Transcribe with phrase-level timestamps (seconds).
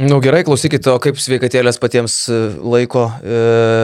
[0.00, 3.40] Na nu, gerai, klausykite, o kaip sveikatėlės patiems e, laiko e,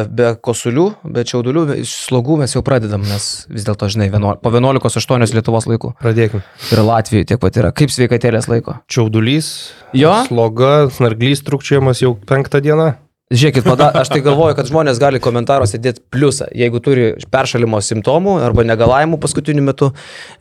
[0.09, 5.37] be kosulių, be čiaudulių, slogų mes jau pradedam, nes vis dėlto, žinai, vieno, po 11.8
[5.37, 5.93] Lietuvos laikų.
[6.01, 6.41] Pradėkime.
[6.73, 7.75] Ir Latvijoje tiek pat yra.
[7.77, 8.79] Kaip sveikatėlės laiko?
[8.89, 9.51] Čiaudulys.
[9.93, 10.23] Jo.
[10.31, 12.95] Sloga, snarglys trukčiamas jau penktą dieną.
[13.27, 18.37] Žiūrėkit, pada, aš tai galvoju, kad žmonės gali komentaruose dėti pliusą, jeigu turi peršalimo simptomų
[18.39, 19.89] arba negalavimų paskutiniu metu,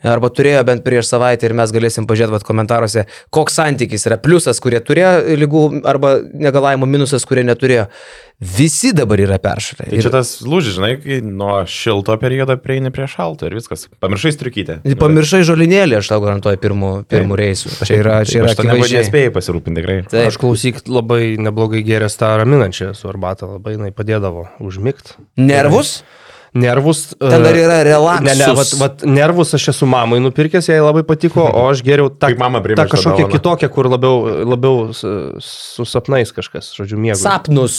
[0.06, 4.78] arba turėjo bent prieš savaitę ir mes galėsim pažiūrėti komentaruose, koks santykis yra pliusas, kurie
[4.78, 7.88] turėjo lygų arba negalavimų, minusas, kurie neturėjo.
[8.36, 9.86] Visi dabar yra peršalę.
[9.88, 13.86] Tai čia tas lūžis, žinai, kai nuo šilto periodo prieini prie šalto ir viskas.
[14.04, 14.76] Pamiršai striukytę.
[15.00, 17.72] Pamiršai žolinėlį, aš tau garantuoju, pirmų, pirmų reisų.
[17.88, 19.06] Čia yra, čia yra akivaizdžiai.
[19.06, 19.96] Nespėjai pasirūpinti tikrai.
[20.12, 20.28] Taip.
[20.28, 25.16] Aš klausyk labai neblogai geręs tą raminančią su arbata, labai jinai padėdavo užmigti.
[25.40, 26.02] Nervus?
[26.02, 26.25] Gerai
[26.56, 27.02] nervus.
[27.20, 28.26] Ten dar yra relaksas.
[28.26, 32.10] Ne, ne, vat, vat, nervus aš esu mamai nupirkęs, jai labai patiko, o aš geriau
[32.10, 34.22] tą, tą kažkokią kitokią, kur labiau,
[34.54, 37.20] labiau su sapnais kažkas, žodžiu, mėgau.
[37.22, 37.76] Sapnus.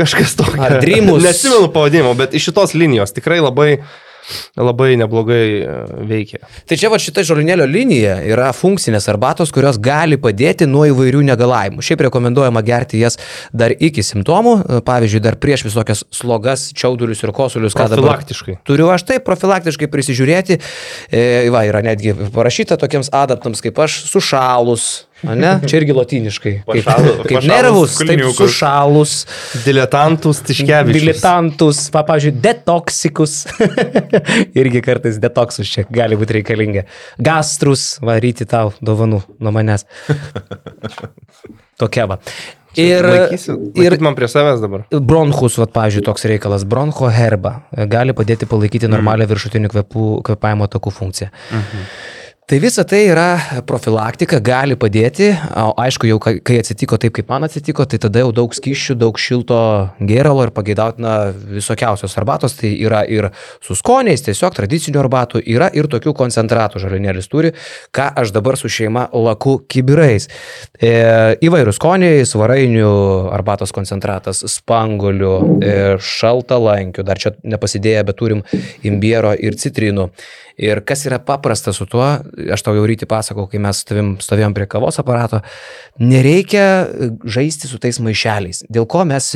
[0.00, 0.62] Kažkas tokio.
[0.64, 1.22] Ar dreamus.
[1.24, 3.70] Nesimenu pavadinimo, bet iš šitos linijos tikrai labai
[4.56, 5.76] labai neblogai e,
[6.08, 6.40] veikia.
[6.68, 11.84] Tai čia va šita žolinėlio linija yra funkcinės arbatos, kurios gali padėti nuo įvairių negalavimų.
[11.84, 13.18] Šiaip rekomenduojama gerti jas
[13.52, 17.76] dar iki simptomų, e, pavyzdžiui, dar prieš visokias slogas, čiaudulius ir kosulius.
[17.78, 18.58] Profilaktiškai.
[18.66, 20.60] Turiu aš taip profilaktiškai prisižiūrėti.
[21.10, 25.52] E, va, yra netgi parašyta tokiems adaptams kaip aš, sušalus, Ne?
[25.64, 26.54] Čia irgi latiniškai.
[26.68, 26.88] Kaip,
[27.28, 29.14] kaip nervus, taip sušalus.
[29.64, 31.00] Diletantus, tiškevičius.
[31.00, 33.36] Diletantus, pavyzdžiui, detoksikus.
[34.60, 36.84] irgi kartais detoksus čia gali būti reikalinga.
[37.24, 39.86] Gastrus, varyti tau dovanų nuo manęs.
[41.80, 42.20] Tokia va.
[42.74, 44.82] Ir, Laikysiu, ir man prie savęs dabar.
[44.90, 50.94] Bronchus, vat, pavyzdžiui, toks reikalas, broncho herba, gali padėti palaikyti normalią viršutinių kvepų, kvepavimo takų
[50.96, 51.30] funkciją.
[51.54, 51.86] Mhm.
[52.44, 57.46] Tai visa tai yra profilaktika, gali padėti, o aišku, jau kai atsitiko taip, kaip man
[57.46, 59.60] atsitiko, tai tada jau daug skyščių, daug šilto
[59.96, 63.30] gėralo ir pageidautina visokiausios arbatos, tai yra ir
[63.64, 67.54] su skoniais, tiesiog tradicinių arbatų, yra ir tokių koncentratų žalinėlis turi,
[67.96, 70.28] ką aš dabar su šeima laku kibirais.
[70.76, 70.92] E,
[71.48, 72.94] įvairių skoniai, svarainių
[73.40, 75.34] arbatos koncentratas, spangolių,
[75.64, 78.44] e, šaltalankių, dar čia nepasidėję, bet turim
[78.84, 80.10] imbiero ir citrinų.
[80.54, 82.06] Ir kas yra paprasta su tuo,
[82.54, 85.40] aš tau jau rytį pasakau, kai mes tavim stovėjom prie kavos aparato,
[86.00, 86.64] nereikia
[87.24, 88.64] žaisti su tais maišeliais.
[88.72, 89.30] Dėl ko mes,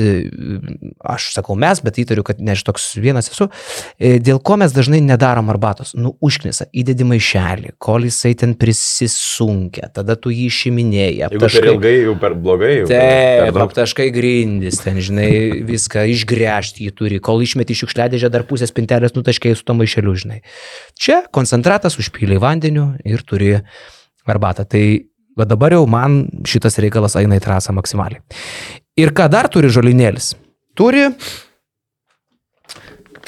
[1.14, 3.48] aš sakau mes, bet įtariu, kad ne aš toks vienas esu,
[3.98, 5.94] dėl ko mes dažnai nedarom arbatos.
[5.98, 11.28] Nu, užknisa, įdedi maišelį, kol jisai ten prisisunkia, tada tu jį išiminėjai.
[11.28, 12.72] Aptaškai, per ilgai, jau per blogai.
[12.82, 15.30] Jau taip, aptaškai grindis, ten, žinai,
[15.68, 20.40] viską išgręžti jį turi, kol išmeti šiukšliadėžę, dar pusės pintelės nutaškai su to maišeliu, žinai.
[20.98, 23.54] Čia koncentratas užpylė vandeniu ir turi
[24.28, 24.66] arbatą.
[24.68, 24.84] Tai
[25.38, 28.22] va dabar jau man šitas reikalas eina į trasą maksimaliai.
[28.98, 30.34] Ir ką dar turi žolinėlis?
[30.78, 31.06] Turi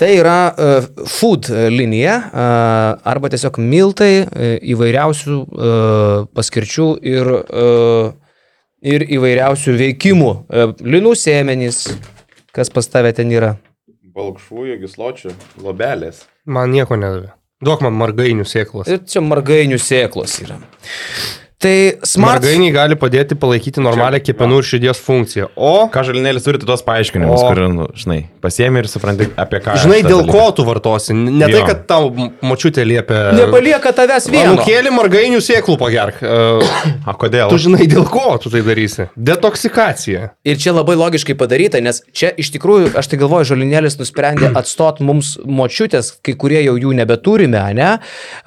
[0.01, 8.39] Tai yra uh, food linija uh, arba tiesiog miltai uh, įvairiausių uh, paskirčių ir, uh,
[8.81, 10.31] ir įvairiausių veikimų.
[10.49, 11.83] Uh, linų sėmenys,
[12.57, 13.59] kas pas tavę ten yra?
[14.17, 16.25] Balkšvųjų, gisločių, lobelės.
[16.49, 17.35] Man nieko nedavė.
[17.61, 18.89] Duok man margainių sėklos.
[18.89, 20.57] Ir čia margainių sėklos yra.
[21.61, 22.41] Tai smart.
[22.41, 25.51] Margainiai gali padėti palaikyti normalią kepenų ir širdies funkciją.
[25.61, 25.91] O...
[25.93, 27.49] Ką žalinėlis turi tuos paaiškinimus, o...
[27.51, 29.75] kur, nu, žinai, pasiemi ir supranti apie ką.
[29.83, 31.13] Žinai, dėl ko tu vartosi.
[31.13, 31.51] Ne jo.
[31.53, 32.09] tai, kad tau
[32.41, 33.19] močiutė liepia.
[33.37, 34.55] Nepalieka tavęs vieno.
[34.55, 36.23] Nukėlė margainių sėklų pagerk.
[37.11, 37.53] A kodėl?
[37.53, 39.11] Tu žinai, dėl ko tu tai darysi.
[39.21, 40.31] Detoksikacija.
[40.49, 45.05] Ir čia labai logiškai padaryta, nes čia iš tikrųjų, aš tai galvoju, žalinėlis nusprendė atstot
[45.05, 47.93] mums močiutės, kai kurie jau jų nebeturime, ne?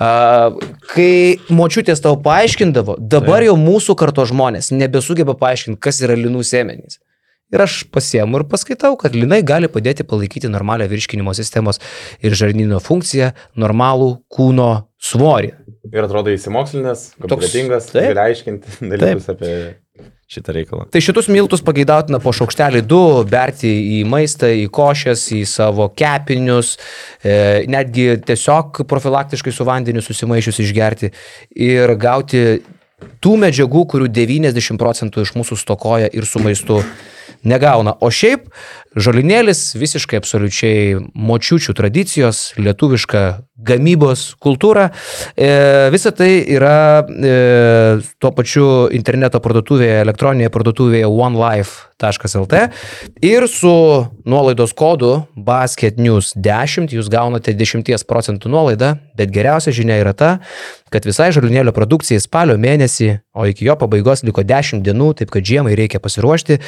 [0.01, 1.13] Kai
[1.53, 3.49] močiutės tau paaiškindavo, Dabar tai.
[3.49, 7.01] jau mūsų karto žmonės nebesugeba paaiškinti, kas yra linų sėmenys.
[7.53, 11.81] Ir aš pasiemu ir paskaitau, kad linai gali padėti palaikyti normalią virškinimo sistemos
[12.23, 13.29] ir žarnyno funkciją,
[13.61, 15.51] normalų kūno svorį.
[15.91, 19.35] Ir atrodo įsimokslinęs, kompetentingas, gali aiškinti dalykus taip.
[19.35, 19.53] apie
[20.33, 20.87] šitą reikalą.
[20.89, 23.69] Tai šitus miltus pageidautina po šaukštelį du, berti
[23.99, 26.77] į maistą, į košės, į savo kepinius,
[27.21, 27.35] e,
[27.69, 31.11] netgi tiesiog profilaktiškai su vandeniu susimaišius išgerti
[31.69, 32.63] ir gauti
[33.23, 36.81] tų medžiagų, kurių 90 procentų iš mūsų stokoja ir su maistu
[37.43, 37.95] negauna.
[38.01, 38.47] O šiaip
[38.95, 43.23] žolinėlis visiškai absoliučiai močiučių tradicijos, lietuviška
[43.63, 44.89] gamybos kultūra.
[45.35, 45.49] E,
[45.93, 47.33] visa tai yra e,
[48.19, 52.53] tuo pačiu interneto parduotuvėje, elektroninėje parduotuvėje OneLife basketnews.lt
[53.21, 60.39] ir su nuolaidos kodu basketnews10 jūs gaunate 10 procentų nuolaidą, bet geriausia žinia yra ta,
[60.93, 65.45] kad visai žalunėlio produkcijai spalio mėnesį, o iki jo pabaigos liko 10 dienų, taip kad
[65.45, 66.59] žiemai reikia pasiruošti,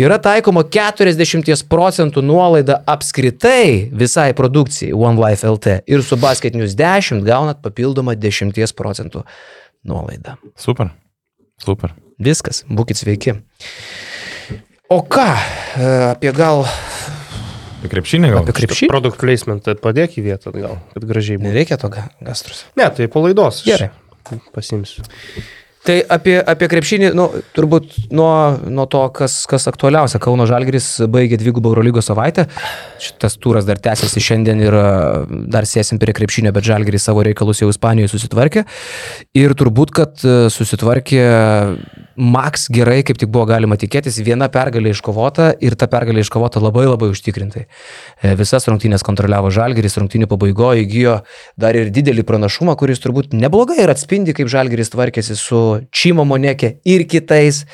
[0.00, 7.62] yra taikoma 40 procentų nuolaida apskritai visai produkcijai OneLife LT ir su basketnews 10 gaunat
[7.64, 9.24] papildomą 10 procentų
[9.84, 10.38] nuolaidą.
[10.56, 10.94] Super.
[11.60, 11.94] Super.
[12.18, 13.38] Viskas, būkite sveiki.
[14.94, 15.26] O ką,
[15.74, 16.60] e, apie gal...
[17.80, 18.44] Apie krepšinį gal?
[18.44, 18.88] Apie krepšinį.
[18.92, 21.50] Product placement, tai padėk į vietą gal, kad gražiai būtų.
[21.50, 22.60] Nereikia to gastrus.
[22.78, 23.64] Ne, tai po laidos.
[23.66, 23.90] Gerai.
[24.54, 25.02] Pasimsiu.
[25.84, 27.26] Tai apie, apie krepšinį, nu,
[27.58, 28.30] turbūt nuo,
[28.70, 30.22] nuo to, kas, kas aktualiausia.
[30.22, 32.46] Kauno Žalgeris baigė dvigubą Eurolygos savaitę.
[33.02, 34.78] Šitas turas dar tęsiasi šiandien ir
[35.52, 38.64] dar sėsim prie krepšinio, bet Žalgeris savo reikalus jau Ispanijoje susitvarkė.
[39.42, 40.24] Ir turbūt, kad
[40.54, 41.26] susitvarkė
[42.16, 46.86] Max gerai, kaip tik buvo galima tikėtis, viena pergalė iškovota ir ta pergalė iškovota labai
[46.86, 47.64] labai užtikrintai.
[48.22, 51.18] E, visas rungtynės kontroliavo Žalgeris, rungtynių pabaigoje įgyjo
[51.60, 56.76] dar ir didelį pranašumą, kuris turbūt neblogai ir atspindi, kaip Žalgeris tvarkėsi su Čimo Monekė
[56.86, 57.64] ir kitais.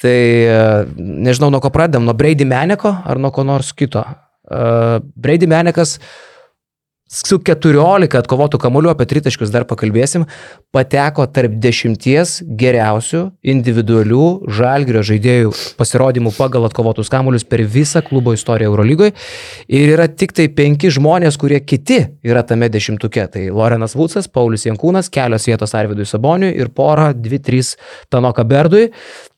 [0.00, 0.58] Tai e,
[0.96, 4.04] nežinau, nuo ko pradedam, nuo Brady Meneko ar nuo ko nors kito.
[4.04, 5.98] E, Brady Menekas
[7.10, 10.28] su 14 atkovotų kamuolių, apie tritaškius dar pakalbėsim,
[10.74, 18.70] pateko tarp dešimties geriausių individualių žalgrio žaidėjų pasirodymų pagal atkovotus kamuolius per visą klubo istoriją
[18.70, 19.14] Eurolygoje.
[19.66, 23.26] Ir yra tik tai penki žmonės, kurie kiti yra tame dešimtuke.
[23.34, 27.74] Tai Lorenas Vucas, Paulius Jankūnas, kelios vietos Arvidui Saboniui ir pora, dvi, trys
[28.10, 28.92] Tanoka Berdui.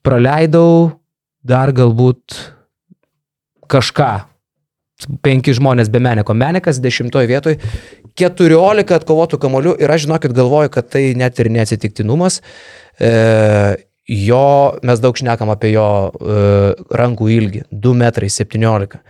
[0.05, 0.93] Praleidau
[1.41, 2.37] dar galbūt
[3.73, 4.32] kažką
[5.25, 6.35] penki žmonės be Meneko.
[6.35, 7.59] Menekas dešimtoje vietoje,
[8.19, 12.41] keturiolika atkovotų kamolių ir aš žinokit galvoju, kad tai net ir neatsitiktinumas.
[13.01, 13.13] E,
[14.09, 14.47] jo,
[14.83, 16.41] mes daug šnekam apie jo e,
[17.03, 19.01] rankų ilgį- 2 metrai 17.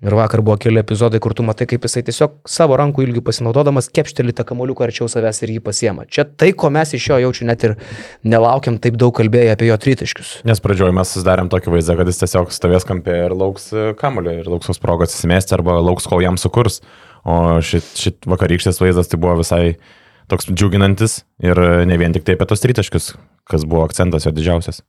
[0.00, 3.90] Ir vakar buvo keli epizodai, kur tu matai, kaip jisai tiesiog savo rankų ilgių pasinaudodamas
[3.92, 6.06] kepšteli tą kamoliuką arčiau savęs ir jį pasiema.
[6.08, 7.74] Čia tai, ko mes iš jo jaučiu net ir
[8.24, 10.30] nelaukiam taip daug kalbėję apie jo tritaškius.
[10.48, 14.38] Nes pradžioje mes susidarėm tokį vaizdą, kad jis tiesiog stovės kampė ir lauks e, kamoliu
[14.40, 16.80] ir lauks tos progos įsimesti arba lauks, kol jam sukurs.
[17.28, 19.74] O šit, šit vakarykštės vaizdas tai buvo visai
[20.32, 23.12] toks džiuginantis ir ne vien tik tai apie tos tritaškius,
[23.44, 24.80] kas buvo akcentas jo didžiausias.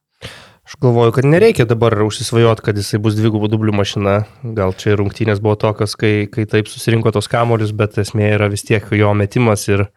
[0.67, 4.13] Aš galvoju, kad nereikia dabar užsisvajoti, kad jisai bus dvigubų dublių mašina.
[4.57, 8.63] Gal čia rungtynės buvo tokios, kai, kai taip susirinko tos kamolius, bet esmė yra vis
[8.67, 9.87] tiek jo metimas ir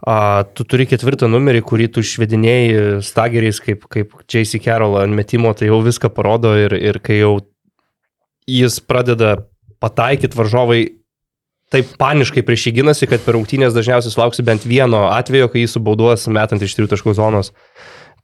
[0.00, 4.62] a, tu turi ketvirtą numerį, kurį tu išvedinėjai stageriais kaip, kaip J.C.
[4.64, 7.34] Carroll ant metimo, tai jau viską parodo ir, ir kai jau
[8.48, 9.36] jis pradeda
[9.84, 10.80] pataikyti varžovai
[11.72, 15.72] taip paniškai prieš jį ginasi, kad per rungtynės dažniausiai sulauksi bent vieno atvejo, kai jį
[15.74, 17.52] subauduos metant iš trijų taškų zonos.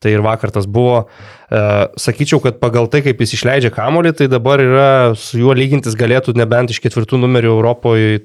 [0.04, 1.06] Tai ir vakar tas buvo.
[1.48, 1.60] E,
[2.00, 6.36] sakyčiau, kad pagal tai, kaip jis išleidžia kamolį, tai dabar yra su juo lygintis galėtų
[6.36, 8.24] nebent iš ketvirtų numerių Europoje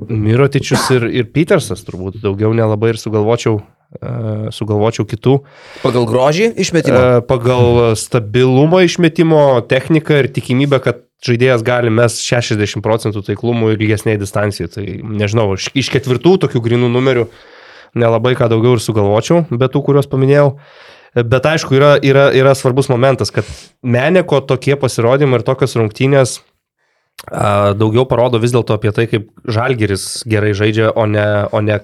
[0.00, 5.34] Mirotičius ir, ir Petersas, turbūt daugiau nelabai ir sugalvočiau, uh, sugalvočiau kitų.
[5.82, 6.96] Pagal grožį išmetimo?
[6.96, 13.82] Uh, pagal stabilumą išmetimo, techniką ir tikimybę, kad žaidėjas gali mes 60 procentų taiklumų ir
[13.82, 14.70] ilgesniai distancijai.
[14.72, 14.86] Tai
[15.20, 17.26] nežinau, iš, iš ketvirtų tokių grinų numerių
[17.98, 20.54] nelabai ką daugiau ir sugalvočiau, bet tų, kuriuos paminėjau.
[21.14, 23.48] Bet aišku, yra, yra, yra svarbus momentas, kad
[23.82, 26.36] Meneko tokie pasirodymai ir tokios rungtynės
[27.26, 31.80] a, daugiau parodo vis dėlto apie tai, kaip Žalgeris gerai žaidžia, o ne, o ne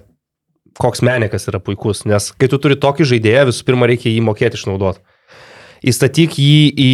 [0.79, 2.05] koks Menekas yra puikus.
[2.07, 5.03] Nes kai tu turi tokį žaidėją, visų pirma reikia jį mokėti išnaudoti.
[5.87, 6.93] Įstatyk jį į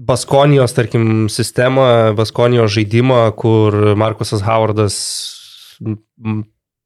[0.00, 4.96] Baskonijos, tarkim, sistemą, Baskonijos žaidimą, kur Markusas Howardas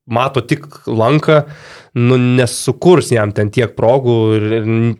[0.06, 1.42] mato tik lanką,
[1.94, 4.44] nu, nesukurs jam ten tiek progų ir,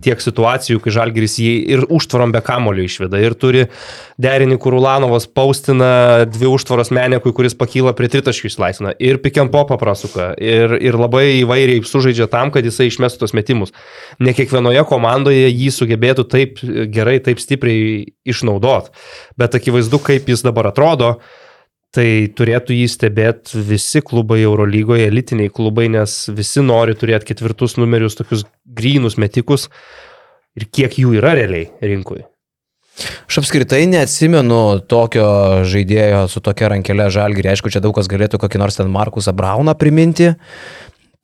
[0.04, 3.20] tiek situacijų, kai Žalgiris jį ir užtvarom be kamulio išveda.
[3.20, 3.66] Ir turi
[4.22, 8.94] derinį, kur Ulanovas paustina dvi užtvaros menekui, kuris pakyla prie tritaškių išlaisvina.
[8.96, 10.32] Ir pick and popą prasuka.
[10.40, 13.76] Ir, ir labai įvairiai sužaidžia tam, kad jisai išmestų tos metimus.
[14.22, 18.94] Ne kiekvienoje komandoje jį sugebėtų taip gerai, taip stipriai išnaudot.
[19.36, 21.18] Bet akivaizdu, kaip jis dabar atrodo
[21.94, 28.18] tai turėtų jį stebėti visi klubai Eurolygoje, elitiniai klubai, nes visi nori turėti ketvirtus numerius,
[28.18, 29.68] tokius grynus metikus
[30.58, 32.24] ir kiek jų yra realiai rinkui.
[33.26, 35.26] Aš apskritai neatsimenu tokio
[35.66, 37.50] žaidėjo su tokia rankelė žalgirė.
[37.54, 40.30] Aišku, čia daug kas galėtų kokį nors ten Markusą Brauną priminti.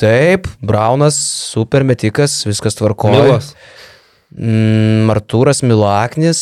[0.01, 1.19] Taip, Braunas,
[1.53, 3.23] super metikas, viskas tvarkoja.
[3.23, 3.53] Milas.
[4.35, 6.41] Mm, Artūras Milaknis,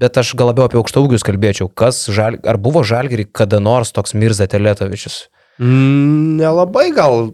[0.00, 1.70] bet aš gal labiau apie aukštaugius kalbėčiau.
[1.72, 5.26] Kas žal, ar buvo žalgiri kada nors toks Mirza Teletovičius?
[5.62, 7.32] Mm, nelabai gal.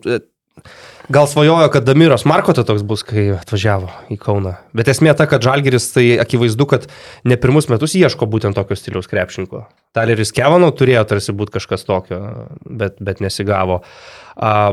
[1.13, 4.55] Gal svajojo, kad Damiros Markoto toks bus, kai atvažiavo į Kauną.
[4.77, 6.87] Bet esmė ta, kad Žalgeris tai akivaizdu, kad
[7.29, 9.65] ne pirmus metus ieško būtent tokio stiliaus krepšinko.
[9.97, 12.21] Taleris Kevanau turėjo tarsi būti kažkas tokio,
[12.65, 13.83] bet, bet nesigavo.
[13.83, 14.22] Uh,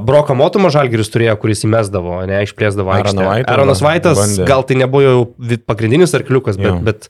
[0.02, 2.94] Broką Motumą Žalgeris turėjo, kuris įmesdavo, ne, išplėsdavo.
[2.96, 4.46] Aronas Vaitas, bandė.
[4.48, 6.78] gal tai nebuvo jau pagrindinis arkliukas, bet, jo.
[6.86, 7.10] bet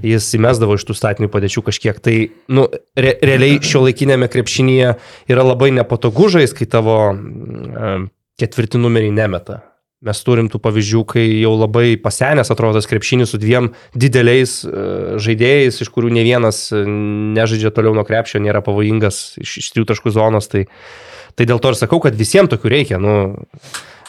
[0.00, 1.98] jis įmesdavo iš tų statinių padėčių kažkiek.
[2.00, 2.14] Tai,
[2.52, 2.64] nu,
[2.96, 4.94] re, realiai šio laikinėme krepšinėje
[5.28, 8.08] yra labai nepatogu žais, kai tavo uh,
[8.40, 9.60] ketvirti numeriai nemeta.
[10.02, 15.20] Mes turim tų pavyzdžių, kai jau labai pasenęs atrodo tas krepšinis su dviem dideliais uh,
[15.22, 20.16] žaidėjais, iš kurių ne vienas nežaidžia toliau nuo krepšio, nėra pavojingas iš, iš trijų taškų
[20.16, 20.48] zonos.
[20.50, 20.66] Tai,
[21.38, 23.00] tai dėl to ir sakau, kad visiems tokių reikia.
[23.02, 23.38] Nu,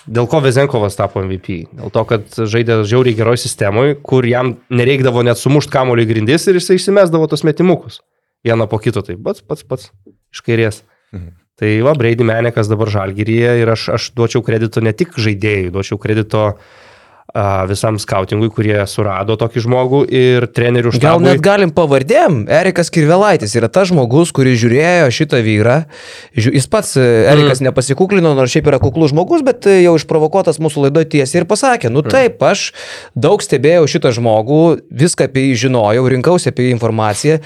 [0.03, 1.62] Dėl ko Vezenkovas tapo MVP?
[1.80, 6.60] Dėl to, kad žaidė žiauriai geroj sistemoje, kur jam nereikdavo net sumušti kamulį grindis ir
[6.60, 8.01] jisai išsimesdavo tos metimukus.
[8.44, 9.94] Vieną po kito, tai pats, pats, pats
[10.36, 10.82] iš kairės.
[11.15, 11.32] Mhm.
[11.63, 16.01] Tai va, Brady Menekas dabar žalgyryje ir aš, aš duočiau kredito ne tik žaidėjui, duočiau
[16.01, 16.82] kredito uh,
[17.67, 21.01] visam skautingui, kurie surado tokį žmogų ir trenerių štabui.
[21.01, 22.43] Gal net galim pavardėm.
[22.45, 25.79] Erikas Kirvelaitis yra tas žmogus, kuris žiūrėjo šitą vyrą.
[26.37, 27.71] Jis pats, e, Erikas, mm.
[27.71, 31.89] nepasikuklino, nors šiaip yra kuklus žmogus, bet e, jau išprovokuotas mūsų laidoje tiesiai ir pasakė,
[31.89, 32.13] nu mm.
[32.13, 32.67] taip, aš
[33.17, 34.61] daug stebėjau šitą žmogų,
[34.93, 37.41] viską apie jį žinojau, rinkausi apie jį informaciją.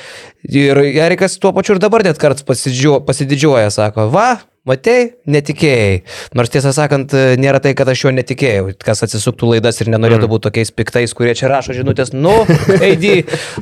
[0.52, 4.30] Ir Erikas tuo pačiu ir dabar net karts pasididžiuoja, sako, va,
[4.68, 6.02] Matei, netikėjai.
[6.36, 8.74] Nors tiesą sakant, nėra tai, kad aš jo netikėjau.
[8.84, 10.32] Kas atsisuktų laidas ir nenorėtų mm.
[10.34, 12.34] būti tokiais piktais, kurie čia rašo žinutės, nu,
[12.76, 13.14] eidį.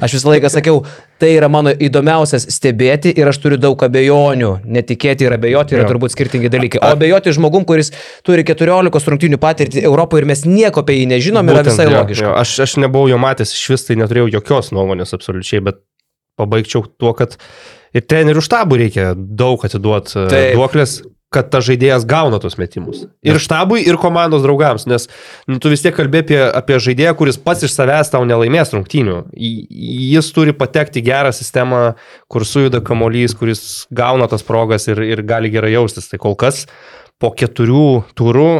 [0.02, 0.82] Aš visą laiką sakiau,
[1.22, 4.52] tai yra mano įdomiausias stebėti ir aš turiu daug abejonių.
[4.66, 6.82] Netikėti ir abejoti yra turbūt skirtingi dalykai.
[6.82, 7.94] O abejoti žmogum, kuris
[8.26, 11.98] turi 14 rungtinių patirtį Europoje ir mes nieko apie jį nežinom, Būtent, yra visai jo,
[12.00, 12.32] logiška.
[12.32, 12.36] Jo.
[12.42, 15.86] Aš, aš nebuvau jo matęs iš vis, tai neturėjau jokios nuomonės absoliučiai, bet
[16.40, 17.38] pabaigčiau tuo, kad
[17.96, 21.00] ir trenerių štabų reikia daug atiduoti e, duoklės,
[21.36, 23.06] kad tas žaidėjas gauna tos metimus.
[23.25, 25.08] Ir štabui, ir komandos draugams, nes
[25.50, 29.18] nu, tu vis tiek kalbė apie, apie žaidėją, kuris pats iš savęs tau nelaimės rungtynių.
[29.36, 31.82] Jis turi patekti gerą sistemą,
[32.32, 36.08] kur sujuda kamolys, kuris gauna tas progas ir, ir gali gerai jaustis.
[36.12, 36.66] Tai kol kas
[37.20, 38.52] po keturių turų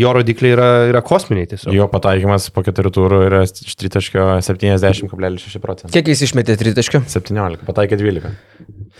[0.00, 1.74] jo rodikliai yra, yra kosminiai tiesiog.
[1.76, 5.92] Jo pataikymas po keturių turų yra iš tritaškio 70,6 procentų.
[5.92, 7.02] Kiek jis išmetė tritaškio?
[7.12, 8.32] 17, pataikė 12.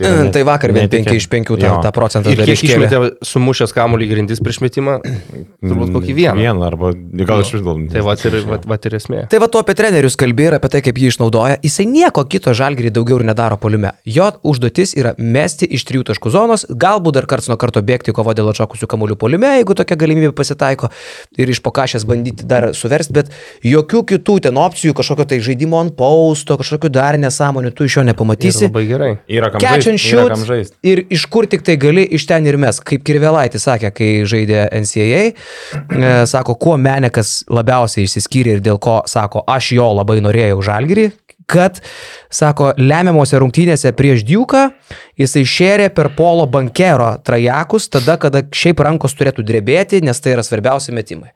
[0.00, 2.86] Tai, ne, tai vakar vien 5 iš 5 tą, tą procentą dar iškėlė.
[2.86, 4.96] Išmetė sumušęs kamuolį grindis prieš metimą,
[5.60, 6.36] turbūt kokį vieną.
[6.40, 6.92] Vieną, arba
[7.28, 7.82] gal iš vis gal.
[7.92, 9.24] Tai va ir, va, va ir esmė.
[9.32, 11.58] Tai va tu apie trenerius kalbėjai ir apie tai, kaip jį išnaudoja.
[11.66, 13.92] Jisai nieko kito žalgerį daugiau ir nedaro poliume.
[14.08, 18.32] Jo užduotis yra mesti iš trijų taškų zonos, galbūt dar karts nuo karto bėgti kovo
[18.36, 20.88] dėl atšokusių kamuolių poliume, jeigu tokia galimybė pasitaiko
[21.36, 23.34] ir iš pokašės bandyti dar suversti, bet
[23.66, 28.06] jokių kitų ten opcijų, kažkokio tai žaidimo ant pausto, kažkokių dar nesąmonių tu iš jo
[28.08, 28.64] nepamatysi.
[28.64, 29.12] Ir labai gerai.
[29.28, 30.72] Yra kam žaisti and shoot.
[30.86, 32.80] Ir iš kur tik tai gali, iš ten ir mes.
[32.86, 39.00] Kaip Kirvelaitis sakė, kai žaidė NCAA, e, sako, kuo Menekas labiausiai išsiskyrė ir dėl ko,
[39.10, 41.10] sako, aš jo labai norėjau žalgyrį,
[41.50, 41.80] kad,
[42.32, 44.68] sako, lemiamose rungtynėse prieš Diuką
[45.20, 50.46] jisai šėrė per polo bankero trajakus, tada, kada šiaip rankos turėtų drebėti, nes tai yra
[50.46, 51.32] svarbiausi metimai.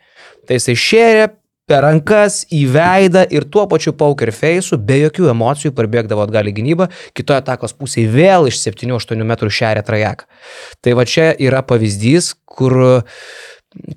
[0.46, 1.26] Tai jisai šėrė
[1.70, 6.56] per rankas, į veidą ir tuo pačiu poker face'u, be jokių emocijų, parbėgdavo atgal į
[6.58, 10.28] gynybą, kitoje atakos pusėje vėl iš 7-8 metrų šerė trajeką.
[10.84, 13.04] Tai va čia yra pavyzdys, kur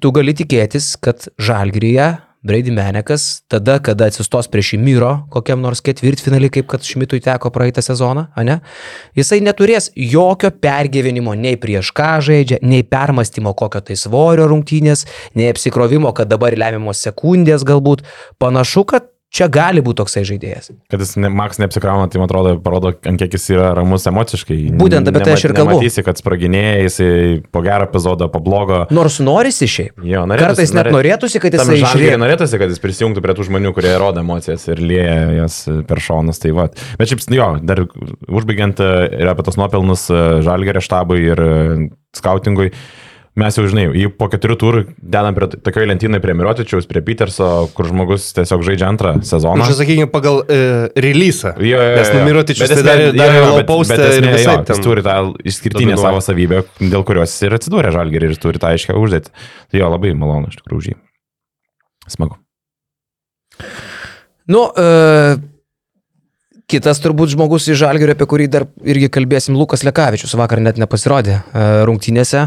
[0.01, 2.15] tu gali tikėtis, kad žalgryje
[2.47, 7.83] Brady Menekas, tada, kada atsistos prieš Imyro kokiam nors ketvirtfinalį, kaip kad Šmitui teko praeitą
[7.83, 8.59] sezoną, ne?
[9.17, 15.03] jisai neturės jokio pergyvenimo nei prieš ką žaidžia, nei permastymo kokio tai svorio rungtynės,
[15.35, 18.05] nei apsikrovimo, kad dabar lemiamos sekundės galbūt.
[18.39, 20.69] Panašu, kad Čia gali būti toksai žaidėjas.
[20.87, 24.55] Kad jis ne, Max neapsikrauna, tai man atrodo, parodo, ant kiek jis yra ramus emociškai.
[24.79, 25.81] Būtent apie tai aš ir kalbu.
[25.81, 27.09] Matysi, kad spraginėja, jisai
[27.51, 28.85] po gerą epizodą, po blogo.
[28.95, 29.99] Nors norisi šiaip.
[29.99, 32.13] Jo, norėtųsi, Kartais net norėtųsi, kad jis išrė...
[32.23, 35.59] norėtųsi, kad jis prisijungtų prie tų žmonių, kurie rodo emocijas ir lieja jas
[35.91, 36.39] per šonus.
[36.39, 36.69] Tai va.
[36.95, 41.57] Bet šiaip, jo, dar užbaigiant e, ir apie tos nuopelnus e, Žalgerio štabui ir e,
[42.15, 42.71] skautingui.
[42.71, 43.06] Uh,
[43.37, 47.49] mes jau žinai, jį po keturių turų dedam prie tokio lentynai prie Mirotičiaus, prie Peterso,
[47.77, 49.65] kur žmogus tiesiog žaidžia antrą sezoną.
[49.65, 51.55] Aš sakykime, pagal uh, releasą.
[51.61, 51.97] Jo, jo, jo.
[51.99, 54.57] Nes nu Mirotičius tai dar, dar jau paustė ir visai.
[54.67, 55.17] Jis turi tą
[55.47, 59.33] išskirtinę savo savybę, dėl kurios jis ir atsidūrė žalgerį ir turi tą aiškę uždėti.
[59.71, 60.97] Tai jo, labai malonu iš tikrųjų už jį.
[62.17, 62.41] Smagu.
[64.47, 65.37] Nu, uh
[66.67, 71.37] Kitas turbūt žmogus iš Žalgirio, apie kurį dar irgi kalbėsim, Lukas Lekavičius, vakar net nepasirodė
[71.37, 72.41] e, rungtynėse.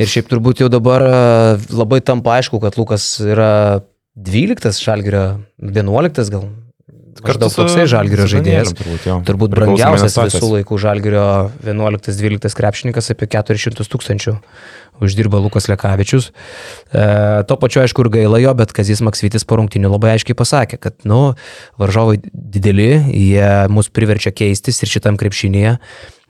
[0.00, 1.14] Ir šiaip turbūt jau dabar e,
[1.74, 3.82] labai tampa aišku, kad Lukas yra
[4.16, 5.24] 12, Žalgirio
[5.60, 6.50] 11 gal.
[7.22, 8.72] Maždaug toksai žalgerio žaidėjas.
[8.74, 9.16] Turbūt, jo.
[9.26, 11.24] Turbūt brangiausias visų laikų žalgerio
[11.66, 14.34] 11-12 krepšininkas apie 400 tūkstančių
[15.02, 16.30] uždirba Lukas Lekavičius.
[16.30, 17.04] E,
[17.48, 20.98] to pačiu aišku ir gaila jo, bet Kazis Maksvitis po rungtinių labai aiškiai pasakė, kad,
[21.08, 21.34] nu,
[21.80, 25.78] varžovai dideli, jie mus priverčia keistis ir šitam krepšinėje.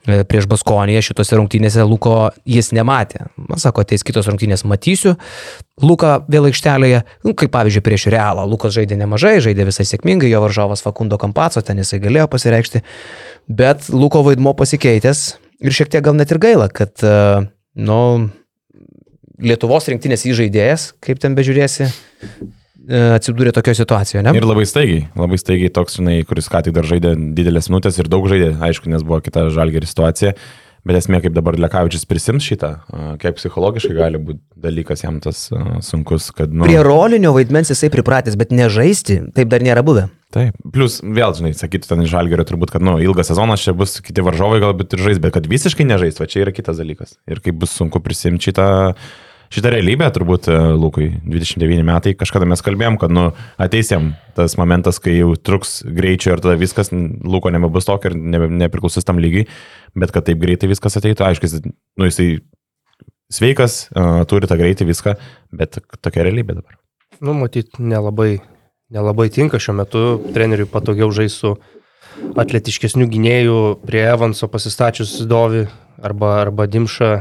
[0.07, 3.27] E, Prieš Baskoniją šitose rungtynėse Luko jis nematė.
[3.37, 5.15] Man sako, ateis kitos rungtynės matysiu.
[5.83, 8.45] Luką vėl aikštelėje, nu, kaip pavyzdžiui prieš Realą.
[8.49, 12.83] Lukas žaidė nemažai, žaidė visai sėkmingai, jo varžovas Fakundo Kampaco, ten jisai galėjo pasireikšti.
[13.47, 15.25] Bet Luko vaidmo pasikeitęs
[15.63, 17.45] ir šiek tiek gal net ir gaila, kad, e,
[17.81, 17.99] nu,
[19.43, 21.89] Lietuvos rinktinės įžaidėjas, kaip ten bežiūrėsi,
[22.87, 24.33] atsidūrė tokioje situacijoje, ne?
[24.37, 28.11] Ir labai staigiai, labai staigiai toks, žinai, kuris ką tik dar žaidė didelės minutės ir
[28.11, 30.33] daug žaidė, aišku, nes buvo kita žalgeri situacija,
[30.83, 32.73] bet esmė, kaip dabar Lekavičius prisims šitą,
[33.21, 35.45] kiek psichologiškai gali būti dalykas jam tas
[35.87, 36.67] sunkus, kad, nu...
[36.67, 40.09] Prie rolinio vaidmens jisai pripratęs, bet nežaisti, taip dar nėra buvę.
[40.33, 44.23] Taip, plus vėl, žinai, sakytų ten žalgerio turbūt, kad, nu, ilgas sezonas čia bus kiti
[44.25, 47.19] varžovai galbūt ir žais, bet kad visiškai nežais, va čia yra kitas dalykas.
[47.29, 48.65] Ir kaip bus sunku prisimti šitą,
[49.53, 53.27] šitą realybę, turbūt e, Lukui 29 metai, kažkada mes kalbėjom, kad, nu,
[53.61, 58.17] ateis jam tas momentas, kai jau truks greičio ir tada viskas, Luko nebebus tokio ir
[58.17, 59.45] nebe, nepriklausys tam lygiai,
[59.99, 61.61] bet kad taip greitai viskas ateitų, aišku, jis,
[61.99, 62.29] nu, jisai
[63.33, 65.15] sveikas, uh, turi tą greitį viską,
[65.57, 66.77] bet tokia realybė dabar.
[67.23, 68.41] Nu, matyt, nelabai,
[68.93, 70.03] nelabai tinka šiuo metu.
[70.35, 71.53] Treneriui patogiau žaisti su
[72.37, 75.63] atletiškesnių gynėjų prie Evanso pasistačius Dovi
[76.03, 77.11] arba, arba Dimša.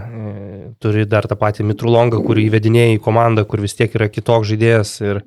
[0.82, 4.96] Turi dar tą patį Mitrulongą, kurį įvedinėjai į komandą, kur vis tiek yra kitoks žaidėjas.
[5.04, 5.22] Ir,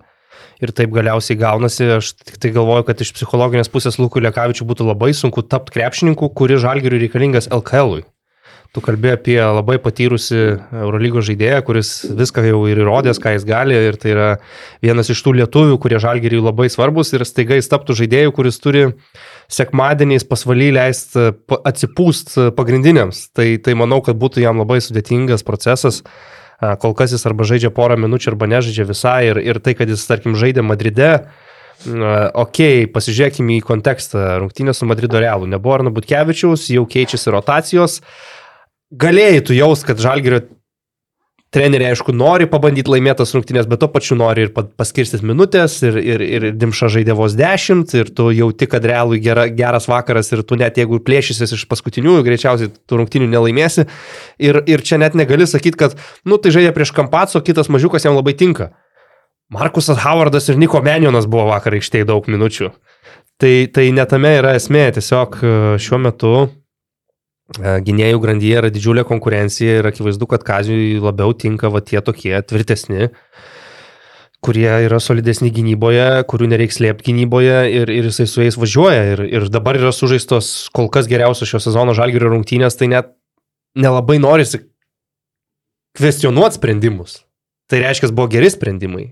[0.63, 1.87] ir taip galiausiai gaunasi.
[1.99, 6.31] Aš tik tai galvoju, kad iš psichologinės pusės Lukui Lekavičiu būtų labai sunku tapti krepšininku,
[6.35, 8.03] kuris žalgiriui reikalingas LKL.
[8.75, 10.35] Tu kalbėjai apie labai patyrusi
[10.75, 13.77] Eurolygos žaidėją, kuris viską jau ir įrodęs, ką jis gali.
[13.87, 14.25] Ir tai yra
[14.83, 17.13] vienas iš tų lietuvių, kurie žalgeriui labai svarbus.
[17.15, 18.83] Ir staiga jis taptų žaidėjų, kuris turi
[19.47, 23.29] sekmadieniais pasvaly leisti atsipūst pagrindiniams.
[23.31, 26.03] Tai, tai manau, kad būtų jam labai sudėtingas procesas.
[26.59, 29.21] Kol kas jis arba žaidžia porą minučių, arba nežaidžia visai.
[29.31, 31.13] Ir, ir tai, kad jis, tarkim, žaidė Madride,
[31.85, 34.39] Ok, pasižiūrėkime į kontekstą.
[34.41, 35.45] Rungtynės su Madrido Realu.
[35.49, 37.99] Nebuvo Arno Butkevičiaus, jau keičiasi rotacijos.
[38.95, 40.43] Galėjai tu jaus, kad Žalgirio
[41.55, 45.97] treneriai, aišku, nori pabandyti laimėtas rungtynės, bet to pačiu nori ir pa- paskirstyti minutės, ir,
[46.01, 50.43] ir, ir Dimša žaidė vos 10, ir tu jauti, kad realui gera, geras vakaras, ir
[50.47, 53.87] tu net jeigu plėšysis iš paskutiniųjų, greičiausiai tų rungtynių nelaimėsi.
[54.43, 55.95] Ir, ir čia net negali sakyti, kad,
[56.27, 58.73] nu, tai žaidė prieš Kampaco, kitas mažiukas jam labai tinka.
[59.53, 62.71] Markusas Howardas ir Niko Menionas buvo vakar aikštėje daug minučių.
[63.39, 66.35] Tai, tai netame yra esmė, tiesiog e, šiuo metu
[67.53, 73.11] gynėjų grandyje yra didžiulė konkurencija ir akivaizdu, kad Kazijui labiau tinka va tie tokie tvirtesni,
[74.45, 79.03] kurie yra solidesni gynyboje, kurių nereiks slėpti gynyboje ir, ir jisai su jais važiuoja.
[79.13, 83.13] Ir, ir dabar yra sužaistos kol kas geriausios šio sezono žalgerio rungtynės, tai net
[83.77, 84.63] nelabai norisi
[85.97, 87.21] kvestionuoti sprendimus.
[87.69, 89.07] Tai reiškia, buvo geri sprendimai.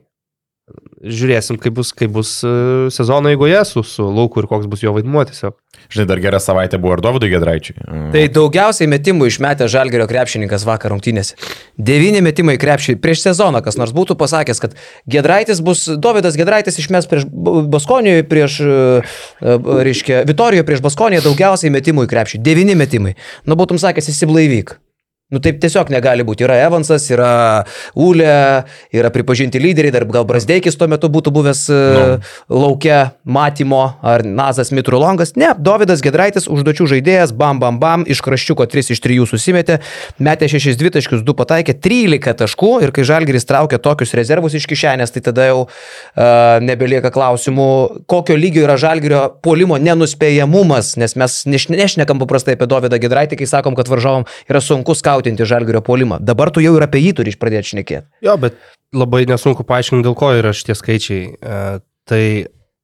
[1.04, 2.54] Žiūrėsim, kaip bus, kaip bus e,
[2.94, 5.58] sezono eigoje su, su Lauku ir koks bus jo vaidmuo tiesiog.
[5.94, 7.76] Žinai, dar gerą savaitę buvo ir Dovydui Gedraičiui.
[8.14, 11.38] Tai daugiausiai metimų išmetė Žalgerio krepšininkas vakar rungtynėse.
[11.78, 14.74] Devyni metimai krepšį prieš sezoną, kas nors būtų pasakęs, kad
[15.06, 18.80] Gedraitis bus, Dovydas Gedraitis išmes prieš Baskonijoje, prieš, e,
[19.44, 22.42] e, reiškia, Vitorijoje prieš Baskoniją daugiausiai metimų į krepšį.
[22.42, 23.14] Devyni metimai.
[23.46, 24.80] Nu, būtum sakęs, įsiblaivyk.
[25.32, 26.44] Nu taip tiesiog negali būti.
[26.46, 27.64] Yra Evansas, yra
[27.98, 32.04] Ulė, yra pripažinti lyderiai, dar gal Brasdeikis tuo metu būtų buvęs no.
[32.52, 35.34] laukia matymo, ar Nazas Mitrulongas.
[35.40, 39.80] Ne, Davidas Gedraitis, užduočių žaidėjas, bam, bam, bam, iš kraščiuko 3 iš 3 susimetė,
[40.22, 45.16] metė 6 dvitaškius, 2 pataikė, 13 taškų ir kai Žalgiris traukia tokius rezervus iš kišenės,
[45.16, 47.70] tai tada jau uh, nebelieka klausimų,
[48.12, 53.50] kokio lygio yra Žalgirio puolimo nenuspėjamumas, nes mes neš, nešnekam paprastai apie Davidą Gedraitį, kai
[53.50, 56.18] sakom, kad varžovam yra sunku skautinti Žalgirio puolimą.
[56.22, 58.08] Dabar tu jau ir apie jį turi pradėti šnekėti.
[58.26, 58.58] Jo, bet
[58.94, 61.28] labai nesunku paaiškinti, dėl ko yra šitie skaičiai.
[61.38, 61.60] E,
[62.10, 62.24] tai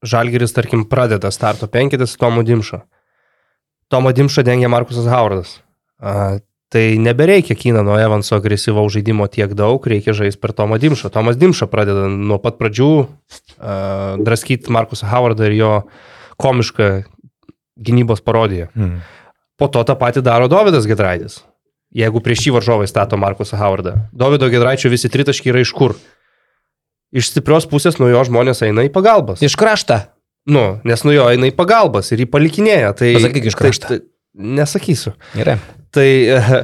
[0.05, 2.83] Žalgeris, tarkim, pradeda starto penkitas Tomo Dimšo.
[3.89, 5.57] Tomo Dimšo dengia Markusas Howardas.
[5.99, 6.39] E,
[6.69, 11.09] tai nebereikia Kynano Evanso agresyvaus žaidimo tiek daug, reikia žaisti per Tomą Dimšą.
[11.09, 13.07] Tomas Dimša pradeda nuo pat pradžių uh,
[14.21, 15.71] draskyti Markusą Howardą ir jo
[16.37, 16.91] komišką
[17.81, 18.69] gynybos parodiją.
[18.77, 18.99] Hmm.
[19.57, 21.41] Po to tą patį daro Davidas Gedraitis.
[21.95, 23.95] Jeigu prieš jį varžovai stato Markusą Howardą.
[24.13, 25.95] Davido Gedraičio visi tritaškiai yra iš kur?
[27.09, 29.41] Iš stiprios pusės nuo jo žmonės eina į pagalbas.
[29.41, 30.03] Iš kraštą.
[30.49, 32.93] Nu, nes nuo jo eina į pagalbas ir jį palikinėja.
[32.97, 33.89] Tai, Pasakyk iš krašto.
[33.89, 35.15] Tai, tai, nesakysiu.
[35.33, 35.57] Gerai.
[35.89, 36.59] Tai e,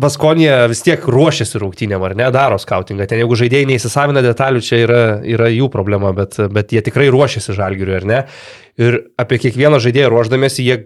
[0.00, 3.04] Baskonija vis tiek ruošiasi rungtynėm, ar ne, daro skautingą.
[3.10, 7.56] Ten jeigu žaidėjai neįsisavina detalių, čia yra, yra jų problema, bet, bet jie tikrai ruošiasi
[7.58, 8.22] žalgiriui, ar ne.
[8.80, 10.78] Ir apie kiekvieną žaidėją ruoždamėsi, jie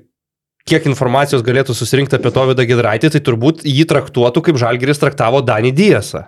[0.69, 5.75] kiek informacijos galėtų susirinkti apie Tovydą Gedraitį, tai turbūt jį traktuotų, kaip žalgiris traktavo Danį
[5.77, 6.25] Diesą.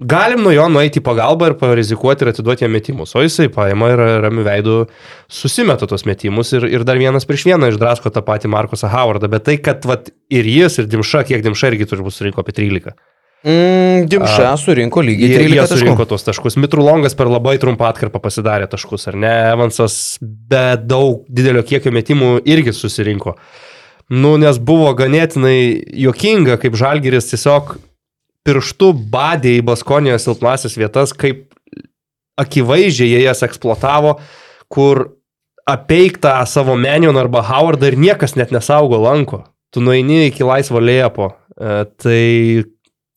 [0.00, 3.12] Galim nuo jo nueiti į pagalbą ir parizikuoti ir atiduoti jam metimus.
[3.12, 4.76] O jisai paima ir ramių veidų
[5.30, 9.28] susimeta tos metimus ir, ir dar vienas prieš vieną išdrasko tą patį Markusą Howardą.
[9.30, 12.96] Bet tai, kad vat, ir jis, ir Dimša, kiek Dimša irgi turbūt surinko apie 13.
[13.42, 15.78] Mm, Dimša surinko lygiai Jie, 13 jie taškų.
[15.80, 16.56] surinko tos taškus.
[16.62, 19.32] Mitrulongas per labai trumpą atkarpą pasidarė taškus, ar ne?
[19.50, 23.34] Evansas be daug didelio kiekio metimų irgi susirinko.
[24.12, 27.76] Nu, nes buvo ganėtinai jokinga, kaip Žalgiris tiesiog
[28.46, 31.48] pirštų badė į Baskonijos silpnasias vietas, kaip
[32.38, 34.16] akivaizdžiai jie jas eksploatavo,
[34.72, 35.04] kur
[35.68, 39.44] apeik tą savo Menioną arba Howardą ir niekas net nesaugo lanko.
[39.72, 41.30] Tu nueini iki laisvo lėpo.
[41.56, 42.22] E, tai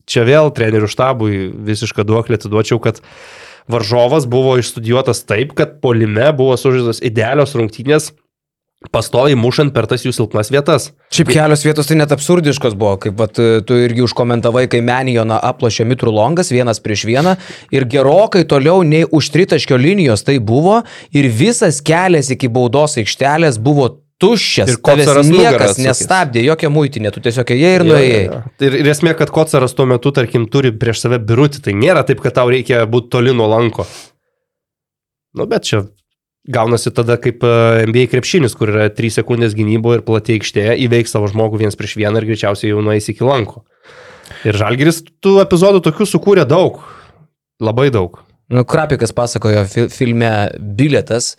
[0.10, 3.02] čia vėl trenerių štabui visišką duoklį atiduočiau, kad
[3.72, 8.12] varžovas buvo išstudijuotas taip, kad polime buvo sužaistos idealios rungtynės,
[8.94, 10.92] pastoviai mušant per tas jų silpnas vietas.
[11.14, 15.88] Šiaip kelios vietos tai net absurdiškos buvo, kaip vat, tu irgi užkomentavai, kai Menijoną aplošė
[15.90, 17.36] Mitrų Longas vienas prieš vieną
[17.74, 20.82] ir gerokai toliau nei už tritaškio linijos tai buvo
[21.16, 24.72] ir visas kelias iki baudos aikštelės buvo tuščias.
[24.72, 25.84] Ir Kocaras niekas atsukęs.
[25.86, 28.22] nestabdė, jokia muitinė, tu tiesiog ėjai ir nuėjai.
[28.22, 28.68] Jo, jo, jo.
[28.68, 32.24] Ir, ir esmė, kad Kocaras tuo metu, tarkim, turi prieš save birutį, tai nėra taip,
[32.24, 33.88] kad tau reikia būti toli nuo lanko.
[35.36, 35.84] Nu, bet čia
[36.48, 41.16] gaunasi tada kaip e, NBA krepšinis, kur yra 3 sekundės gynybo ir platė aikštėje, įveiks
[41.16, 43.66] savo žmogų viens prieš vieną ir greičiausiai jau nueis iki lanko.
[44.46, 46.80] Ir Žalgiris tų epizodų tokių sukūrė daug.
[47.62, 48.22] Labai daug.
[48.48, 50.30] Nu, Krapikas pasakojo fi filme
[50.60, 51.32] Biletas,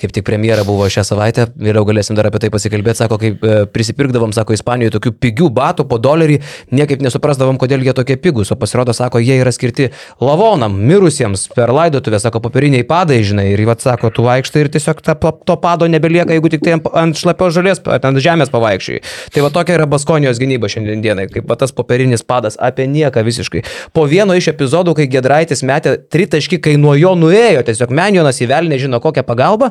[0.00, 3.56] kaip tik premjera buvo šią savaitę, vėliau galėsim dar apie tai pasikalbėti, sako, kaip e,
[3.68, 6.38] prisipirkdavom, sako, Ispanijoje tokių pigių batų po dolerį,
[6.72, 9.90] niekaip nesuprasdavom, kodėl jie tokie pigus, o pasirodo, sako, jie yra skirti
[10.24, 15.04] lavonam, mirusiems per laidotuvę, sako, popieriniai padai, žinai, ir vat sako, tu vaikštai ir tiesiog
[15.04, 19.04] ta, to pado nebelieka, jeigu tik tai ant, ant šlapios žalės, ant žemės pavaikščiai.
[19.36, 23.20] Tai va tokia yra Baskonijos gynyba šiandien dienai, kaip va tas popierinis padas apie nieką
[23.28, 23.66] visiškai.
[23.92, 28.68] Po vieno iš epizodų, kai Gedraitis metė tritaškį, kai nuo jo nuėjo, tiesiog Menjonas įvel
[28.70, 29.70] nežino kokią pagalbą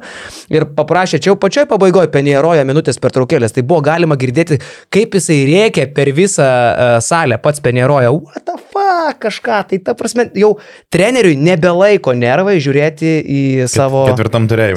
[0.53, 4.59] ir paprašė, čia jau pačioj pabaigoje penėroja minutės per traukėlės, tai buvo galima girdėti,
[4.93, 9.95] kaip jisai rėkė per visą uh, salę, pats penėroja, what the fuck, kažką, tai ta
[9.97, 10.55] prasme, jau
[10.93, 14.05] treneriui nebelaiko nervai žiūrėti į savo,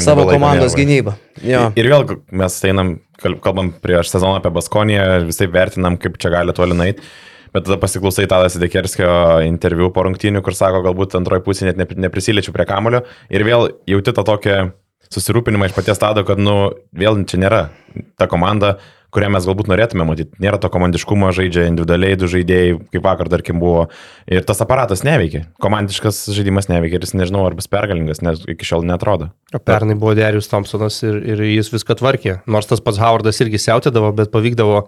[0.04, 1.16] savo komandos gynybą.
[1.44, 1.68] Jo.
[1.76, 6.54] Ir vėl mes einam, kal- kalbam prieš sezoną apie Baskoniją visai vertinam, kaip čia gali
[6.56, 7.04] toli nueiti.
[7.56, 9.08] Bet tada pasiklausai Tadas Dekerskio
[9.46, 13.06] interviu po rungtynių, kur sako, galbūt antroji pusė net nepri- neprisiliečiu prie kamulio.
[13.32, 14.58] Ir vėl jauti tą tokią
[15.08, 17.62] susirūpinimą iš paties Tado, kad, nu, vėl čia nėra
[18.20, 18.74] ta komanda,
[19.14, 20.36] kurią mes galbūt norėtume matyti.
[20.42, 23.86] Nėra to komandiškumo, žaidžia individualiai du žaidėjai, kaip vakar, tarkim, buvo.
[24.28, 25.46] Ir tas aparatas neveikia.
[25.62, 29.30] Komandiškas žaidimas neveikia ir jis nežinau, ar bus pergalingas, nes iki šiol netrodo.
[29.56, 32.40] Pernai buvo Darius Thompsonas ir, ir jis viską tvarkė.
[32.50, 34.82] Nors tas pats Howardas irgi siautėdavo, bet pavykdavo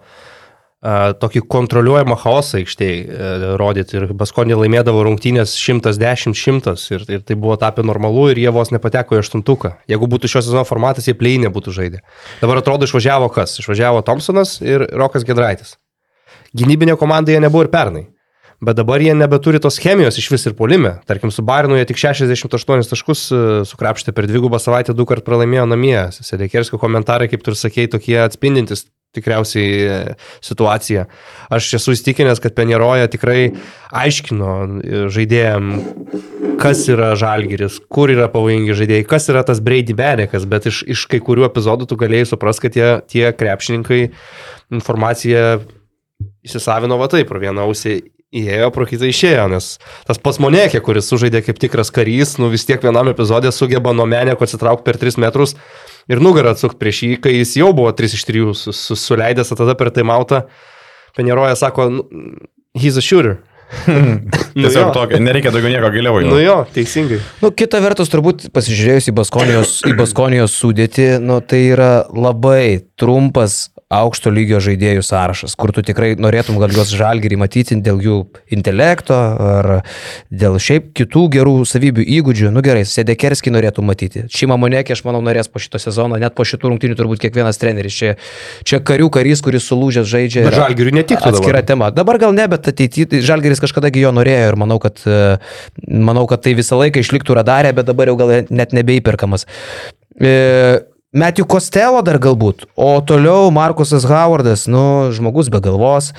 [0.79, 3.97] tokį kontroliuojamą chaosą aikštėje rodyti.
[3.99, 9.17] Ir Baskonė laimėdavo rungtynės 110-100 ir, ir tai buvo tapę normalu ir jie vos nepateko
[9.17, 9.73] į aštuntuką.
[9.91, 11.99] Jeigu būtų šio sezono formatas, jie pleinė būtų žaidę.
[12.39, 13.57] Dabar atrodo išvažiavo kas?
[13.59, 15.75] Išvažiavo Thompsonas ir Rokas Gedraitis.
[16.55, 18.07] Gynybinė komanda jie nebuvo ir pernai.
[18.59, 20.97] Bet dabar jie nebeturi tos chemijos iš vis ir polime.
[21.07, 25.63] Tarkim, su Bairnu jie tik 68 taškus e, sukrapštė per dvigubą savaitę, du kart pralaimėjo
[25.71, 25.99] namie.
[26.11, 30.01] Sedekerskio komentarai, kaip tu ir sakei, tokie atspindintis tikriausiai e,
[30.45, 31.05] situaciją.
[31.55, 33.53] Aš esu įstikinęs, kad Penieroja tikrai
[33.95, 35.71] aiškino e, žaidėjim,
[36.59, 41.07] kas yra žalgeris, kur yra pavojingi žaidėjai, kas yra tas Brady Benekas, bet iš, iš
[41.09, 44.05] kai kurių epizodų tu galėjai suprasti, kad tie, tie krepšininkai
[44.75, 45.61] informaciją
[46.43, 48.01] įsisavino va taip, pro vieną ausį
[48.35, 49.69] įėjo, pro kitą išėjo, nes
[50.07, 54.05] tas pats Monekė, kuris sužaidė kaip tikras karys, nu vis tiek vienam epizodė sugeba nuo
[54.09, 55.55] meneko atsitraukti per 3 metrus
[56.09, 59.53] ir nugarą atsukti prieš jį, kai jis jau buvo 3 iš 3 su, su, suleidęs,
[59.53, 60.45] o tada per tai mautą
[61.17, 62.03] Penieroja sako, nu,
[62.77, 63.37] he's a shooter.
[64.55, 64.93] Nu Tiesiog jo.
[64.93, 66.19] tokio, nereikia daugiau nieko giliau.
[66.21, 66.29] jau.
[66.31, 67.19] Nu jo, teisingai.
[67.43, 73.67] Nu, kita vertus, turbūt pasižiūrėjus į Baskonijos, į Baskonijos sudėtį, nu, tai yra labai trumpas
[73.89, 78.17] aukšto lygio žaidėjų sąrašas, kur tu tikrai norėtum gal juos žalgerį matyti dėl jų
[78.53, 79.69] intelekto ar
[80.29, 82.51] dėl šiaip kitų gerų savybių įgūdžių.
[82.53, 84.27] Nu gerai, Sedekerskį norėtum matyti.
[84.29, 87.97] Šima Monekė, aš manau, norės po šito sezono, net po šitų rungtynių turbūt kiekvienas treneris.
[87.97, 88.13] Čia,
[88.61, 90.45] čia karių karys, kuris sulūžęs žaidžia.
[90.45, 91.39] Bet yra Žalgiriui netiktų dabar.
[91.39, 91.89] Atskira tema.
[91.95, 95.01] Dabar gal ne, bet ateityje Žalgeris kažkada jo norėjo ir manau, kad,
[95.89, 99.49] manau, kad tai visą laiką išliktų radarė, bet dabar jau gal net nebeįperkamas.
[100.19, 100.31] E,
[101.09, 106.11] Matthew Costello dar galbūt, o toliau Markusas Howardas, nu, žmogus be galvos,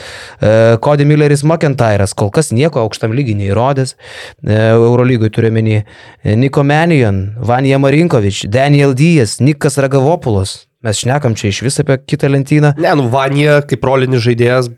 [0.42, 6.66] e, Cody Milleris McIntyre'as, kol kas nieko aukštam lygiai neįrodęs, e, Eurolygoj turiuomenį, e, Niko
[6.66, 10.64] Menion, Vanja Marinkovič, Daniel Dijas, Nikas Ragavopulos.
[10.82, 12.74] Mes šnekam čia iš vis apie kitą lentyną.
[12.80, 14.72] Ne, nu Vanija kaip rolinis žaidėjas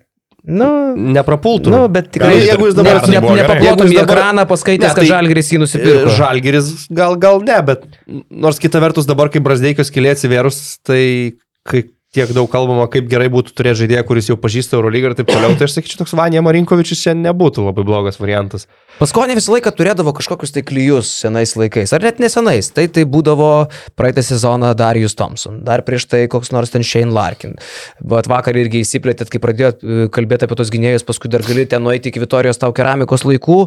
[0.44, 1.70] Nu, neprapultų.
[1.70, 4.94] nu bet tikrai, Gal jeigu jis dabar- ne, ne, nepaplotum į dabar- ekraną, paskaitęs, Ne,
[4.94, 6.10] kad tai- Žalgiris jį nusipirko.
[6.18, 7.84] Žalgeris gal, gal ne, bet
[8.30, 13.30] nors kita vertus dabar, kai Brasdeikio skilė atsiverus, tai kai tiek daug kalbama, kaip gerai
[13.32, 16.42] būtų turėti žaidėją, kuris jau pažįsta Eurolygą ir taip toliau, tai aš sakyčiau, toks Vanija
[16.44, 18.66] Marinkovičius čia nebūtų labai blogas variantas.
[18.98, 22.68] Paskonė visą laiką turėdavo kažkokius tai klyjus senais laikais, ar net nesenais.
[22.76, 23.48] Tai tai būdavo
[23.96, 27.56] praeitą sezoną Darius Thompson, dar prieš tai koks nors ten Shane Larkin.
[28.04, 31.80] Bet vakar irgi įsiplėtėt, kai pradėjot e, kalbėti apie tos gynėjus, paskui dar gali ten
[31.80, 33.58] nueiti iki Vitorijos tau keramikos laikų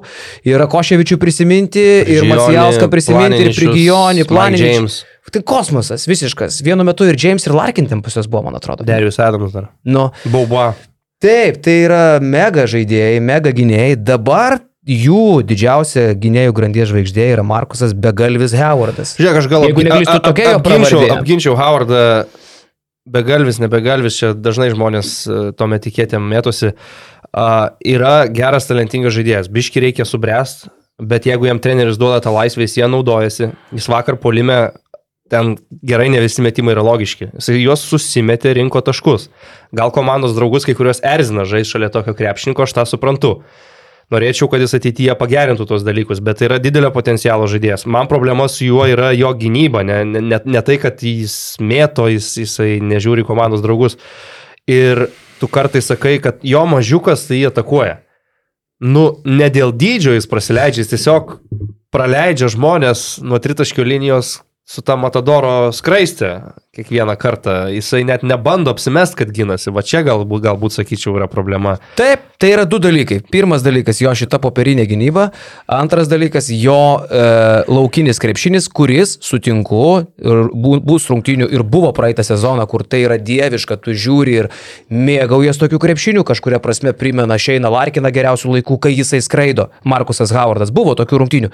[0.45, 4.29] ir Rakoševičių prisiminti, ir Macijauską prisiminti, ir Prigijonį.
[4.61, 5.01] James.
[5.33, 6.59] Tai kosmosas visiškas.
[6.65, 8.85] Vienu metu ir James, ir Larkin ten juos buvo, man atrodo.
[8.85, 9.71] Darius Adams dar.
[9.83, 10.73] Nu, Bauba.
[11.23, 13.95] Taip, tai yra mega žaidėjai, mega gynėjai.
[14.05, 19.15] Dabar jų didžiausia gynėjų grandies žvaigždė yra Markusas Begalvis Howardas.
[19.17, 22.03] Žiūrėk, aš gal Jeigu apgi- neklystu, a- a- tokia jo apginčiau, apginčiau Howardą.
[23.05, 26.71] Begalvis, nebegalvis, čia dažnai žmonės e, tom etiketėm mėtosi.
[27.35, 29.49] Uh, yra geras, talentingas žaidėjas.
[29.51, 30.69] Biški reikia subręst,
[31.03, 33.49] bet jeigu jam treneris duoda tą laisvę, jis ją naudojasi.
[33.75, 34.71] Jis vakar polime
[35.29, 37.31] ten gerai ne visi metimai yra logiški.
[37.39, 39.29] Jis juos susimetė, rinko taškus.
[39.75, 43.39] Gal komandos draugus kai kurios erzina žais šalia tokio krepšininko, aš tą suprantu.
[44.13, 47.87] Norėčiau, kad jis ateityje pagerintų tos dalykus, bet tai yra didelio potencialo žaidėjas.
[47.89, 52.27] Man problema su juo yra jo gynyba, ne, ne, ne tai, kad jis mėto, jis,
[52.43, 53.97] jisai nežiūri komandos draugus.
[54.69, 55.07] Ir
[55.41, 58.03] tu kartai sakai, kad jo mažiukas tai jį atakuoja.
[58.85, 61.39] Nu, ne dėl dydžio jis praleidžia, jis tiesiog
[61.95, 66.41] praleidžia žmonės nuo tritaškio linijos su tą Matadoro skraistę
[66.75, 67.49] kiekvieną kartą.
[67.67, 69.71] Jisai net nebando apsimest, kad ginasi.
[69.71, 71.77] Va čia galbūt, galbūt sakyčiau, yra problema.
[71.95, 73.21] Taip, tai yra du dalykai.
[73.31, 75.29] Pirmas dalykas- jo šita popierinė gynyba.
[75.71, 80.07] Antras dalykas- jo e, laukinis krepšinis, kuris, sutinku,
[80.53, 84.49] bu, bus rungtynių ir buvo praeitą sezoną, kur tai yra dieviška, tu žiūri ir
[84.91, 89.69] mėgaujas tokiu krepšiniu, kažkuria prasme primena Šeiną Larkiną geriausių laikų, kai jisai skraido.
[89.85, 91.51] Markusas Howardas buvo tokių rungtynių.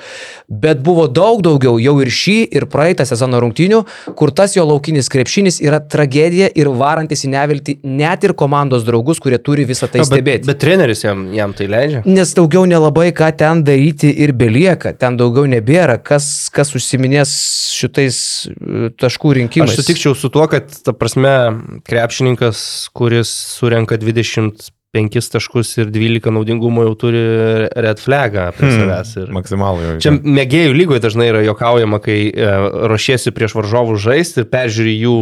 [0.50, 3.82] Bet buvo daug daugiau jau ir šį, ir praeitą sezono rungtynių,
[4.18, 9.22] kur tas jo laukinis krepšinis yra tragedija ir varantis į neviltį net ir komandos draugus,
[9.24, 10.50] kurie turi visą tai Na, bet, stebėti.
[10.50, 12.04] bet treneris jam, jam tai leidžia.
[12.08, 17.34] Nes daugiau nelabai ką ten daryti ir belieka, ten daugiau nebėra, kas, kas užsiminės
[17.78, 19.74] šitais e, taškų rinkimais.
[19.74, 21.34] Aš sutikčiau su tuo, kad, ta prasme,
[21.88, 22.64] krepšininkas,
[22.98, 24.00] kuris surenka
[24.94, 27.22] 25 taškus ir 12 naudingumo jau turi
[27.72, 29.14] red flagą prie Hmm, savęs.
[29.22, 29.32] Ir...
[29.32, 29.94] Maksimalų jau.
[30.04, 32.50] Čia mėgėjų lygoje dažnai yra jokaujama, kai e,
[32.92, 35.16] ruošiesi prieš varžovų žaisti ir peržiūri jų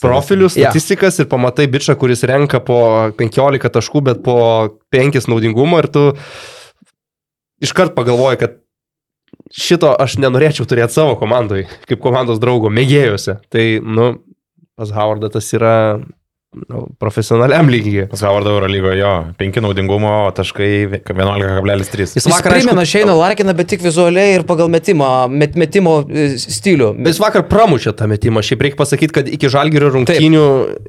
[0.00, 4.38] profilius, statistikas ir pamatai bičią, kuris renka po 15 taškų, bet po
[4.94, 6.06] 5 naudingumo ir tu
[7.66, 8.56] iškart pagalvoji, kad
[9.50, 13.40] šito aš nenorėčiau turėti savo komandai, kaip komandos draugo, mėgėjose.
[13.50, 14.12] Tai, nu,
[14.78, 15.74] pas Howardą tas yra
[16.52, 18.06] nu, profesionaliam lygiai.
[18.10, 22.16] Pas Howardo Euro lygoje jo, 5 naudingumo taškai 11,3.
[22.16, 26.92] Jis vakar primena Šeiną Larkiną, bet tik vizualiai ir pagal metimą, met, metimo e, stilių.
[26.98, 28.42] Bet jis vakar pramušė tą metimą.
[28.46, 30.46] Šiaip reikia pasakyti, kad iki žalgerio rungtynių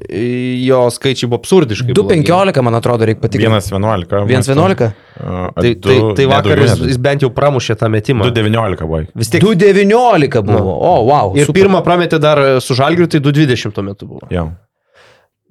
[0.08, 0.24] e,
[0.66, 1.94] jo skaičiai buvo absurdiškai.
[1.94, 2.22] blogi.
[2.26, 3.72] 2.15, man atrodo, reikia patikrinti.
[3.72, 4.26] 1,11.
[4.32, 4.92] 1.11?
[5.22, 8.26] Tai, tai, tai vakar jis, jis bent jau pramušė tą metimą.
[8.32, 9.04] 2,19 buvo.
[9.14, 9.44] Vis tiek.
[9.44, 10.74] 2.19 buvo.
[10.74, 11.32] O, wow.
[11.38, 11.60] Ir super.
[11.60, 14.26] pirmą prametė dar su žalgeriu, tai 2.20 tuo metu buvo.
[14.32, 14.48] Jo.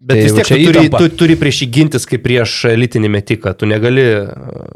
[0.02, 3.52] Bet Tai vis tiek tu turi, tu turi prieš jį gintis kaip prieš elitinį metiką.
[3.54, 4.72] Tu negali uh,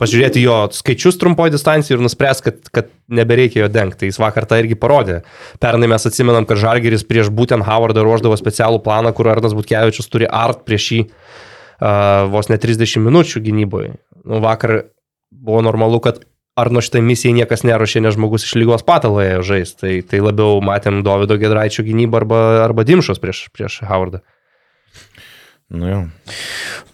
[0.00, 4.08] pažiūrėti jo skaičius trumpoje distancijoje ir nuspręs, kad, kad nebereikia jo dengti.
[4.08, 5.18] Jis vakar tą irgi parodė.
[5.60, 10.24] Pernai mes atsimenam, kad Žalgeris prieš būtent Howardą ruoždavo specialų planą, kur Arnas Butkevičius turi
[10.24, 13.92] art prieš jį uh, vos ne 30 minučių gynyboje.
[14.24, 14.78] Nu, vakar
[15.30, 16.24] buvo normalu, kad
[16.60, 19.72] Arno šitai misijai niekas neruošė, nes žmogus iš lygos pataloje žais.
[19.80, 24.22] Tai, tai labiau matėm Davido Gedraičio gynybą arba, arba Dimšos prieš, prieš Howardą.
[25.70, 26.00] Nu jo.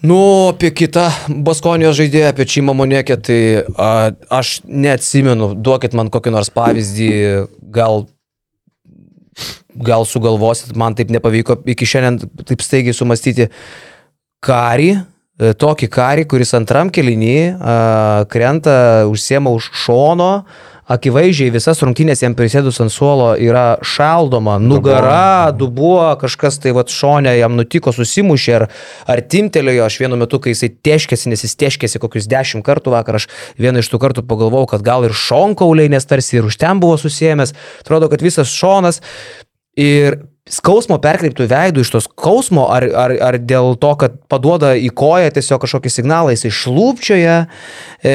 [0.05, 0.19] Nu,
[0.53, 6.53] apie kitą Baskonijos žaidėją, apie Čimą Monekė, tai a, aš neatsimenu, duokit man kokį nors
[6.53, 7.09] pavyzdį,
[7.73, 8.05] gal,
[9.81, 13.49] gal sugalvosit, man taip nepavyko iki šiandien taip staigiai sumastyti
[14.45, 17.37] karį, e, tokį karį, kuris antram kelinį
[18.33, 18.79] krenta,
[19.11, 20.31] užsiema už šono,
[20.87, 27.33] akivaizdžiai visas rungtynės jam prisėdus ant suolo yra šaldoma, nugara, dubuo, kažkas tai va šonė
[27.41, 28.67] jam nutiko, susimušė ar,
[29.11, 33.19] ar timtelėjo, aš vienu metu, kai jisai teškėsi, nes jis teškėsi kokius dešimt kartų vakar,
[33.19, 33.27] aš
[33.59, 37.01] vieną iš tų kartų pagalvojau, kad gal ir šonkauliai, nes tarsi ir už ten buvo
[37.03, 39.03] susijęs, atrodo, kad visas šonas
[39.77, 44.93] Ir skausmo perkreiptų veidų iš to skausmo, ar, ar, ar dėl to, kad paduoda į
[44.95, 47.35] koją tiesiog kažkokį signalą, jis išlūpčioja,
[47.99, 48.13] e,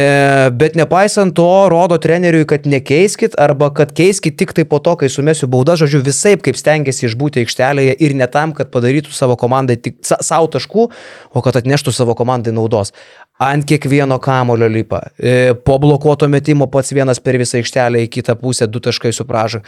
[0.56, 5.12] bet nepaisant to, rodo treneriui, kad nekeiskit arba kad keiskit tik tai po to, kai
[5.12, 9.76] sumesiu baudą, žodžiu, visai kaip stengiasi išbūti aikštelėje ir ne tam, kad padarytų savo komandai
[9.84, 10.88] tik savo taškų,
[11.36, 12.96] o kad atneštų savo komandai naudos.
[13.42, 15.02] Ant kiekvieno kamulio lipa.
[15.20, 19.66] E, po blokuoto metimo pats vienas per visą aikštelę į kitą pusę, du taškai supražą.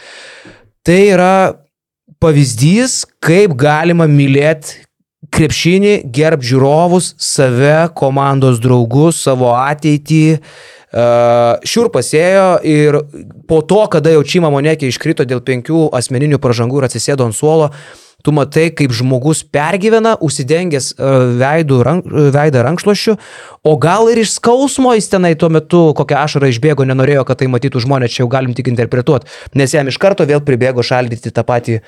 [0.84, 1.34] Tai yra
[2.22, 4.84] pavyzdys, kaip galima mylėti
[5.34, 10.38] krepšinį, gerb žiūrovus, save, komandos draugus, savo ateitį.
[10.94, 13.00] Uh, šiurpas ėjo ir
[13.50, 17.72] po to, kada jau Čima Monekė iškrito dėl penkių asmeninių pažangų ir atsisėdo ant suolo,
[18.24, 20.94] tu matai, kaip žmogus pergyvena, užsidengęs
[21.40, 23.18] veidų, rank, veidą rankšluošiu,
[23.68, 27.50] o gal ir iš skausmo jis tenai tuo metu kokią ašarą išbėgo, nenorėjo, kad tai
[27.52, 29.28] matytų žmonės, čia jau galim tik interpretuoti,
[29.60, 31.82] nes jam iš karto vėl pribėgo šaldyti tą patį,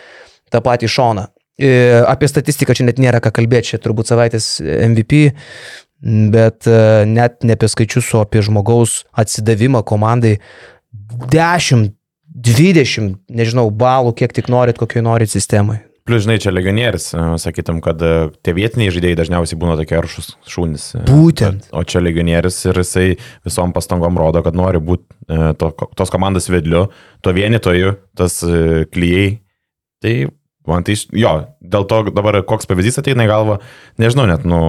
[0.52, 1.26] tą patį šoną.
[1.56, 1.72] E,
[2.04, 5.30] apie statistiką čia net nėra ką kalbėti, čia turbūt savaitės MVP,
[6.36, 10.36] bet e, net ne apie skaičius, o apie žmogaus atsidavimą komandai.
[11.32, 11.94] 10,
[12.36, 15.80] 20, nežinau, balų, kiek tik norit, kokioj norit sistemai.
[16.06, 18.10] Plius, žinai, čia legionierius, e, sakytum, kad e,
[18.46, 20.84] tie vietiniai žaidėjai dažniausiai būna tokie aršus šūnis.
[21.00, 21.66] E, Būtent.
[21.74, 23.06] O čia legionierius ir jisai
[23.46, 25.02] visom pastangom rodo, kad nori būti
[25.58, 26.84] to, tos komandos vedliu,
[27.26, 28.38] to vienitoju, tas
[28.94, 29.40] klyjei.
[30.04, 30.14] Tai
[30.70, 33.58] man tai, jo, dėl to dabar koks pavyzdys ateina į galvą,
[33.98, 34.60] nežinau net, nu,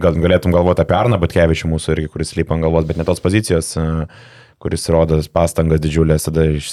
[0.00, 3.20] gal, galėtum galvoti apie Arną Batkevičių mūsų irgi, kuris lypa ant galvos, bet ne tos
[3.20, 3.74] pozicijos.
[3.76, 4.06] Uh,
[4.60, 6.68] kuris rodo pastangas didžiulės, tada iš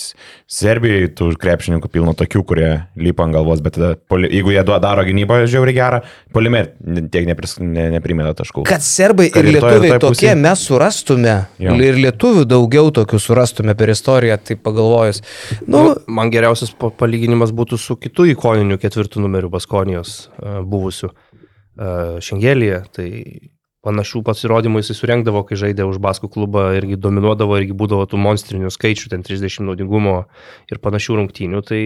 [0.51, 2.69] Serbijoje tų krepšininkų pilno tokių, kurie
[2.99, 3.93] lipa ant galvos, bet tada,
[4.27, 6.01] jeigu jie daro gynybą žiauriai gerą,
[6.35, 6.65] polime
[7.13, 8.65] tiek nepris, ne, neprimeta taškų.
[8.67, 11.77] Kad serbai ir lietuviai tokie mes surastume, jo.
[11.87, 15.23] ir lietuvių daugiau tokių surastume per istoriją, tai pagalvojus.
[15.65, 22.17] Nu, nu, man geriausias palyginimas būtų su kitu ikoniniu ketvirtų numeriu Baskonijos uh, buvusiu uh,
[22.23, 22.83] Šengelėje.
[22.97, 23.07] Tai
[23.87, 28.71] panašių pasirodymų jisai surengdavo, kai žaidė už Baskų klubą, irgi dominuodavo, irgi būdavo tų monstrinių
[28.73, 30.19] skaičių, ten 30 naudingumo
[30.71, 31.63] ir panašių rungtynių.
[31.67, 31.81] Tai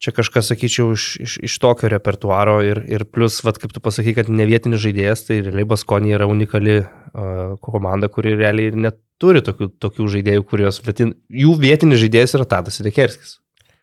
[0.00, 4.14] čia kažkas, sakyčiau, iš, iš, iš tokio repertuaro ir, ir plus, vat, kaip tu pasakai,
[4.16, 9.72] kad ne vietinis žaidėjas, tai realiai Baskonė yra unikali uh, komanda, kuri realiai neturi tokių,
[9.82, 13.38] tokių žaidėjų, kurios, vietin, jų vietinis žaidėjas yra Tadas Rekerskis.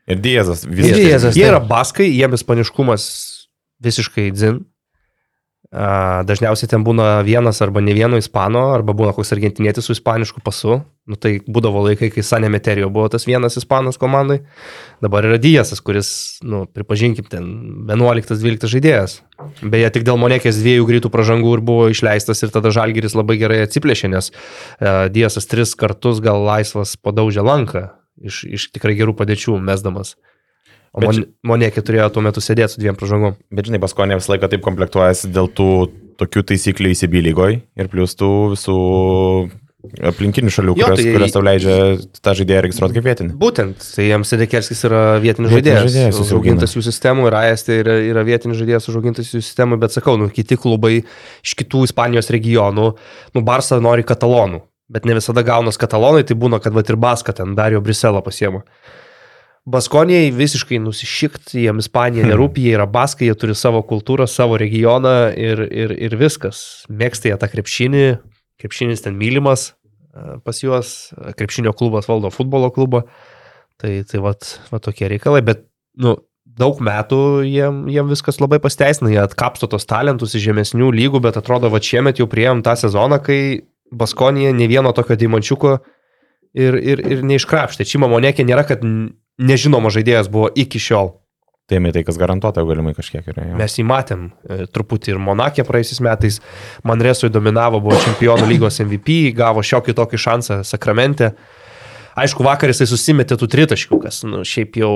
[0.07, 0.63] Ir Diezas.
[0.63, 1.35] Diezas.
[1.35, 3.07] Jie yra baskai, jiems ispaniškumas
[3.83, 4.61] visiškai dzin.
[5.67, 10.79] Dažniausiai ten būna vienas arba ne vieno ispano, arba būna koks argentinietis su ispanišku pasu.
[11.07, 14.41] Nu, tai būdavo laikai, kai Sanė Meterijo buvo tas vienas ispanas komandai.
[15.03, 16.09] Dabar yra Dijasas, kuris,
[16.43, 17.51] nu, pripažinkim, ten
[17.91, 19.19] 11-12 žaidėjas.
[19.59, 23.61] Beje, tik dėl Monekės dviejų greitų pražangų ir buvo išleistas ir tada Žalgiris labai gerai
[23.67, 27.89] atsiplėšė, nes uh, Dijasas tris kartus gal laisvas padaužė lanką
[28.23, 30.15] iš, iš tikrai gerų padėčių mesdamas.
[30.97, 33.37] O mon, Monėkė turėjo tuo metu sėdėti su dviem pražangom.
[33.53, 35.69] Bet žinai, Baskonė visą laiką taip komplektuojasi dėl tų
[36.17, 38.77] tokių taisyklių įsibylygoj ir plus tų visų
[40.09, 41.75] aplinkinių šalių, jo, kurios, tai, kurios tau leidžia
[42.23, 43.35] tą žaidėją registruoti kaip vietinį.
[43.39, 45.85] Būtent, tai jiems Sedekerskis yra vietinis žaidėjas.
[45.85, 49.95] žaidėjas užaugintas jų sistemų ir AS tai yra, yra vietinis žaidėjas užaugintas jų sistemų, bet
[49.95, 52.89] sakau, nu, kiti klubai iš kitų Ispanijos regionų,
[53.37, 57.37] nu, Barsa nori katalonų, bet ne visada gaunas katalonai, tai būna, kad va ir Baska
[57.37, 58.65] ten Dario Briselą pasiema.
[59.67, 65.33] Baskonijai visiškai nusišikt, jiems Ispanija nerūpi, jie yra baskai, jie turi savo kultūrą, savo regioną
[65.35, 66.85] ir, ir, ir viskas.
[66.87, 68.05] Mėgsta jie tą krepšinį,
[68.63, 70.93] krepšinis ten mylimas e, pas juos,
[71.39, 73.03] krepšinio klubas valdo futbolo klubą.
[73.77, 75.67] Tai, tai vat, vat tokie reikalai, bet
[76.01, 76.15] nu,
[76.57, 81.37] daug metų jiem, jiem viskas labai pasteisina, jie atkapsto tos talentus iš žemesnių lygų, bet
[81.37, 85.77] atrodo, va šiemet jau prieėm tą sezoną, kai Baskonija ne vieno tokio dimančiuko
[86.57, 87.85] ir, ir, ir neiškrapštė.
[87.87, 88.81] Čima Monekė nėra, kad
[89.37, 91.15] nežinomas žaidėjas buvo iki šiol.
[91.67, 93.43] Tai tai, kas garantuota, galimai kažkiek yra.
[93.49, 93.55] Jo.
[93.59, 96.37] Mes jį matėm e, truputį ir Monakė praėjusiais metais.
[96.87, 101.33] Manresui dominavo, buvo čempionų lygos MVP, gavo šiokį tokį šansą Sakramente.
[102.17, 104.93] Aišku, vakar jisai susimetė tų tritaškių, kas nu, šiaip jau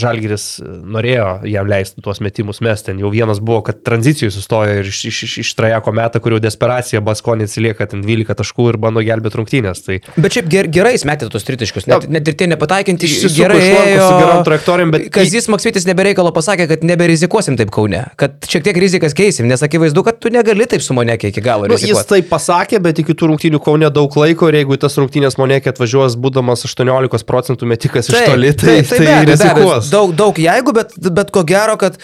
[0.00, 3.00] Žalgiris e, norėjo jam leisti tuos metimus mes ten.
[3.02, 6.40] Jau vienas buvo, kad tranzicijų sustojo ir iš, iš, iš, iš trajeko metą, kur jau
[6.42, 9.82] desperacija Baskonė atsilieka ten 12 taškų ir bando gelbėti rungtynės.
[9.86, 9.98] Tai...
[10.16, 13.60] Bet šiaip ger, gerai jis metė tos tritaškius, net, net ir tie nepataikinti gerai.
[13.66, 15.06] Ėjo, su gerom trajektorijom, bet...
[15.16, 20.04] Kazis Maksvitis nebereikalo pasakė, kad neberizikuosim taip Kaune, kad šiek tiek rizikas keisim, nes akivaizdu,
[20.06, 21.68] kad tu negali taip su Monekė iki galo.
[21.70, 25.38] Nu, jis taip pasakė, bet iki tų rungtynių Kaune daug laiko ir jeigu tas rungtynės
[25.40, 30.38] Monekė atvažiuos būdamas 18 procentų metikas iš toli, tai, tai, tai, tai rizikuos daug, daug
[30.40, 32.02] jeigu, bet, bet ko gero, kad e,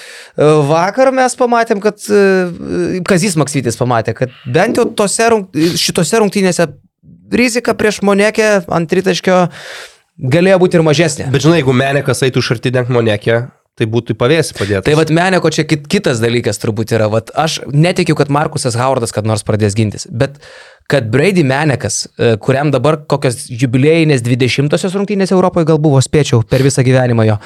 [0.69, 5.31] vakar mes pamatėm, kad e, Kazis Maksytis pamatė, kad bent jau tose,
[5.81, 6.69] šitose rungtynėse
[7.33, 9.47] rizika prieš Monekę ant tritaškio
[10.33, 11.33] galėjo būti ir mažesnė.
[11.33, 13.41] Bet žinai, jeigu Menekas eitų iš arti dengt Monekę,
[13.79, 14.85] tai būtų į pavėsį padėti.
[14.89, 17.09] Tai vad Meneko čia kit, kitas dalykas turbūt yra.
[17.13, 20.37] Vat aš netikiu, kad Markusas Howardas kad nors pradės gintis, bet
[20.93, 26.65] kad Brady Menekas, e, kuriam dabar kokios jubilėjinės 20-osios rungtynės Europoje gal buvo, spėčiau, per
[26.67, 27.39] visą gyvenimą jo.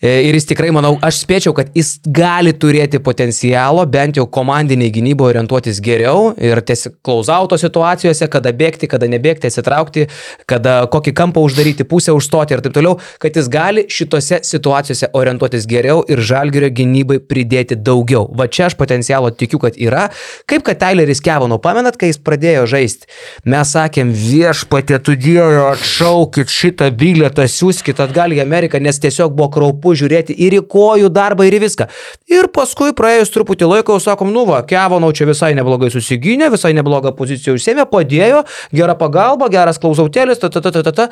[0.00, 4.92] E, Ir jis tikrai, manau, aš spėčiau, kad jis gali turėti potencialo bent jau komandiniai
[4.94, 10.06] gynyboje orientuotis geriau ir tiesiog klausauto situacijose, kada bėgti, kada nebėgti, atsitraukti,
[10.48, 15.66] kada kokį kampą uždaryti, pusę užstoti ir taip toliau, kad jis gali šitose situacijose orientuotis
[15.68, 18.24] geriau ir žalgerio gynybai pridėti daugiau.
[18.32, 20.06] Va čia aš potencialo tikiu, kad yra.
[20.48, 23.10] Kaip kad Tyleris Kevano, pamenat, kai jis pradėjo žaisti,
[23.44, 29.52] mes sakėm viešpatė, tu dievo, atšaukit šitą bilietą, siūskit atgal į Ameriką, nes tiesiog buvo
[29.58, 31.88] kraupu žiūrėti ir į kojų darbą, ir į viską.
[32.30, 36.74] Ir paskui praėjus truputį laiko, jau sakom, nu va, Kevanau čia visai neblogai susigynė, visai
[36.76, 41.10] neblogą poziciją užsėmė, padėjo, gera pagalba, geras klausautėlis, ta ta ta ta ta ta.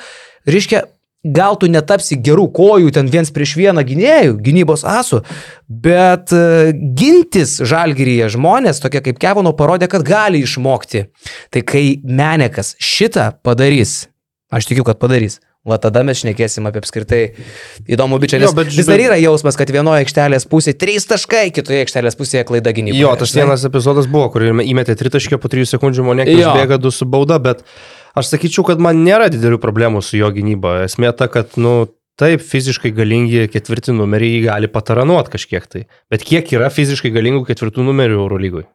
[0.48, 0.84] Reiškia,
[1.24, 5.22] gal tu netapsi gerų kojų ten viens prieš vieną gynėjų, gynybos asų,
[5.68, 11.08] bet e, gintis žalgyryje žmonės, tokie kaip Kevano, parodė, kad gali išmokti.
[11.50, 14.06] Tai kai Menekas šitą padarys,
[14.50, 15.40] aš tikiu, kad padarys.
[15.68, 17.20] Va tada mes šnekėsim apie apskritai
[17.90, 21.44] įdomų bičią, nes Jo, bet vis dar yra jausmas, kad vienoje aikštelės pusėje 3 taškai,
[21.54, 23.02] kitoje aikštelės pusėje klaida gynyboje.
[23.02, 26.54] Jo, tas vienas epizodas buvo, kur įmetė tritaškį po 3 sekundžių Monekė Jo.
[26.54, 27.60] užbėga 2 su bauda, bet
[28.16, 30.80] aš sakyčiau, kad man nėra didelių problemų su jo gynyba.
[30.86, 35.84] Esmė ta, kad, nu, taip, fiziškai galingi ketvirti numeriai gali pataranuot kažkiek tai.
[36.10, 38.66] Bet kiek yra fiziškai galingų ketvirtų numerių Eurolygoj?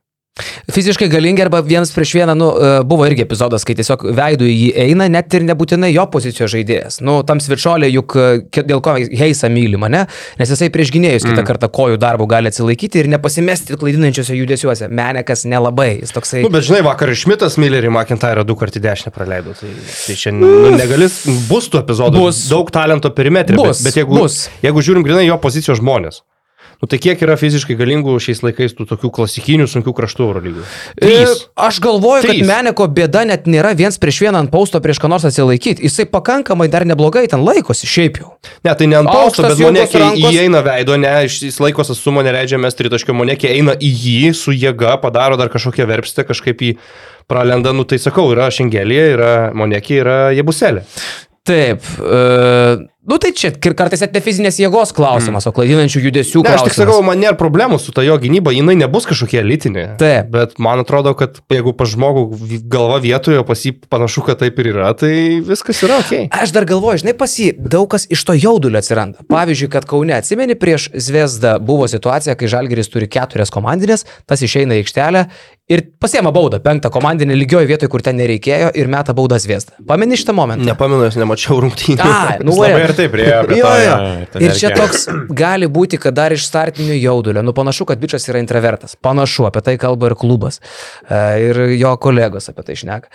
[0.73, 4.53] Fiziškai galingi arba vienas prieš vieną, nu, e, buvo irgi epizodas, kai tiesiog veidų į
[4.55, 6.97] jį eina, net ir nebūtinai jo pozicijos žaidėjas.
[7.05, 10.07] Nu, tam svirčiolė juk e, dėl ko Heisa myli mane,
[10.39, 14.89] nes jisai prieš gynėjus kitą kartą kojų darbų gali atsilaikyti ir nepasimesti klaidinančiose judesiuose.
[14.89, 16.41] Menekas nelabai, jis toksai...
[16.47, 19.53] Nu, bet žinai, vakar Šmitas Millerį McIntyre du kartį dešinę praleido.
[19.59, 21.21] Tai, tai čia nu, negalis,
[21.51, 22.45] bus tų epizodų, Bus.
[22.49, 24.47] daug talento perimetrė, Bus, bet, bet jeigu, bus.
[24.65, 26.23] jeigu žiūrim grinai jo pozicijos žmonės.
[26.81, 30.63] Nu, tai kiek yra fiziškai galingų šiais laikais tų tokių klasikinių sunkių kraštų Eurolygų?
[30.99, 31.43] Trys.
[31.45, 32.47] E, Aš galvoju, kad Trys.
[32.49, 35.85] Meneko bėda net nėra viens prieš vieną ant pausto prieš ką nors atsilaikyti.
[35.87, 38.33] Jisai pakankamai dar neblogai ten laikosi, šiaip jau.
[38.65, 42.59] Ne, tai ne ant pausto, bet monekė įeina veido, ne, iš- jis laikos atstumo neleidžia
[42.59, 46.73] mes tritaškio, monekė eina į jį su jėga, padaro dar kažkokią verpstę, kažkaip jį
[47.31, 50.83] pralenda, nu tai sakau, yra šengelė, yra monekė, yra jebuselė.
[51.47, 51.83] Taip.
[51.99, 52.77] E,
[53.09, 55.51] nu tai čia ir kartais net ne fizinės jėgos klausimas, mm.
[55.51, 56.71] o klaidinančių judesių Ne, aš klausimas.
[56.71, 59.85] tik sakau, man nėra problemų su ta jo gynyba, jinai nebus kažkokia elitinė.
[59.99, 60.29] Taip.
[60.33, 62.25] Bet man atrodo, kad jeigu pa žmogų
[62.71, 66.13] galva vietoje, o pas jį panašu, kad taip ir yra, tai viskas yra ok.
[66.43, 69.25] Aš dar galvoju, žinai, pas jį daug kas iš to jaudulio atsiranda.
[69.31, 74.79] Pavyzdžiui, kad Kaune atsimeni prieš Zvezdą buvo situacija, kai Žalgeris turi keturias komandinės, tas išeina
[74.79, 75.27] į aikštelę
[75.71, 79.77] ir pasiema baudą, penktą komandinę lygioje vietoje, kur ten nereikėjo ir meta baudą Zvezdą.
[79.87, 80.65] Pameni šitą momentą?
[80.67, 82.03] Nepamenu, nes nemačiau rungtynių.
[82.03, 82.92] Ai, nu, labai.
[82.93, 83.79] Ir taip priejo prie Jo, to.
[83.83, 83.95] jo.
[83.97, 87.43] jo, ten Ir čia toks gali būti, kad dar iš startinio jaudulio.
[87.45, 88.95] Nu, panašu, kad bičias yra intravertas.
[88.95, 90.61] Panašu, apie tai kalba ir klubas.
[91.09, 93.09] E, Ir jo kolegos apie tai šneka.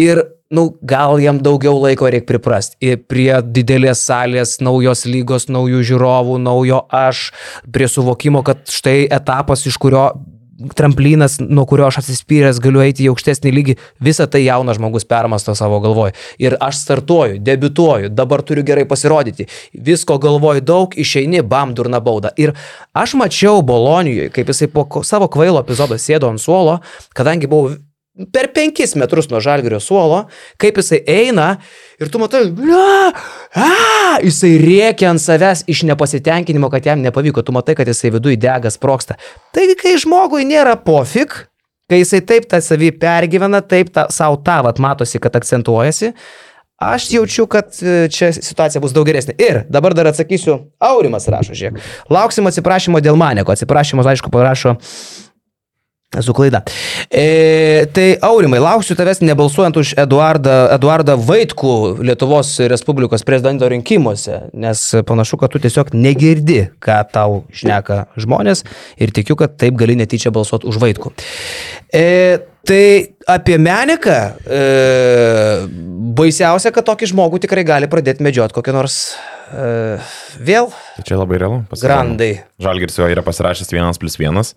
[0.00, 0.20] Ir,
[0.54, 2.76] nu, gal jam daugiau laiko reikia priprasti.
[2.84, 7.30] Ir prie didelės salės, naujos lygos, naujų žiūrovų, naujo aš,
[7.74, 10.06] prie suvokimo, kad štai etapas, iš kurio
[10.76, 15.54] tramplinas, nuo kurio aš atsispyręs galiu eiti į aukštesnį lygį, visą tai jaunas žmogus permasto
[15.58, 16.14] savo galvoj.
[16.42, 19.48] Ir aš startuoju, debituoju, dabar turiu gerai pasirodyti.
[19.72, 22.34] Visko galvoju daug, išeini, bam, durna bauda.
[22.36, 22.54] Ir
[22.92, 26.80] aš mačiau Bolonijoje, kaip jisai po savo kvailo epizodo sėdo ant suolo,
[27.16, 27.76] kadangi buvau
[28.32, 30.24] per penkis metrus nuo žalgerio suolo,
[30.60, 31.48] kaip jisai eina
[32.00, 33.12] ir tu matai, blia,
[33.56, 33.70] a,
[34.24, 38.76] jisai rėkia ant savęs iš nepasitenkinimo, kad jam nepavyko, tu matai, kad jisai viduje degas
[38.78, 39.16] sproksta.
[39.56, 41.36] Taigi, kai žmogui nėra pofik,
[41.90, 46.12] kai jisai taip tą savį pergyvena, taip tą savo tą, vat matosi, kad akcentuojasi,
[46.80, 49.34] aš jaučiu, kad e, čia situacija bus daug geresnė.
[49.40, 54.78] Ir dabar dar atsakysiu, Aurimas rašo, žiūrėk, lauksim atsiprašymo dėl maneko, atsiprašymas, aišku, parašo
[56.10, 56.64] Esu klaida.
[57.06, 64.80] E, tai Aurimai, lauksiu tavęs nebalsuojant už Eduardą, Eduardą Vaitkų Lietuvos Respublikos prezidento rinkimuose, nes
[65.06, 68.64] panašu, kad tu tiesiog negirdi, ką tau šneka žmonės
[68.98, 71.12] ir tikiu, kad taip gali netyčia balsuoti už Vaitkų.
[71.94, 72.82] E, tai
[73.30, 74.18] apie Meniką,
[74.50, 74.64] e,
[76.18, 78.98] baisiausia, kad tokį žmogų tikrai gali pradėti medžioti kokią nors
[79.54, 80.02] e,
[80.42, 81.62] vėl Tai čia labai realu.
[81.70, 82.32] grandai.
[82.58, 84.56] Žalgiris jo yra pasirašęs vienas plus vienas.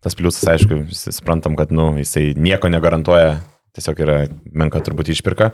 [0.00, 3.40] Tas pliusas, aišku, suprantam, kad nu, jisai nieko negarantuoja,
[3.76, 4.16] tiesiog yra
[4.48, 5.50] menka turbūt išpirka.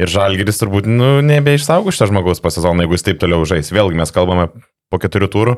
[0.00, 3.70] Ir Žalgiris turbūt nu, nebeišsaugo šitą žmogaus po sezoną, jeigu jis taip toliau žais.
[3.70, 4.48] Vėlgi mes kalbame
[4.90, 5.56] po keturių turų.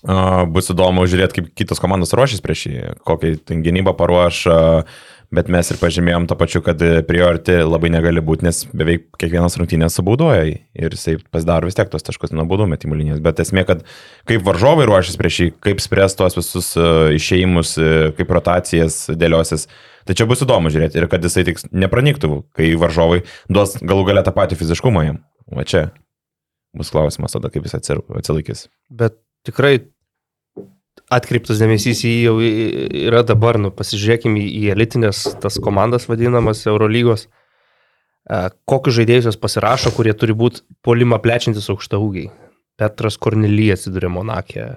[0.00, 3.34] Uh, bus įdomu žiūrėti, kaip kitos komandos ruošis prieš jį, kokią
[3.66, 5.00] gynybą paruoš, uh,
[5.30, 9.94] Bet mes ir pažymėjom tą pačiu, kad priority labai negali būti, nes beveik kiekvienas rungtynės
[9.94, 13.20] subaudoja ir jisai pasidaro vis tiek tos taškus nuo baudų metimų linijos.
[13.22, 13.84] Bet esmė, kad
[14.26, 19.68] kaip varžovai ruošis prieš jį, kaip spręs tuos visus uh, išėjimus, uh, kaip rotacijas dėliosis.
[20.08, 24.26] Tai čia bus įdomu žiūrėti ir kad jisai tik nepranyktų, kai varžovai duos galų galę
[24.26, 25.22] tą patį fiziškumą jam.
[25.54, 25.86] Va čia
[26.74, 28.66] bus klausimas tada, kaip jis atsilaikys.
[28.90, 29.76] Bet tikrai
[31.10, 32.34] atkreiptas dėmesys į jį jau
[33.08, 39.94] yra dabar, nu, pasižiūrėkime į elitinės tas komandas vadinamas Eurolygos, e, kokius žaidėjus jos pasirašo,
[39.96, 42.30] kurie turi būti polimą plečiantis aukšta ūgiai.
[42.80, 44.68] Petras Kornelyje atsidūrė Monakė.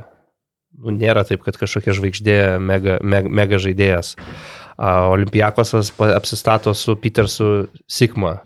[0.82, 4.16] Nu, nėra taip, kad kažkokia žvaigždė, mega, mega, mega žaidėjas.
[4.84, 8.40] Olimpijakosas apsistato su Petersu Sigma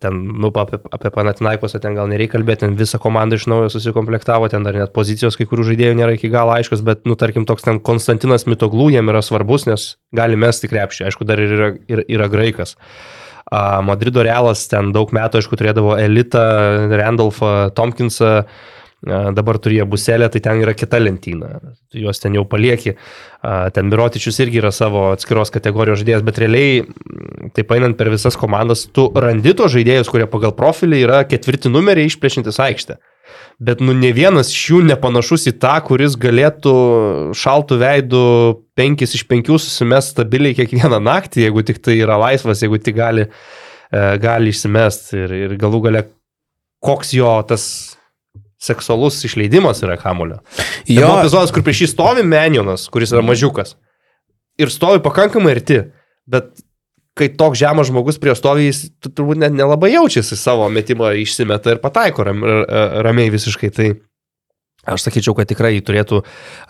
[0.00, 4.48] ten, nu, apie, apie Panatinaikosą ten gal nereikia kalbėti, ten visą komandą iš naujo susikomplektavo,
[4.48, 7.66] ten dar net pozicijos kai kurių žaidėjų nėra iki galo aiškus, bet, nu, tarkim, toks
[7.66, 12.06] ten Konstantinas Mitoglų jam yra svarbus, nes gali mesti krepšį, aišku, dar ir yra, yra,
[12.08, 12.76] yra graikas.
[13.48, 16.42] Madrido realas ten daug metų, aišku, turėdavo Elitą,
[17.00, 18.32] Randolfą, Tompkinsą,
[19.06, 21.52] dabar turėjo buselę, tai ten yra kita lentyna,
[21.94, 22.96] juos ten jau palieki,
[23.74, 26.80] ten Mirotičius irgi yra savo atskiros kategorijos žaidėjas, bet realiai,
[27.54, 32.10] taip einant per visas komandas, tu randi to žaidėjus, kurie pagal profilį yra ketvirti numeriai
[32.10, 32.98] išplėšintis aikštę.
[33.62, 36.74] Bet nu ne vienas iš jų nepanašus į tą, kuris galėtų
[37.38, 38.26] šaltų veidų
[38.78, 43.26] penkis iš penkių susimest stabiliai kiekvieną naktį, jeigu tik tai yra laisvas, jeigu tik gali,
[43.26, 45.10] e, gali išsimest.
[45.18, 46.04] Ir, ir galų gale
[46.82, 47.97] koks jo tas
[48.58, 50.40] seksualus išleidimas yra kamulio.
[50.86, 53.76] Jo Ten epizodas, kur prieš jį stovi Menionas, kuris yra mažiukas.
[54.58, 55.82] Ir stovi pakankamai arti.
[56.28, 56.50] Bet
[57.18, 61.80] kai toks žemas žmogus prie stovi, jis turbūt net nelabai jaučiasi savo metimą išsimeta ir
[61.82, 62.44] pataiko ram,
[63.06, 63.70] ramiai visiškai.
[63.74, 63.88] Tai
[64.86, 66.20] Aš sakyčiau, kad tikrai jį turėtų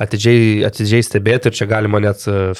[0.00, 2.54] atidžiai, atidžiai stebėti ir čia galima net e,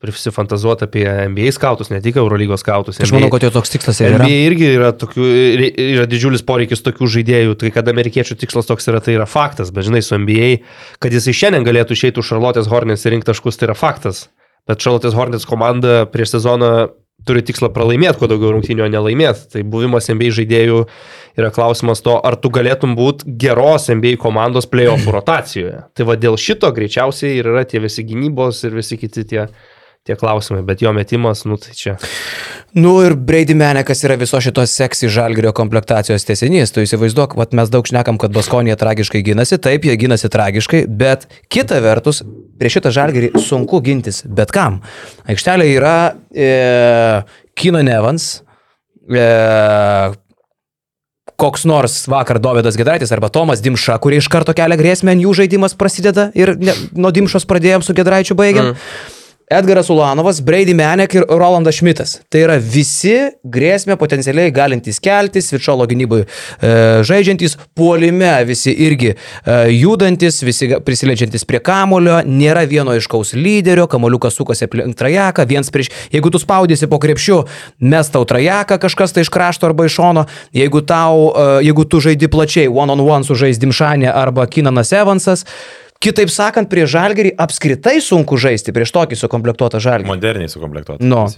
[0.00, 3.00] prisifantazuoti apie NBA skautus, ne tik Eurolygos skautus.
[3.02, 4.20] Aš manau, kad jo toks tikslas yra.
[4.22, 5.26] NBA irgi yra, tokių,
[5.88, 9.90] yra didžiulis poreikis tokių žaidėjų, tai kad amerikiečių tikslas toks yra, tai yra faktas, bet
[9.90, 10.52] žinai, su NBA,
[11.02, 14.28] kad jisai šiandien galėtų išeiti už Charlotės Hornets ir rinkti taškus, tai yra faktas.
[14.70, 16.72] Bet Charlotės Hornets komanda prieš sezoną
[17.28, 19.48] turi tikslą pralaimėti, kuo daugiau rungtynių nelaimėti.
[19.54, 20.80] Tai buvimas NBA žaidėjų
[21.40, 25.84] yra klausimas to, ar tu galėtum būti geros NBA komandos playoff rotacijoje.
[25.96, 29.46] Tai va dėl šito greičiausiai ir yra tie visi gynybos ir visi kiti tie
[30.06, 31.94] tie klausimai, bet jo metimas, nu tai čia.
[32.74, 36.72] Nu ir Brady Menekas yra viso šitos seksy žalgerio komplektacijos tiesinys.
[36.74, 41.28] Tu įsivaizduok, vat mes daug šnekam, kad Baskonija tragiškai gynasi, taip, jie gynasi tragiškai, bet
[41.52, 42.22] kita vertus,
[42.58, 44.80] prieš šitą žalgerį sunku gintis bet kam.
[45.30, 45.94] Aikštelė yra
[46.34, 46.50] e,
[47.54, 48.32] Kino Nevans,
[49.06, 49.30] e,
[51.38, 55.78] koks nors vakar Dovydas Gedraitis arba Tomas Dimša, kurie iš karto kelia grėsmę, jų žaidimas
[55.78, 58.74] prasideda ir ne, nuo Dimšos pradėjom su Gedraičiu baigiam.
[58.74, 59.20] Mm.
[59.52, 62.14] Edgaras Ulanovas, Brady Menek ir Rolandas Šmitas.
[62.32, 66.70] Tai yra visi grėsmę potencialiai galintys keltis, viršalo gynybai e,
[67.04, 69.16] žaidžiantys, puolime visi irgi e,
[69.74, 75.92] judantis, visi prisiliečiantis prie kamulio, nėra vieno iškaus lyderio, kamoliukas sukasi aplink trajeką, viens prieš,
[76.14, 77.42] jeigu tu spaudysi po krepšiu,
[77.92, 80.24] mes tau trajeką kažkas tai iš krašto arba iš šono,
[80.56, 85.44] jeigu, tau, e, jeigu tu žaidi plačiai, one on one su žaisdimšanė arba Kinanas Evansas,
[86.02, 90.10] Kitaip sakant, prie žalgerį apskritai sunku žaisti prieš tokį sukomplektuotą žalgerį.
[90.10, 91.06] Moderniai sukomplektuotą.
[91.06, 91.28] No.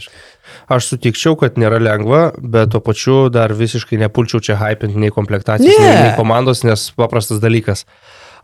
[0.73, 5.69] Aš sutikčiau, kad nėra lengva, bet tuo pačiu dar visiškai nepulčiau čia hypinti nei komplektacijos,
[5.69, 5.85] ne.
[5.85, 7.85] nei, nei komandos, nes paprastas dalykas.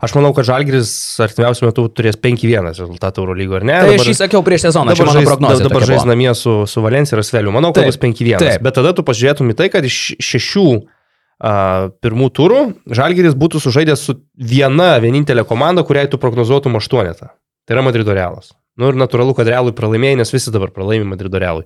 [0.01, 0.91] Aš manau, kad Žalgiris
[1.21, 3.75] artimiausiu metu turės 5-1 rezultatą Euro lygo, ar ne?
[3.77, 6.81] Tai dabar, aš jį sakiau prieš sezoną, dabar žais, dabar, dabar žais namie su, su
[6.81, 7.53] Valencija ir Sveliu.
[7.53, 8.63] Manau, kad taip, bus 5-1.
[8.65, 10.65] Bet tada tu pažiūrėtum į tai, kad iš šešių
[11.41, 12.63] pirmų turų
[12.93, 17.31] Žalgeris būtų sužaidęs su viena vienintelė komanda, kuriai tu prognozuotum aštuonetą.
[17.65, 18.51] Tai yra Madrido Realas.
[18.79, 21.65] Nu ir natūralu, kad Realui pralaimėjai, nes visi dabar pralaimi Madrido Realui.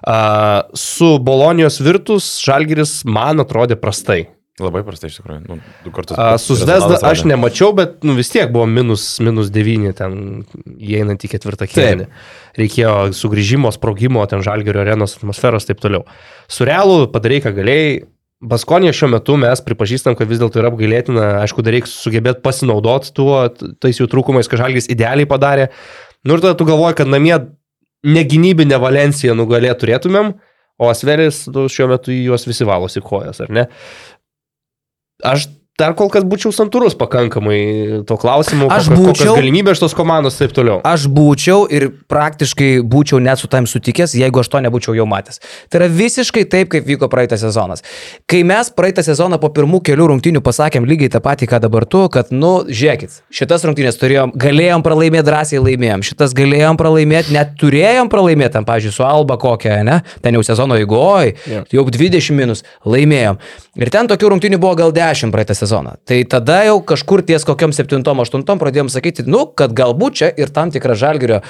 [0.00, 4.24] Uh, su Bolonijos Virtus Žalgeris man atrodė prastai.
[4.56, 5.42] Labai prastai iš tikrųjų.
[5.44, 6.16] Nu, du kartus.
[6.16, 10.16] Uh, su Zvezda aš nemačiau, bet nu, vis tiek buvo minus, minus 9 ten
[10.64, 12.08] įeinant į ketvirtą kėlinį.
[12.56, 16.06] Reikėjo sugrįžimo, sprogimo, ten Žalgerio arenos atmosferos ir taip toliau.
[16.48, 17.90] Su Realu padarai, ką galėjai
[18.46, 23.10] Baskonė šiuo metu mes pripažįstam, kad vis dėlto yra apgailėtina, aišku, dar reikia sugebėti pasinaudoti
[23.16, 23.40] tuo,
[23.82, 25.70] tais jų trūkumais, kad Žalgis idealiai padarė.
[26.26, 27.34] Nu ir tada tu galvoji, kad namie
[28.06, 30.34] negynybinę Valenciją nugalėti turėtumėm,
[30.78, 33.66] o Asveris nu, šiuo metu juos visi valosi kojas, ar ne?
[35.26, 39.92] Aš dar kol kas būčiau santūrus pakankamai to klausimu, Aš kokios, būčiau- kokios galimybės tos
[39.94, 40.78] komandos taip toliau.
[40.88, 45.36] Aš būčiau ir praktiškai būčiau net su tam sutikęs, jeigu aš to nebūčiau jau matęs.
[45.68, 47.82] Tai yra visiškai taip, kaip vyko praeitą sezonas.
[48.26, 52.08] Kai mes praeitą sezoną po pirmų kelių rungtynių pasakėm lygiai tą patį, ką dabar tu,
[52.08, 58.08] kad, nu, žiūrėkit, šitas rungtynės turėjom, galėjom pralaimėti drąsiai laimėjom, šitas galėjom pralaimėti, net turėjom
[58.08, 61.64] pralaimėti, ten, pavyzdžiui, su Alba kokią, ne, ten jau sezono įgoj, Jo.
[61.70, 63.36] jau 20 minus laimėjom.
[63.76, 65.65] Ir ten tokių rungtynių buvo gal 10 praeitą sezoną.
[66.08, 70.72] Tai tada jau kažkur ties kokiam 7-8 pradėjom sakyti, nu, kad galbūt čia ir tam
[70.74, 71.42] tikra žalgerio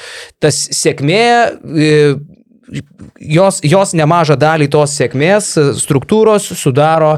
[0.43, 1.23] tas sėkmė.
[1.63, 1.93] e,
[3.23, 7.13] Jos, jos nemažą dalį tos sėkmės e, struktūros sudaro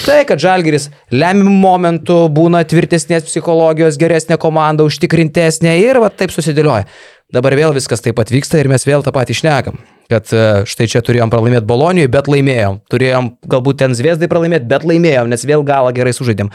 [0.00, 6.88] tai, kad Žalgiris lemiamų momentų būna tvirtesnės psichologijos, geresnė komanda, užtikrintesnė ir va taip susidėlioja.
[7.36, 9.84] Dabar vėl viskas taip pat vyksta ir mes vėl tą patį išnekam.
[10.10, 12.82] Kad e, štai čia turėjom pralaimėti Bolonijoje, bet laimėjom.
[12.92, 16.50] Turėjom galbūt ten Zviesdai pralaimėti, bet laimėjom, nes vėl galą gerai sužaidėm.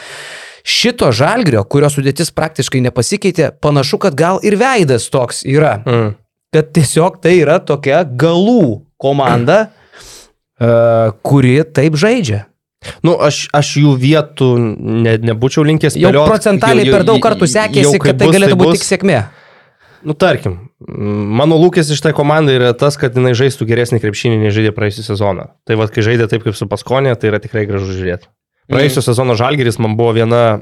[0.70, 5.80] Šito žalgrio, kurio sudėtis praktiškai nepasikeitė, panašu, kad gal ir veidas toks yra.
[5.88, 6.12] Mm.
[6.54, 9.70] Kad tiesiog tai yra tokia galų komanda,
[10.60, 10.70] e,
[11.26, 12.44] kuri taip žaidžia.
[13.04, 14.48] Nu, aš, aš jų vietų
[15.04, 16.30] ne, nebūčiau linkęs Jau spėliot.
[16.30, 18.80] procentaliai Jau- per daug jau- kartų jau sekėsi, kad tai galėtų būti bus.
[18.80, 19.18] tik sėkmė.
[20.08, 24.44] Nu, tarkim, mm, mano lūkestis iš tai komandai yra tas, kad jinai žaistų geresnį krepšinį
[24.44, 25.50] nei žaidė praėjusią sezoną.
[25.68, 28.30] Tai vad, kai žaidė taip kaip su Paskonė, tai yra tikrai gražu žiūrėti.
[28.70, 30.62] Praėjusio sezono Žalgeris man buvo viena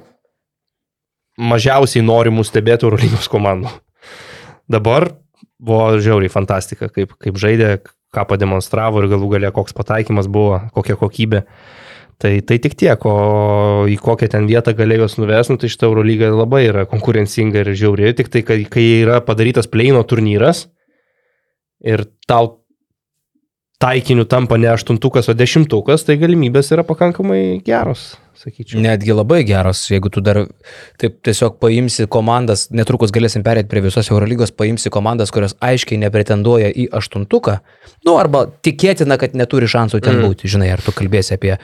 [1.38, 3.70] mažiausiai norimų stebėti Eurolygos komandų.
[4.72, 5.12] Dabar
[5.60, 7.78] buvo žiauriai fantastika, kaip, kaip žaidė,
[8.16, 11.44] ką pademonstravo ir galų galia koks pataikymas buvo, kokia kokybė.
[12.18, 15.86] Tai, tai tik tiek, o į kokią ten vietą galėjo juos nuvesti, nu, tai šitą
[15.86, 20.64] Eurolyga labai yra konkurencinga ir žiauri, tik tai, kai, kai yra padarytas pleino turnyras
[21.86, 22.56] ir tau
[23.78, 28.82] taikiniu tampa ne aštuntukas, o dešimtukas, tai galimybės yra pakankamai geros, sakyčiau.
[28.82, 30.40] Netgi labai geros, jeigu tu dar
[30.98, 36.74] taip tiesiog paimsi komandas, netrukus galėsim perėti prie visos Eurolygos, paimsi komandas, kurios aiškiai nepretenduoja
[36.74, 37.60] į aštuntuką,
[38.10, 40.26] nu arba tikėtina, kad neturi šansų ten Mm.
[40.26, 41.60] būti, žinai, ar tu kalbėsi apie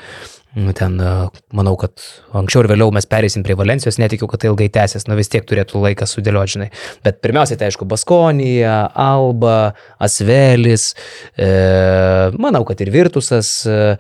[0.53, 1.11] nu, ten, e,
[1.57, 2.01] manau, kad
[2.37, 5.45] anksčiau ir vėliau mes perėsim prie Valencijos, netikiu, kad tai ilgai tęsis, nu vis tiek
[5.49, 6.67] turėtų laiką sudėlioti, žinai.
[7.05, 9.73] Bet pirmiausia, tai aišku, Baskonija, Alba,
[10.03, 10.91] Asvelis,
[11.33, 11.49] e,
[12.37, 13.55] manau, kad ir Virtusas.
[13.65, 13.97] E,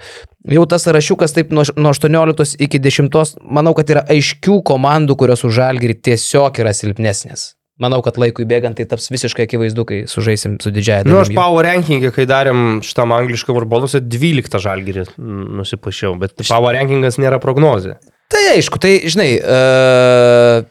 [0.53, 5.45] jau tas sąrašiukas taip nuo, nuo 18 iki 10, manau, kad yra aiškių komandų, kurios
[5.47, 7.53] už žalgirį tiesiog yra silpnesnės.
[7.81, 11.39] Manau, kad laikui bėgant tai taps visiškai akivaizdu, kai sužaisim su didžiaja Nu, aš dalimi.
[11.39, 17.97] Power Ranking'e, kai darėm šitam angliškam urbanuose, 12 žalgirį nusipašiau, bet Power Rankingas nėra prognozė.
[18.29, 20.61] Tai aišku, tai žinai, uh,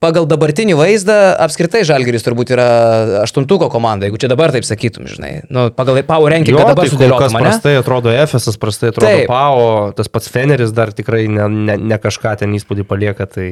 [0.00, 2.68] pagal dabartinį vaizdą apskritai Žalgiris turbūt yra
[3.20, 5.32] aštuntuko komanda, jeigu čia dabar taip sakytum, žinai.
[5.52, 7.42] Nu, pagal Power Ranking Jo, dabar tai ne?
[7.44, 9.28] prastai atrodo Efesas, prastai atrodo Taip.
[9.28, 13.28] Pau, tas pats Feneris dar tikrai ne, ne, ne kažką ten įspūdį palieka.
[13.28, 13.50] Tai,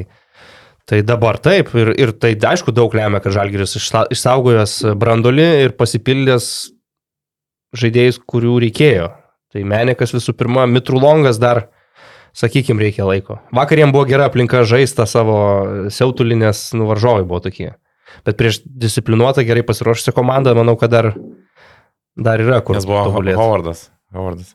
[0.88, 5.74] tai dabar taip ir, ir tai aišku daug lemia, kad Žalgiris išsa- išsaugojęs brandolį ir
[5.78, 6.46] pasipildęs
[7.76, 9.10] žaidėjus, kurių reikėjo.
[9.52, 11.66] Tai Menikas visų pirma, Mitrulongas dar,
[12.36, 13.38] sakykime, reikia laiko.
[13.54, 15.38] Vakar jiem buvo gera aplinka žaista savo
[15.92, 17.74] siautulį, nes nuvaržovai buvo tokie.
[18.24, 21.12] Bet prieš disciplinuotą, gerai pasiruošusią komandą, manau, kad dar,
[22.16, 23.36] dar yra kur Nes buvo tobulėti.
[23.40, 23.88] Howardas.
[24.16, 24.54] Howardas.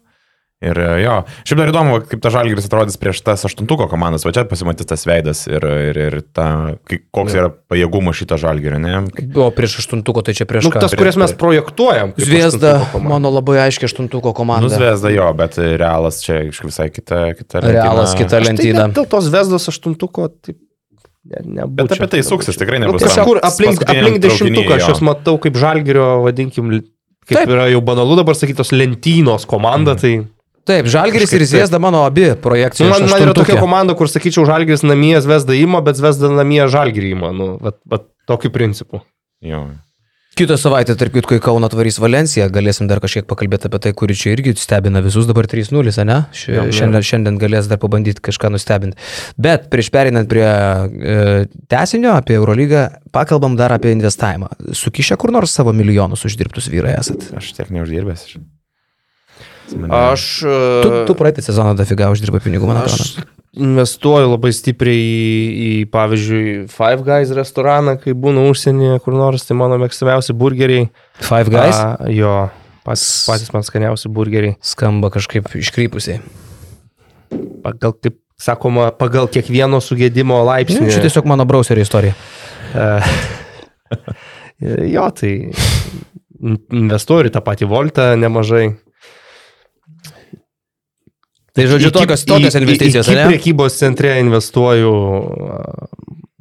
[0.64, 4.32] Ir e, jo, šiaip dar įdomu, kaip ta žalgiris atrodys prieš tas aštuntuko komandas, va
[4.36, 6.46] čia pasimatys tas veidas ir, ir, ir ta,
[7.12, 9.02] koks yra pajėgumas šito žalgirio, ne?
[9.44, 10.86] O prieš aštuntuko, tai čia prieš Nu, ką?
[10.86, 12.14] tas, kurias mes projektuojam.
[12.16, 14.70] kaip Zviesda, mano labai aiškiai aštuntuko komanda.
[14.70, 18.88] Nusvesda jo, bet realas čia iš visai kita, kita Realas kita tai lentyna.
[18.88, 20.62] net Dėl tos Vesdos aštuntuko, taip.
[21.24, 21.76] Ne, nebūčiau.
[21.88, 23.04] Bet apie tai suksis tikrai Nu, nebus.
[23.06, 26.72] kažkur Tam aplink, aplink dešimtuką aš juos matau kaip žalgerio, vadinkim,
[27.24, 27.48] kaip Taip.
[27.56, 29.94] Yra jau banalu dabar sakytos lentynos komanda.
[29.96, 30.26] Mm.
[30.64, 31.44] Taip, Žalgiris ir.
[31.50, 32.88] Zviesda mano abi projekcijos.
[32.90, 37.16] man, man yra tokia komanda, kur sakyčiau, žalgeris namie Vesda įmo, bet Vesda namie žalgerį
[37.18, 37.32] įmo.
[37.36, 39.04] Nu, vat, vat, tokiu principu.
[39.44, 39.66] Jo.
[40.34, 44.16] Kitą savaitę, tarp kitko, į Kauno atvarys Valencija, galėsim dar kažkiek pakalbėti apie tai, kuri
[44.18, 46.16] čia irgi stebina visus dabar 3-0, ne?
[46.34, 46.74] Ši, Jo, jo.
[46.80, 48.98] šiandien, šiandien galės dar pabandyti kažką nustebinti.
[49.38, 54.50] Bet prieš perinant prie e, tesinio, apie Eurolygą, pakalbam dar apie investavimą.
[54.74, 57.30] Sukišę kur nors savo milijonus uždirbtus vyrai esat.
[57.38, 58.26] Aš tiek neuždirbęs.
[58.32, 58.40] Aš...
[59.94, 60.24] Aš,
[60.84, 63.24] Tu, tu praeitą sezoną dafiga uždirbai pinigų, man atrodo.
[63.54, 65.28] investuoju labai stipriai į,
[65.66, 70.88] į, pavyzdžiui, Five Guys restoraną, kai būnu užsienyje kur nors, tai mano mėgstamiausi burgeriai.
[71.22, 72.32] Five Guys A, jo,
[72.86, 74.56] patys, patys man skaniausi burgeriai.
[74.62, 76.20] skamba kažkaip iškrypusiai.
[77.64, 80.90] Pagal, kaip sakoma, pagal kiekvieno sugėdimo laipsnį.
[80.92, 82.14] Čia tiesiog mano browserio istorija.
[82.74, 82.88] E,
[84.96, 85.32] jo, tai
[86.44, 88.74] in- investuoju ir į tą patį voltą nemažai.
[91.54, 93.28] Tai žodžiu, Į- tokios, tokios investicijos, ne?
[93.30, 94.94] Priekybos centre investuoju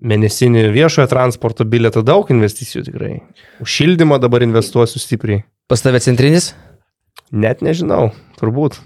[0.03, 3.13] mėnesinį viešojo transporto bilietą, daug investicijų tikrai.
[3.63, 5.45] Už šildymą dabar investuosiu stipriai.
[5.71, 6.55] Pas tave centrinis?
[7.33, 8.11] Net nežinau,
[8.41, 8.81] turbūt.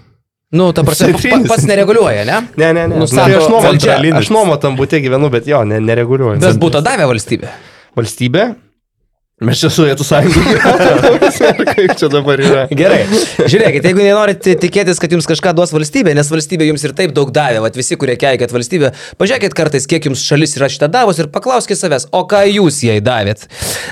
[0.55, 2.37] Nu, ta prasme, pa- pats nereguliuoja, ne?
[2.59, 2.99] Ne, ne, ne.
[3.01, 3.97] Nustato Tai aš nuomo, valdžia.
[4.15, 6.39] aš nuomo tam būtė gyvenu, bet jo, ne, nereguliuoju.
[6.39, 7.49] Bet būtų davę valstybė.
[7.97, 8.45] valstybė.
[9.37, 10.57] Mes čia Sovietų sąjungoje.
[11.69, 12.63] Kaip čia dabar yra?
[12.73, 13.03] Gerai.
[13.45, 17.29] Žiūrėkit, jeigu nenorite tikėtis, kad jums kažką duos valstybė, nes valstybė jums ir taip daug
[17.35, 18.89] davė, vat visi, kurie keikėt valstybę,
[19.21, 22.95] pažiūrėkit kartais, kiek jums šalis yra šitą davus ir paklauskite savęs, o ką jūs jai
[23.05, 23.45] davėt.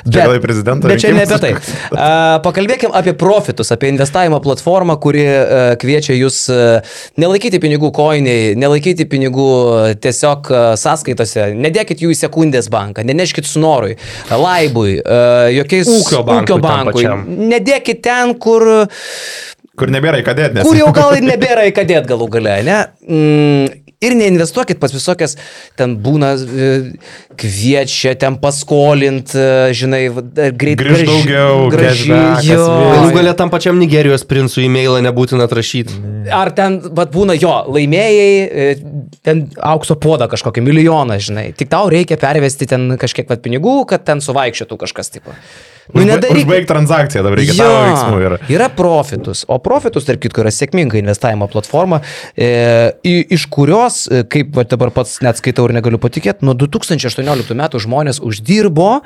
[0.09, 1.69] gal į prezidento Bet čia ne apie rinkimus?
[1.69, 1.93] tai.
[1.93, 2.09] A,
[2.41, 6.81] Pakalbėkim apie profitus, apie investavimo platformą, kuri a, kviečia jūs a,
[7.21, 13.45] nelaikyti pinigų koiniai, nelaikyti pinigų a, tiesiog a, sąskaitose, nedėkit jų į sekundės banką, neneškit
[13.45, 13.99] snorui,
[14.33, 15.21] laibui, a,
[15.55, 17.05] jokiais Ūkio ūkio bankui.
[17.53, 18.65] Nedėkit ten, kur,
[19.75, 20.67] Kur nebėra į ką dėti, nes...
[20.67, 22.77] kur jau gal ir nebėra į ką dėt galų gale, ne?
[23.03, 25.35] Mm, ir neinvestuokit pas visokias,
[25.79, 26.69] ten būna e,
[27.39, 30.01] kviečia, ten paskolint, e, žinai,
[30.35, 32.19] dar greit Grįžk daugiau, gražiai.
[32.19, 35.99] cashbackas, Jo, Galų galę tam pačiam Nigerijos princui e-mailą nebūtina atrašyti.
[36.33, 38.67] Ar ten, vad būna jo, laimėjai, e,
[39.25, 41.47] ten aukso podą kažkokį milijoną, žinai.
[41.57, 45.35] Tik tau reikia pervesti ten kažkiek vat pinigų, kad ten suvaikščiotų kažkas tipo.
[45.93, 46.45] Nu, Užba- nedaryk.
[46.45, 48.21] Užbaig transakciją, dabar reikia tavo veiksmų.
[48.25, 48.37] Ir...
[48.55, 52.01] Yra profitus, o profitus, tarp kitko, yra sėkminga investavimo platforma,
[52.33, 52.49] e,
[53.05, 57.83] iš kurios, e, kaip va, dabar pats net skaitau ir negaliu patikėti, nuo 2018 metų
[57.85, 59.03] žmonės uždirbo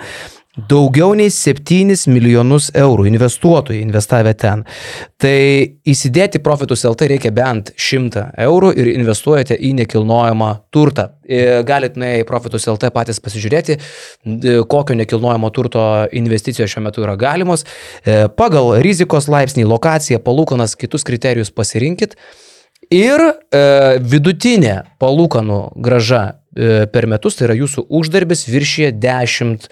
[0.58, 4.64] daugiau nei 7 milijonus eurų investuotojai investavę ten.
[5.22, 5.36] Tai
[5.88, 11.10] įsidėti profitus LT reikia bent 100 eurų ir investuojate į nekilnojamą turtą.
[11.30, 13.78] E, Galit nuėję į profitus LT patys pasižiūrėti,
[14.26, 15.86] d- kokio nekilnojamo turto
[16.18, 17.64] investicijos šiuo metu yra galimos.
[18.04, 22.18] E, Pagal rizikos laipsnį, lokaciją, palūkanas, kitus kriterijus pasirinkit.
[22.90, 23.60] Ir e,
[24.02, 29.68] vidutinė palūkanų graža e, per metus, tai yra jūsų uždarbis viršyje 10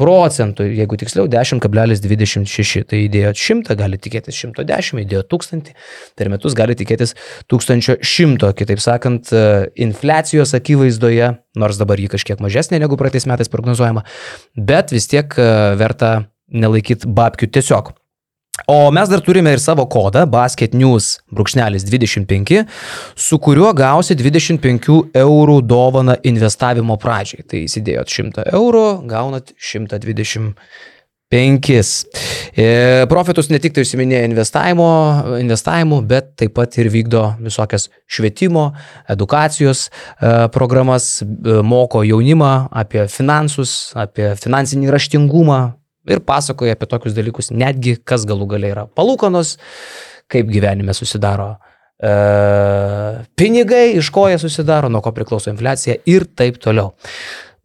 [0.00, 2.86] procentų, jeigu tiksliau 10,26.
[2.88, 5.72] Tai įdėjot 100, gali tikėtis 110, įdėjot 1000,
[6.16, 7.12] per metus gali tikėtis
[7.52, 8.52] 1100.
[8.56, 14.06] Kitaip sakant, e, infliacijos akivaizdoje, nors dabar ji kažkiek mažesnė negu praeitais metais prognozuojama,
[14.56, 17.92] bet vis tiek e, verta nelaikyti babkių tiesiog.
[18.66, 22.66] O mes dar turime ir savo kodą Basket News brūkšnelis 25,
[23.16, 27.46] su kuriuo gausi 25 eurų dovaną investavimo pradžiai.
[27.48, 30.68] Tai įsidėjot 100 eurų, gaunat 125.
[31.32, 32.68] E,
[33.08, 38.76] Profitus ne tik tai užsiminėja investavimu, bet taip pat ir vykdo visokias švietimo,
[39.08, 39.92] edukacijos e,
[40.52, 45.72] programas, e, moko jaunimą apie finansus, apie finansinį raštingumą,
[46.10, 49.56] ir pasakoja apie tokius dalykus, netgi kas galų galiai yra palūkanos,
[50.32, 51.52] kaip gyvenime susidaro
[52.02, 52.12] e,
[53.38, 56.94] pinigai, iš ko jie susidaro, nuo ko priklauso infliacija ir taip toliau.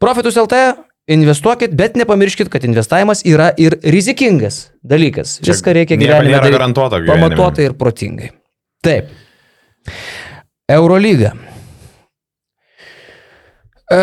[0.02, 0.62] Profitus LT
[1.08, 5.38] investuokit, bet nepamirškit, kad investavimas yra ir rizikingas dalykas.
[5.42, 7.30] Čia Viską reikia gyvenime nėra garantuota gyvenime.
[7.30, 8.34] pamatuotai ir protingai.
[8.84, 9.14] Taip.
[10.68, 11.32] Eurolyga.
[13.88, 14.02] E,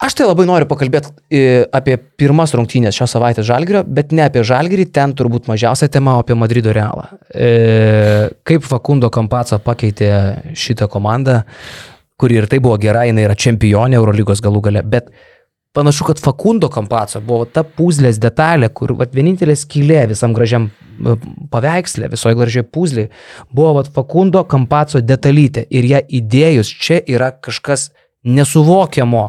[0.00, 1.40] Aš tai labai noriu pakalbėti
[1.76, 6.22] apie pirmas rungtynės šios savaitės Žalgirio, bet ne apie Žalgirį, ten turbūt mažiausia tema, o
[6.22, 7.04] apie Madrido Realą.
[7.28, 10.08] E, kaip Fakundo Kampaco pakeitė
[10.56, 11.42] šitą komandą,
[12.16, 15.10] kuri ir tai buvo gera, jinai yra čempionė Eurolygos galų gale, bet
[15.76, 21.18] panašu, kad Fakundo Kampaco buvo ta puzlės detalė, kur vat, vienintelė skylė visam gražiam e,
[21.52, 23.04] paveikslė, visoje gražiai puzlė,
[23.52, 27.90] buvo vat, Fakundo Kampaco detalytė ir ją įdėjus čia yra kažkas
[28.24, 29.26] nesuvokiamo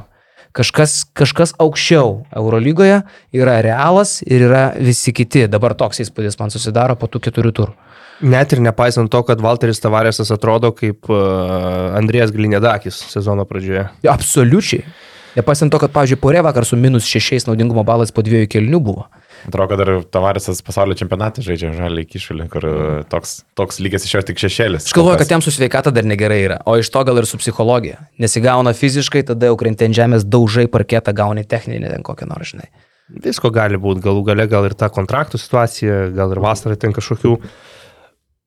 [0.56, 3.02] kažkas, kažkas aukščiau Eurolygoje,
[3.36, 5.48] yra realas ir yra visi kiti.
[5.52, 7.78] Dabar toks įspūdis man susidaro po tų keturių turų.
[8.22, 13.88] Net ir nepaisant to, kad Walteris Tavarėsas atrodo kaip uh, Andrijas Glinėdakis sezono pradžioje.
[14.06, 14.86] Absoliučiai.
[15.34, 19.08] Nepaisant to, kad, pavyzdžiui, porė vakar su minus šešiais naudingumo balais po dviejų kelnių buvo.
[19.48, 22.68] Atrodo, kad dar Tavarisas pasaulio čempionatą žaidžia žaliai kišulį, kur
[23.10, 24.90] toks, toks lygis iš jo tik šešėlis.
[24.90, 27.40] Aš galvoju, kad jam su sveikata dar negerai yra, o iš to gal ir su
[27.42, 28.04] psichologija.
[28.22, 32.70] Nesigauna fiziškai, tada jau krenti ant žemės, daužai parketą, gauni techninį ten kokią nors, žinai.
[33.12, 37.34] Visko gali būti, galų gale gal ir ta kontraktų situacija, gal ir vasarą ten kažkokių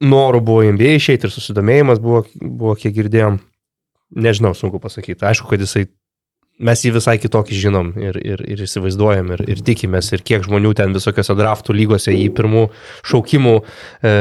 [0.05, 3.41] norų buvo MBA išeiti ir susidomėjimas buvo, buvo kiek girdėjom.
[4.15, 5.25] Nežinau, sunku pasakyti.
[5.27, 5.89] Aišku, kad jisai,
[6.63, 10.75] mes jį visai kitokį žinom ir, ir, ir įsivaizduojam ir, ir tikimės ir kiek žmonių
[10.79, 12.69] ten visokiose draftų lygose į pirmų
[13.11, 14.13] šaukimų e,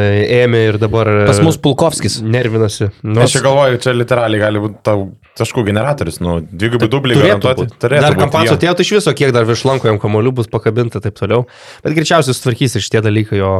[0.42, 1.12] ėmė ir dabar...
[1.24, 2.22] e, Pas mus Pulkovskis.
[2.26, 2.90] Nervinasi.
[3.06, 7.30] Na, aš čia galvoju, čia literaliai gali būti tau taškų generatorius, nu, dvigubai dubliai Turėtų
[7.48, 7.66] garantuoti.
[7.74, 7.86] būt.
[8.04, 11.06] Dar kampaso atėjo tai iš viso, kiek dar virš lanko jam kamolių bus pakabinta ir
[11.08, 11.48] taip toliau.
[11.86, 13.54] Bet greičiausiai sutvarkys ir šitie dalykai, o,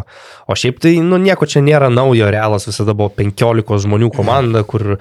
[0.46, 5.00] o šiaip tai, nu, nieko čia nėra naujo, realas visada buvo 15 žmonių komanda, kur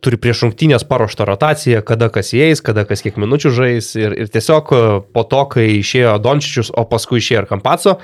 [0.00, 4.32] turi prieš rungtynės paruoštą rotaciją, kada kas įeis, kada kas kiek minučių žais ir, ir
[4.32, 4.80] tiesiog e,
[5.12, 7.98] po to, kai išėjo Dončičius, o paskui išėjo ir Kampaco,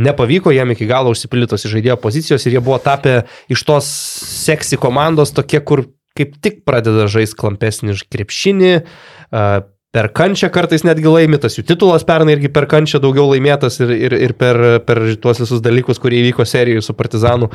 [0.00, 3.18] nepavyko jam iki galo užsipildytos į žaidėjo pozicijos ir jie buvo tapę
[3.52, 3.90] iš tos
[4.46, 5.84] seksy komandos tokie, kur
[6.16, 8.74] kaip tik pradeda žaisti klampesnį krepšinį,
[9.96, 14.16] per kančią kartais netgi laimėtas, jų titulas pernai irgi per kančią daugiau laimėtas ir, ir,
[14.26, 17.48] ir per, per tuos visus dalykus, kurie įvyko serijoje su Partizanu.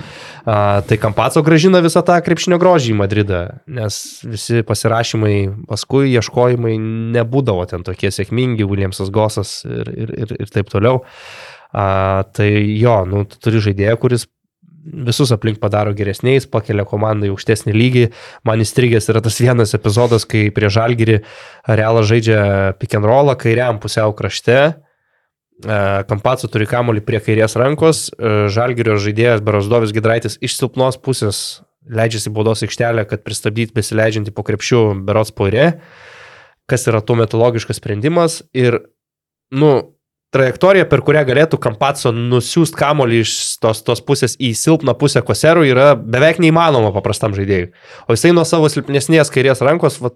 [0.46, 5.36] Tai Kampaco gražina visą tą krepšinio grožį į Madridą, nes visi pasirašymai,
[5.70, 6.74] paskui ieškojimai
[7.20, 11.04] nebūdavo ten tokie sėkmingi, Williamsas Gosas ir, ir, ir, ir taip toliau.
[11.72, 12.50] A, tai
[12.82, 14.26] jo, nu, tu turi žaidėją, kuris
[14.82, 18.06] visus aplink padaro geresniais, pakelia komandą į aukštesnį lygį.
[18.48, 21.20] Man įstrigęs yra tas vienas epizodas, kai prie Žalgirį
[21.70, 24.58] Realas žaidžia pick and rollą kairiam pusiau krašte.
[25.62, 25.80] E,
[26.10, 32.34] Kampacu turi kamuolį prie kairės rankos, e, Žalgirio žaidėjas Barosdovis Gidraitis iš silpnos pusės leidžiasi
[32.34, 35.82] baudos aikštelę, kad pristabdyti besileidžiantį po krepšių Berots poirė,
[36.70, 38.42] kas yra tuo metu logiškas sprendimas.
[38.54, 38.80] Ir,
[39.54, 39.72] nu,
[40.32, 45.68] trajektorija, per kurią galėtų Kampaco nusiųsti kamolį iš tos, tos pusės į silpną pusę koserų
[45.68, 47.72] yra beveik neįmanoma paprastam žaidėjui.
[48.08, 50.14] O jisai nuo savo silpnesnės kairės rankos va,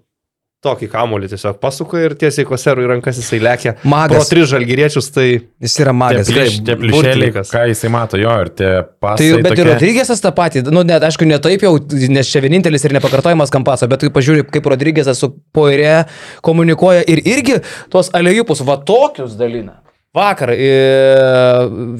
[0.64, 3.74] tokį kamolį tiesiog pasuka ir tiesiai koserų į rankas jisai lekia.
[3.86, 4.16] Magas.
[4.16, 5.26] Pro tris žalgyriečius tai...
[5.62, 6.30] Jis yra magas.
[6.32, 9.20] Taip, tie plišėliai, ką jisai mato jo ir tie pasai.
[9.20, 9.62] Tai, bet tokie...
[9.62, 11.76] ir Rodrygėsas tą patį, nu, net, aišku, ne taip jau,
[12.16, 16.06] nes čia vienintelis ir nepakartojamas kampaso, bet tu pažiūrė, kaip Rodrygėsas su poirė
[16.46, 17.60] komunikuoja ir irgi
[17.92, 19.82] tuos alejupus va tokius dalina.
[20.16, 20.72] Vakar e,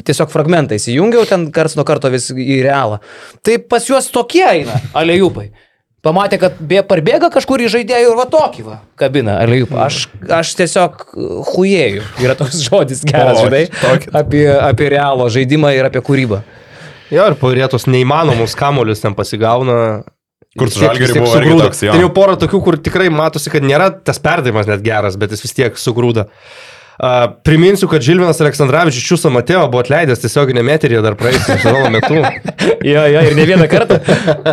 [0.07, 3.01] tiesiog fragmentai įjungiau ten kars nuo karto vis į realą.
[3.45, 5.51] Tai pas juos tokie eina, alėjupai.
[6.07, 9.81] Pamatė, kad bė, parbėga kažkur į žaidėjų ir va tokį va kabina alėjupą.
[9.89, 11.03] Aš, aš tiesiog
[11.51, 12.05] hujėjau.
[12.23, 13.65] Yra toks žodis geras, žinai,
[14.15, 16.45] apie, apie realo žaidimą ir apie kūrybą.
[17.11, 19.81] Jo, ir pairėtos neįmanomus kamolius ten pasigauna.
[20.57, 21.67] Kur su žalgeriu buvo sugrūda.
[21.67, 25.35] Toks, ten jau pora tokių, kur tikrai matosi, kad nėra tas perdavimas net geras, bet
[25.35, 26.25] jis vis tiek sugrūda.
[26.31, 26.76] Uh,
[27.45, 32.23] priminsiu, kad Žilvinas Aleksandrovičius Čiūsą Mateo buvo atleidęs tiesioginė meterija dar praėjusią sezono metu.
[32.93, 34.01] jo, jo, ir ne vieną kartą.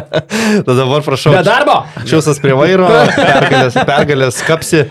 [0.68, 1.36] Tada dabar prašau.
[1.36, 1.80] Be darbo.
[2.10, 4.88] Čiūsas prie vairo, pergalės, pergalės kapsi.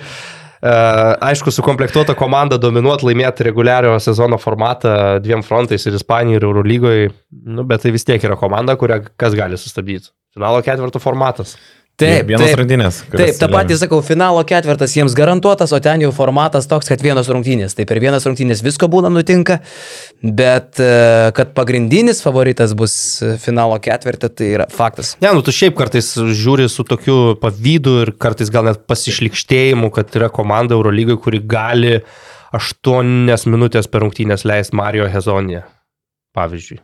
[0.63, 7.09] Uh, aišku, sukomplektuota komanda dominuot laimėti reguliariojo sezono formatą dviem frontais ir Ispanijoje ir Eurolygoje,
[7.51, 10.13] nu, bet tai vis tiek yra komanda, kurią kas gali sustabdyti.
[10.33, 11.57] Finalo ketvirto formatas.
[12.03, 12.99] Taip, vienas taip, rungtynės.
[13.13, 17.31] Taip, tą patį sakau, finalo ketvirtas jiems garantuotas, o ten jau formatas toks, kad vienas
[17.33, 17.77] rungtynės.
[17.79, 19.59] Tai per vienas rungtynės visko būna nutinka,
[20.23, 20.89] bet e,
[21.37, 22.95] kad pagrindinis favoritas bus
[23.43, 25.15] finalo ketvirtą, tai yra faktas.
[25.23, 30.11] Ne, nu tu šiaip kartais žiūri su tokiu pavydu ir kartais gal net pasišlikštėjimu, kad
[30.19, 32.01] yra komanda Eurolygai, kuri gali
[32.57, 35.63] 8 minutės per rungtynės leisti Mario Hezonė,
[36.37, 36.83] pavyzdžiui.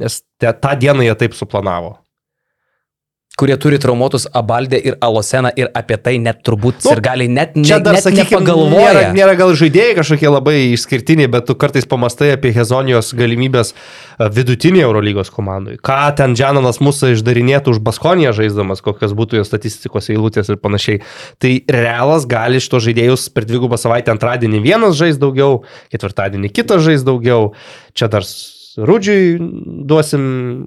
[0.00, 1.98] Nes te, tą dieną jie taip suplanavo
[3.38, 7.56] kurie turi traumuotus Abaldę ir Aloseną ir apie tai net turbūt nu, ir gali net,
[7.58, 8.92] ne, dar, net sakykime, nepagalvoja.
[8.92, 14.30] Nėra, nėra gal žaidėjai kažkokie labai išskirtiniai, bet tu kartais pamastai apie Hezonijos galimybės e,
[14.38, 15.80] vidutinį Eurolygos komandai.
[15.82, 21.02] Ką ten Džananas mūsų išdarinėtų už Baskoniją žaisdamas, kokios būtų jo statistikos eilutės ir panašiai.
[21.42, 27.02] Tai realas gali šito žaidėjus per dvigubą savaitę antradienį vienas žais daugiau, ketvirtadienį kitas žais
[27.02, 27.50] daugiau.
[27.98, 28.22] Čia dar
[28.78, 29.36] Rūdžiui
[29.86, 30.24] duosim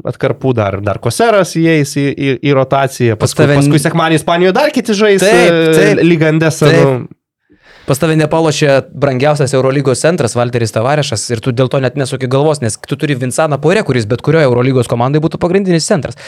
[0.08, 3.58] atkarpų, dar, dar Koseras įeis į, į, į rotaciją, paskui, tave...
[3.60, 6.72] paskui sekmanį Ispanijoje dar kiti žais taip, taip, lygandesą.
[6.72, 6.93] Nu.
[7.88, 12.59] Pas tave nepalošė brangiausias Eurolygos centras Valteris Tavarešas ir tu dėl to net nesuki galvos,
[12.59, 16.19] nes tu turi Vinsaną Porė, kuris bet kurioje Eurolygos komandai būtų pagrindinis centras.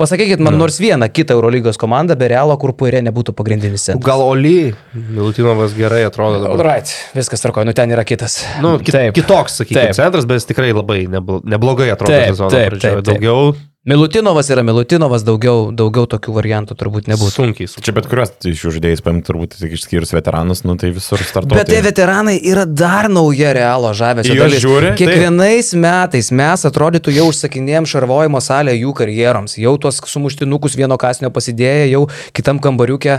[0.00, 0.62] Pasakykit man no.
[0.64, 4.06] nors vieną kitą Eurolygos komandą be Realo, kur Porė nebūtų pagrindinis centras.
[4.06, 6.40] Gal Oli, Milutinovas gerai atrodo.
[6.46, 6.64] Dabar.
[6.70, 8.38] Right, viskas tvarkoja, nu ten yra kitas.
[8.64, 8.96] Nu, kit.
[9.12, 12.16] Kitoks, sakykime, centras, bet jis tikrai labai neblogai atrodo.
[12.16, 13.04] Taip, taip, taip, taip.
[13.12, 13.52] Daugiau
[13.82, 17.32] Milutinovas yra Milutinovas, daugiau, daugiau tokių variantų turbūt nebūtų.
[17.34, 17.66] Sunkiai.
[17.66, 17.82] sunkiai.
[17.88, 21.64] Čia bet kuriuos iš jų žaidėjus paimti turbūt tik išskyrus veteranus, nu tai visur startuoja.
[21.64, 24.62] Bet tie veteranai yra dar nauja realo žavesio dalis.
[24.62, 25.82] Žiūri, Kiekvienais taip.
[25.82, 31.90] metais mes atrodytų jau užsakinėjom šarvojimo salę jų karjeroms, jau tuos sumuštinukus vieno kasnio pasidėję,
[31.96, 32.04] jau
[32.38, 33.18] kitam kambariukė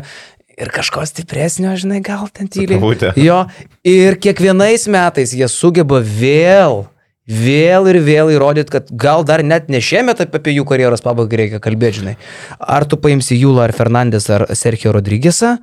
[0.64, 3.12] ir kažko stipresnio, žinai, gal ten tyliai.
[3.20, 3.44] Jo,
[3.84, 6.86] ir kiekvienais metais jie sugeba vėl
[7.30, 11.64] vėl ir vėl įrodyti, kad gal dar net ne šiemet apie jų karjeros pabaigą reikia
[11.64, 12.16] kalbėti, žinai.
[12.60, 15.58] Ar tu paimsi Jūlą ar Fernandes ar Sergio Rodrygėsą,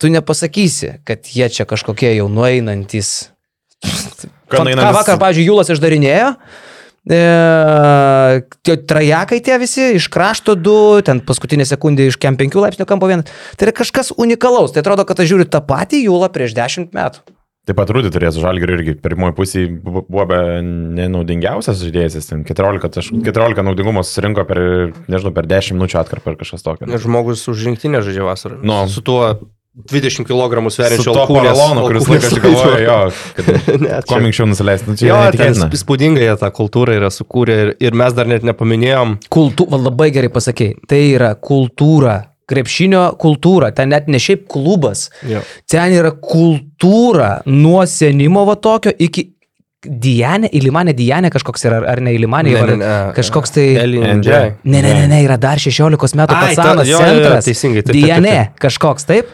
[0.00, 3.30] tu nepasakysi, kad jie čia kažkokie jau nueinantis.
[4.50, 6.32] Ką, vakar, pavyzdžiui, Jūlas išdarinėjo,
[7.06, 8.42] E,
[8.90, 13.30] trajekai tie visi, iš krašto du, ten paskutinė sekundė iš kem 5 laipsnių kampo vienas.
[13.54, 14.74] Tai yra kažkas unikalaus.
[14.74, 17.22] Tai atrodo, kad aš žiūriu tą patį jūlą prieš 10 metų.
[17.66, 22.90] Taip pat Rūdį turės žalgirių irgi pirmoji pusė buvo be nenaudingiausias žaidėjas, jis ten 14,
[22.94, 24.60] taš- 14 naudingumo susirinko per,
[25.10, 26.86] nežinau, per 10 minučių atkarpą ar kažkas tokio.
[27.02, 28.60] Žmogus už rinktinę žaidžia vasarą.
[28.62, 28.84] Nu.
[28.86, 29.34] Su tuo
[29.90, 30.62] 20 kg
[31.04, 33.50] to paralonu, kuris laikas galvoja, jo, kad
[34.08, 34.88] kuo čia- anksčiau nusileisti.
[34.88, 38.46] Nu, čia Jo, ten įspūdingai jie tą kultūrą yra sukūrę ir, ir mes dar net
[38.46, 39.18] nepaminėjom.
[39.28, 42.16] Kultūra, labai gerai pasakėjai, tai yra kultūra,
[42.46, 45.40] krepšinio kultūra, ten net ne šiaip klubas, Jo.
[45.70, 49.32] ten yra kultūra nuo senimo va tokio iki
[49.86, 52.94] Dianė, Ilimanė Dianė kažkoks yra, ar ne Ilimanė, Ne, ar ne, ne.
[53.14, 53.66] kažkoks tai...
[53.76, 54.38] NJ.
[54.64, 56.34] Ne, ne, ne, ne, yra dar 16 metų
[56.90, 57.44] jo, centras.
[57.46, 58.56] teisingai, taip, taip, taip, Dianė, taip.
[58.64, 59.28] kažkoks, taip.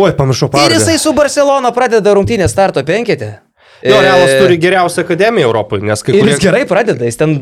[0.00, 0.78] Oi, pamiršau Ir pavardę.
[0.78, 3.40] jisai su Barcelona pradeda rungtynę starto penketę.
[3.82, 6.34] Jo, E, Realas turi geriausią akademiją Europoje, nes kai kurie...
[6.34, 7.36] jis gerai pradeda, jis ten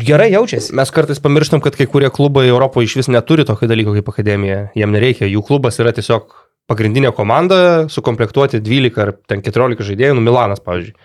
[0.00, 0.72] gerai jaučiasi.
[0.78, 4.62] Mes kartais pamirštam, kad kai kurie klubai Europoje iš vis neturi tokio dalyko kaip akademija.
[4.78, 5.28] Jiem nereikia.
[5.28, 6.32] Jų klubas yra tiesiog
[6.70, 7.58] pagrindinė komanda,
[7.92, 10.96] sukomplektuoti 12 ar ten 14 žaidėjų, nu Milanas, pavyzdžiui.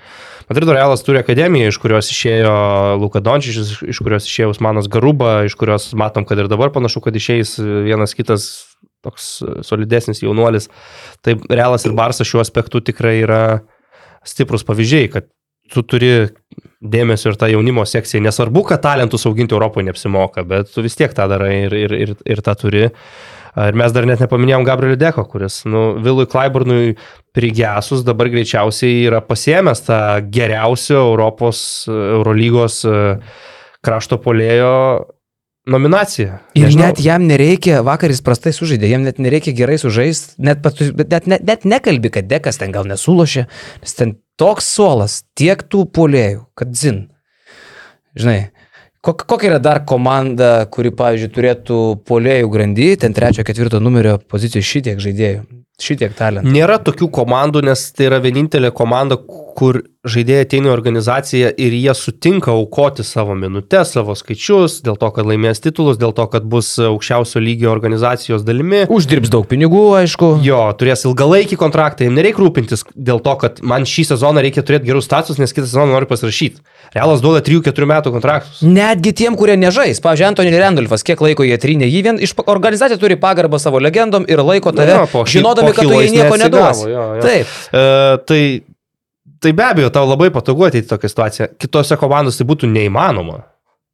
[0.50, 2.54] Madrido Realas turi akademiją, iš kurios išėjo
[3.04, 7.14] Luka Dončičius, iš- kurios išėjo Usmanas Garuba, iš kurios matom, kad ir dabar panašu, kad
[7.20, 8.48] išeis vienas kitas
[9.06, 10.70] toks solidesnis jaunuolis.
[11.22, 13.44] Tai Realas ir Barsas šiuo aspektu tikrai yra
[14.28, 15.28] stiprus pavyzdžiai, kad
[15.70, 16.12] tu turi
[16.80, 18.22] dėmesio ir tą jaunimo sekciją.
[18.26, 22.16] Nesvarbu, kad talentus auginti Europoje neapsimoka, bet tu vis tiek tą darai ir, ir, ir,
[22.26, 22.88] ir tą turi.
[23.60, 26.94] Ir mes dar net nepaminėjom Gabrielį Deko, kuris, nu, Vilui Klaiburnui
[27.36, 30.00] prigesus dabar greičiausiai yra pasiemęs tą
[30.32, 32.94] geriausio Europos Eurolygos e,
[33.84, 34.76] krašto polėjo
[35.72, 36.40] nominaciją.
[36.58, 36.88] Ir Nežinau.
[36.88, 41.46] net jam nereikia, vakar jis prastai sužaidė, jam net nereikia gerai sužaisti, net, net, net,
[41.48, 43.46] net nekalbi, kad dekas ten gal nesulošė,
[43.84, 47.04] nes ten toks suolas, tiek tų polėjų, kad zin.
[48.20, 48.40] Žinai,
[49.06, 54.66] kok, kokia yra dar komanda, kuri, pavyzdžiui, turėtų polėjų grandy, ten trečio, ketvirto numerio pozicijų
[54.66, 55.44] šitiek žaidėjų,
[55.80, 56.52] šitiek talentų.
[56.56, 59.20] Nėra tokių komandų, nes tai yra vienintelė komanda,
[59.60, 65.10] kur žaidėjai ateina į organizaciją ir jie sutinka aukoti savo minutės, savo skaičius, dėl to,
[65.12, 68.86] kad laimės titulus, dėl to, kad bus aukščiausio lygio organizacijos dalimi.
[68.88, 70.32] Uždirbs daug pinigų, aišku.
[70.46, 74.88] Jo, turės ilgalaikį kontraktą, jiems nereikia rūpintis dėl to, kad man šį sezoną reikia turėti
[74.88, 76.64] gerus status, nes kitą sezoną noriu pasirašyti.
[76.96, 78.64] Realas duoda 3-4 metų kontraktus.
[78.64, 80.00] Netgi tiem, kurie nežais.
[80.00, 84.24] Pavyzdžiui, Antony Randolfas, kiek laiko jie trynė jį vien, iš organizacija turi pagarbą savo legendom
[84.32, 86.86] ir laiko tave, Jo, po žinodami, po kad tu jai nieko neduos.
[87.20, 87.56] Taip.
[87.76, 87.84] E,
[88.26, 88.42] tai,
[89.44, 91.48] tai be abejo, tau labai patogu ateiti tokią situaciją.
[91.62, 93.44] Kitose komandose tai būtų neįmanoma.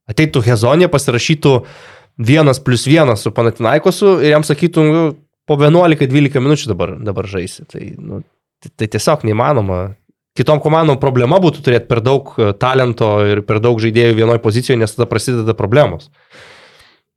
[0.09, 1.53] Ateitų Hezonė, pasirašytų
[2.17, 5.03] vienas plus vienas su Panatinaikosu ir jam sakytų, nu,
[5.49, 7.65] po 11-12 minučių dabar, dabar žaisi.
[7.69, 8.21] Tai, nu,
[8.63, 9.79] tai, tai tiesiog neįmanoma.
[10.35, 14.81] Kitom komandom problema būtų turėti per daug e, talento ir per daug žaidėjų vienoje pozicijoje,
[14.81, 16.09] nes tada prasideda problemos.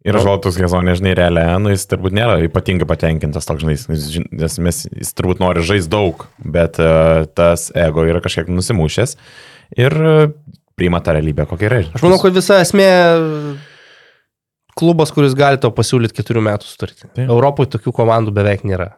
[0.07, 4.29] Ir žaltus Gezonė, žinai, realiai, nu, jis turbūt nėra ypatingai patenkintas toks, žinai, jis, žin-
[4.31, 9.17] nes mes, jis turbūt nori žaisti daug, bet uh, tas ego yra kažkiek nusimušęs
[9.83, 10.31] ir uh,
[10.79, 11.81] priima tą realybę, kokia yra.
[11.99, 12.87] Aš manau, kad visa esmė
[14.79, 17.11] klubas, kuris gali tau pasiūlyti keturių metų sutartį.
[17.11, 17.27] Taip.
[17.27, 18.93] Europoje tokių komandų beveik nėra.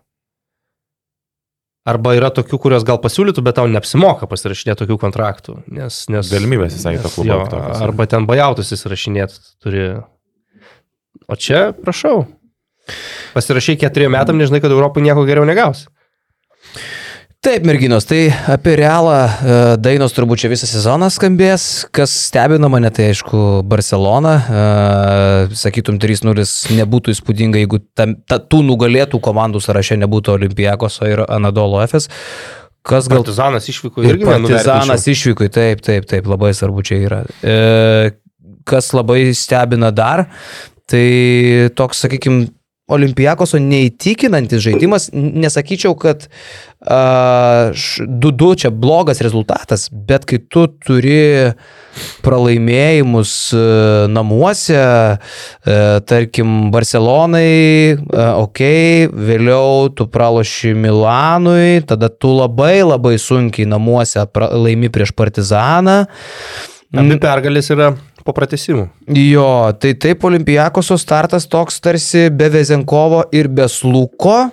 [1.88, 5.56] Arba yra tokių, kurios gal pasiūlytų, bet tau neapsimoka pasirašinėti tokių kontraktų.
[5.72, 7.38] Nes, nes, Galimybės visai to nes klubo.
[7.80, 9.86] Arba ten bajautus įsirašinėti turi.
[11.30, 12.24] O čia, prašau.
[13.34, 15.88] Pasirašai keturiem metam, nežinai, kad Europoje nieko geriau negausi.
[17.40, 21.86] Taip, merginos, tai apie realą e, dainos turbūt čia visą sezoną skambės.
[21.88, 24.34] Kas stebina mane, tai aišku, Barcelona.
[24.36, 26.44] E, Sakytum, 3-0
[26.76, 32.10] nebūtų įspūdinga, jeigu tam, ta, tų nugalėtų komandų sąraše nebūtų Olimpijakos ir Anadolo FS.
[32.84, 37.22] Kas gal Partizanas išvyko Ir irgi partizanas išvyko, taip, taip, taip, labai svarbu čia yra.
[37.40, 37.56] E,
[38.68, 40.26] kas labai stebina dar,
[40.90, 41.04] tai
[41.78, 42.48] toks, sakykime,
[42.90, 46.24] Olimpijakoso neįtikinantis žaidimas, nesakyčiau, kad
[46.82, 51.52] 2-2 čia blogas rezultatas, bet kai tu turi
[52.24, 53.62] pralaimėjimus e,
[54.10, 55.78] namuose, e,
[56.10, 57.44] tarkim, Barcelonai,
[57.94, 58.60] e, ok,
[59.28, 66.00] vėliau tu praloši Milanui, tada tu labai labai sunkiai namuose laimi prieš Partizaną.
[66.90, 67.92] Abi pergalės yra
[68.26, 68.88] po pratesimų.
[69.16, 69.46] Jo,
[69.80, 74.50] tai taip Olimpijakoso startas toks tarsi be Vezenkovo ir be Sluko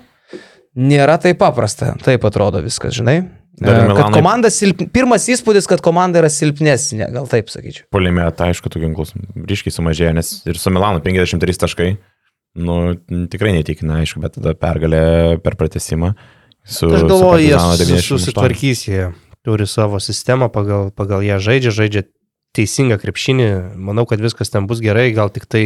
[0.77, 1.95] nėra taip paprasta.
[2.05, 3.17] Taip atrodo viskas, žinai.
[3.57, 3.65] E,
[3.97, 4.83] Kad komanda silp...
[4.93, 7.87] Pirmas įspūdis, kad komanda yra silpnesnė, gal taip sakyčiau.
[7.93, 9.15] Polime, tai aišku, tų ginklus
[9.49, 11.87] ryškiai sumažėjo, nes ir su Milanu 53 taškai,
[12.61, 12.75] nu,
[13.33, 15.01] tikrai netikina, aišku, bet tada pergalė
[15.41, 16.13] per pratesimą.
[16.67, 18.13] Su, Aš su galvoju, jie Partizano sus- 98.
[18.13, 19.07] susitvarkys, jie
[19.47, 22.05] turi savo sistemą, pagal, pagal ją žaidžia, žaidžia
[22.57, 23.47] teisingą krepšinį,
[23.89, 25.63] manau, kad viskas ten bus gerai, gal tik tai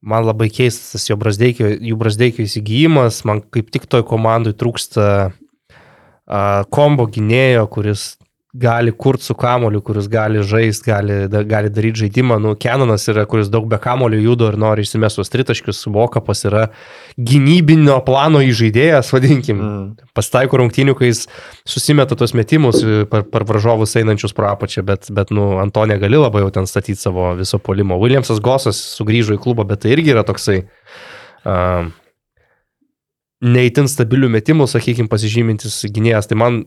[0.00, 6.62] man labai keistas jo brasdeikio, jų brasdeikio įsigijimas, man kaip tik toj komandai trūksta uh,
[6.72, 8.14] kombo gynėjo, kuris
[8.52, 12.40] gali kurti su kamoliu, kuris gali žaisti, gali, da, gali daryti žaidimą.
[12.42, 16.64] Nu, Kenanas yra, kuris daug be kamolių judo ir nori išsimestos tritaškius, Vokapas yra
[17.14, 19.60] gynybinio plano įžaidėjas, vadinkim.
[19.60, 20.08] Mm.
[20.18, 21.22] Pasitaiko rungtynių, kai jis
[21.68, 22.82] susimeta tos metimus
[23.12, 26.98] per, per varžovus einančius pro apačią, bet, bet nu, Antonė gali labai jau ten statyti
[26.98, 28.00] savo viso polimo.
[28.02, 30.64] Williamsas Gosas sugrįžo į klubą, bet tai irgi yra toksai...
[31.40, 31.86] Uh,
[33.40, 36.28] neįtin stabilių metimų, sakykime, pasižymintis gynėjas.
[36.28, 36.58] Tai man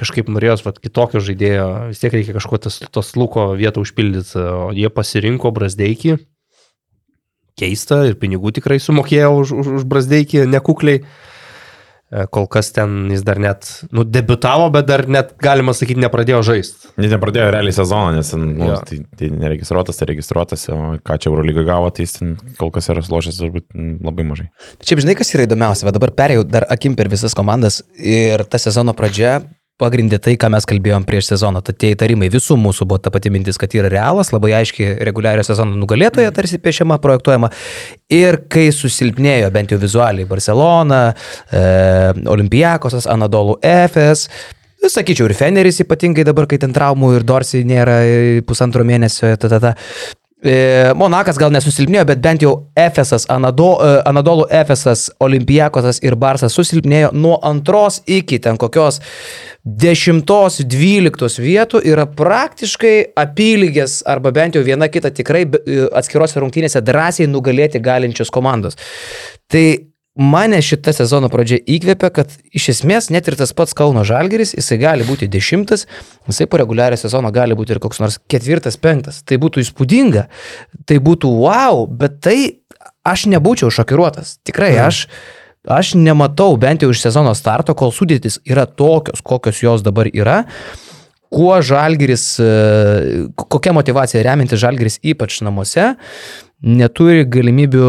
[0.00, 4.70] kažkaip norėjos vat, kitokio žaidėjo, vis tiek reikia kažko tas, tos luko vietą užpildyti, o
[4.74, 6.18] jie pasirinko Brasdeikį.
[7.54, 11.04] Keista ir pinigų tikrai sumokėjo už, už, už Brasdeikį nekukliai.
[12.14, 16.42] E, kol kas ten jis dar net, nu, debitavo, bet dar net, galima sakyti, nepradėjo
[16.50, 16.90] žaisti.
[17.00, 18.76] Jis nepradėjo realiai sezoną, nes nu, ja.
[18.86, 22.90] tai, tai neregistruotas, tai registruotas, o ką čia Eurolyga gavo, tai jis ten kol kas
[22.92, 23.70] yra slošęs turbūt
[24.04, 24.50] labai mažai.
[24.82, 28.62] Čia žinai, kas yra įdomiausia, bet dabar perėjau dar akim per visas komandas ir ta
[28.62, 29.38] sezono pradžia
[29.80, 31.62] pagrindė tai, ką mes kalbėjom prieš sezoną.
[31.66, 35.44] Tad tie įtarimai visų mūsų buvo ta pati mintis, kad yra realas, labai aiškiai reguliario
[35.46, 37.50] sezono nugalėtoja tarsi piešiama, projektuojama.
[38.14, 41.06] Ir kai susilpnėjo bent jau vizualiai Barcelona,
[41.50, 41.64] e,
[42.34, 44.28] Olimpijakosas, Anadolų Efes,
[44.84, 48.02] Sakyčiau, ir Feneris ypatingai dabar, kai ten traumų ir Dorsi nėra
[48.44, 49.70] pusantro mėnesio, ta, ta, ta.
[50.44, 56.52] E, Monakas gal nesusilpnėjo, bet bent jau Efesas, Anado, e, Anadolų Efesas, Olimpijakosas ir Barsas
[56.52, 59.00] susilpnėjo nuo antros iki ten kokios
[59.64, 67.30] 10-12 vietų yra praktiškai apylygės arba bent jau viena kita tikrai e, atskirose rungtynėse drąsiai
[67.32, 68.76] nugalėti galinčios komandos.
[69.48, 69.64] Tai
[70.14, 74.78] mane šitą sezono pradžią įkvėpė, kad iš esmės net ir tas pats Kauno Žalgeris, jisai
[74.78, 75.88] gali būti dešimtas,
[76.30, 79.22] jisai po reguliarią sezoną gali būti ir koks nors ketvirtas, penktas.
[79.26, 80.28] Tai būtų įspūdinga,
[80.86, 82.38] tai būtų wow, bet tai
[83.04, 84.38] aš nebūčiau šokiruotas.
[84.46, 84.84] Tikrai mm.
[84.86, 85.06] aš.
[85.64, 90.42] Aš nematau bent jau iš sezono starto, kol sudėtis yra tokios, kokios jos dabar yra,
[91.32, 92.26] kuo žalgeris,
[93.40, 95.94] kokia motivacija reminti žalgeris ypač namuose,
[96.64, 97.88] neturi galimybių,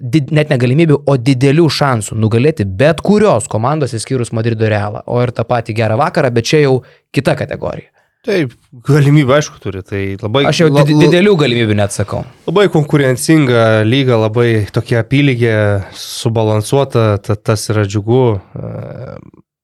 [0.00, 5.22] did, net ne galimybių, o didelių šansų nugalėti bet kurios komandos, įskyrus Madrido Realą, o
[5.24, 6.76] ir tą patį gerą vakarą, bet čia jau
[7.16, 7.88] kita kategorija.
[8.20, 8.52] Taip,
[8.84, 10.42] galimybę aišku turi, tai labai...
[10.50, 12.26] Aš jau la, didelių galimybių net sakau.
[12.44, 15.54] Labai konkurencinga lyga, labai tokia apylygė,
[15.96, 18.26] subalansuota, ta, tas yra džiugu.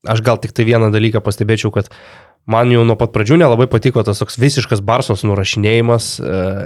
[0.09, 1.93] Aš gal tik tai vieną dalyką pastebėčiau, kad
[2.49, 6.09] man jau nuo pat pradžių nelabai patiko tas toks visiškas Barsos nurašinėjimas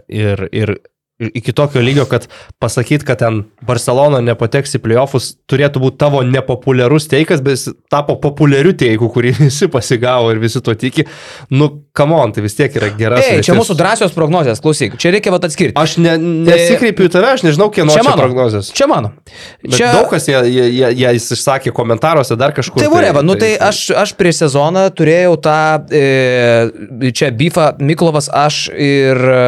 [0.07, 0.77] ir, ir
[1.21, 2.27] iki tokio lygio, kad
[2.59, 8.17] pasakyti, kad ten Barcelona nepateks į playoffus, turėtų būti tavo nepopuliarus teikas, bet jis tapo
[8.21, 11.05] populiariu teiku, kurį visi pasigavo ir visi to tiki.
[11.53, 13.25] Nu, come on, tai vis tiek yra geras.
[13.27, 15.77] Ei, čia mūsų drąsios prognozijas, klausyk, čia reikia vat atskirti.
[15.81, 16.17] Aš ne,
[16.49, 18.73] nesikreipiu į tave, aš nežinau, kieno čia, čia prognozijas.
[18.77, 19.13] Čia mano.
[19.65, 19.93] Bet čia...
[19.99, 20.41] Daug kas jie,
[20.97, 22.81] jie išsakė komentaruose dar kažkur.
[22.81, 25.59] Tai voreva, tai, nu tai, tai aš, aš prieš sezoną turėjau tą,
[25.93, 29.41] e, čia Bifa, Miklovas, aš ir e,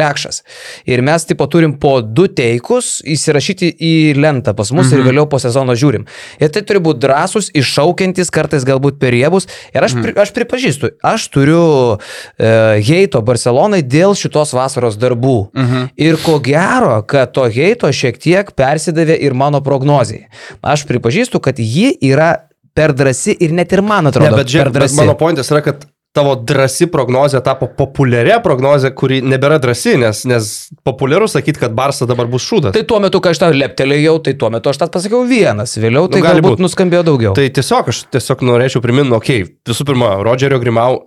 [0.00, 0.42] Lekšas.
[0.88, 4.96] Ir mes tipo turim po du teikus įsirašyti į lentą pas mus mhm.
[4.96, 6.06] ir vėliau po sezono žiūrim.
[6.40, 9.48] Ir tai turi būti drąsus, iššaukiantis, kartais galbūt periebus.
[9.74, 10.20] Ir aš, mhm.
[10.22, 11.62] aš pripažįstu, aš turiu
[11.96, 12.50] e,
[12.86, 15.38] heito Barcelonai dėl šitos vasaros darbų.
[15.56, 15.88] Mhm.
[16.00, 20.28] Ir ko gero, kad to heito šiek tiek persidavė ir mano prognozijai.
[20.62, 22.32] Aš pripažįstu, kad ji yra
[22.74, 24.30] per drąsi ir net ir man atrodo.
[24.30, 29.20] Ne, bet, žiūrėk, bet mano pointas yra, kad tavo drąsi prognozė tapo populiaria prognozė, kuri
[29.22, 30.50] nebėra drąsi, nes, nes
[30.86, 32.74] populiaru sakyti, kad Barsa dabar bus šūdas.
[32.74, 36.10] Tai tuo metu, kai aš tą leptelėjau, tai tuo metu aš tą pasakiau vienas, vėliau
[36.10, 36.64] tai nu, galbūt būt.
[36.66, 37.34] nuskambėjo daugiau.
[37.38, 40.98] Tai tiesiog aš tiesiog norėčiau priminti, okei, okay, visų pirma, Rodžerio Grimau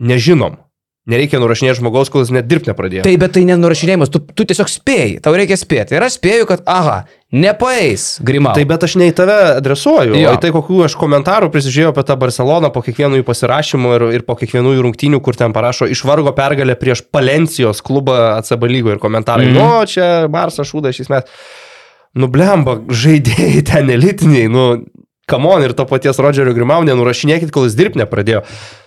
[0.00, 0.56] nežinom.
[1.10, 3.02] Nereikia nurašinėti žmogaus, kol jis net dirbti nepradėjo.
[3.02, 5.96] Tai bet tai nenurašinėjimas, tu, tu tiesiog spėjai, tau reikia spėti.
[5.96, 7.00] Ir aš spėju, kad, aha,
[7.34, 8.52] nepaeis Grimau.
[8.54, 10.30] Tai bet aš ne į tave adresuoju, jo.
[10.30, 14.26] o tai, kokių aš komentarų prisižiūrėjau apie tą Barceloną po kiekvienų jų pasirašymų ir, ir
[14.28, 19.02] po kiekvienų jų rungtynių, kur ten parašo išvargo pergalę prieš Palencijos klubą ACB lygoje ir
[19.02, 19.58] komentarai, mm.
[19.58, 21.50] nu, čia Barsa šūda šis metais.
[22.14, 24.68] Nublemba, žaidėjai ten elitiniai, nu,
[25.30, 28.40] Kamon ir to paties Rodžerio Grimau nenurašinėkit, kol jis dirbti nepradėjo.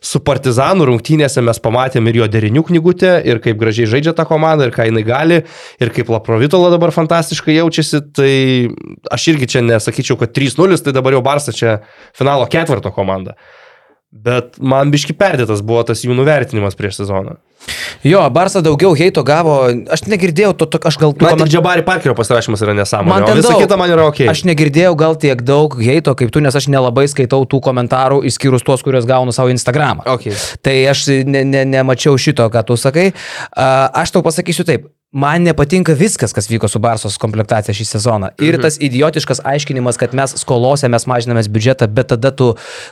[0.04, 4.68] Su Partizanų rungtynėse mes pamatėm ir jo derinių knygutę, ir kaip gražiai žaidžia ta komanda,
[4.68, 5.42] ir ką jinai gali,
[5.80, 8.04] ir kaip Laprovitola dabar fantastiškai jaučiasi.
[8.20, 8.34] Tai
[9.16, 11.80] aš irgi čia nesakyčiau, kad 3-0, tai dabar jau Barsa čia
[12.12, 13.40] finalo ketvirto komanda.
[14.16, 17.36] Bet man biški perdėtas buvo tas jų nuvertinimas prieš sezoną.
[18.05, 19.55] Jo, Barsa daugiau heito gavo,
[19.91, 21.12] aš negirdėjau to, to aš gal...
[21.17, 23.09] Man koment- tik Džabari Parkerio pasirašymas yra nesąmonė.
[23.09, 23.63] Man ten visa daug.
[23.66, 24.21] kita man yra ok.
[24.32, 28.66] Aš negirdėjau gal tiek daug heito kaip tu, nes aš nelabai skaitau tų komentarų, išskyrus
[28.66, 30.05] tuos, kuriuos gaunu savo Instagramą.
[30.16, 30.37] Okay.
[30.62, 33.09] Tai aš ne, ne, nemačiau šito, ką tu sakai.
[33.55, 34.92] Aš tau pasakysiu taip.
[35.16, 38.29] Man nepatinka viskas, kas vyko su Barsos komplektacija šį sezoną.
[38.43, 42.50] Ir tas idiotiškas aiškinimas, kad mes skolose, mes mažinamės biudžetą, bet tada tu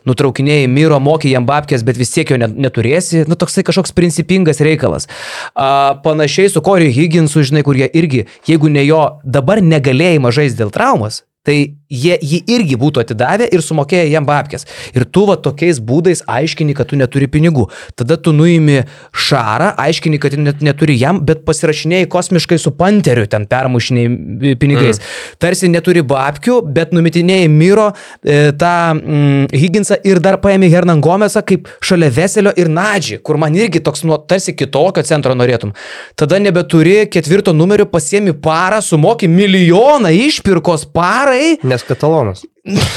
[0.08, 3.26] nutraukinėjai Miro, mokai jam babkės, bet vis tiek jo net- neturėsi.
[3.28, 5.10] Nu, toksai kažkoks principingas reikalas.
[5.52, 10.72] A, panašiai su Corey Higginsu, žinai, kurie irgi, jeigu ne jo dabar negalėjai mažais dėl
[10.72, 14.66] traumas, tai jie jį irgi būtų atidavę ir sumokėję jam babkės.
[14.96, 17.68] Ir tu va tokiais būdais aiškini, kad tu neturi pinigų.
[18.00, 18.82] Tada tu nuimi
[19.14, 25.00] šarą, aiškini, kad net neturi jam, bet pasirašinėjai kosmiškai su panteriu, ten permušiniai pinigais.
[25.00, 25.38] Mm.
[25.44, 31.44] Tarsi neturi babkių, bet numitinėjai Miro e, tą mm, Higginsą ir dar paėmė Hernan Gomesą
[31.46, 35.74] kaip šalia Veselio ir Nadži, kur man irgi toks nu, tarsi kitokio centro norėtum.
[36.20, 41.58] Tada nebeturi ketvirto numerio, pasiemi parą, sumoki milijoną išpirkos parai.
[41.64, 42.44] Nes katalonas.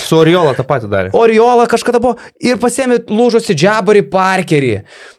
[0.06, 1.10] Su Oriola tą patį darė.
[1.18, 4.74] Oriola kažkada buvo ir pasėmė lūžusi džabarį parkerį.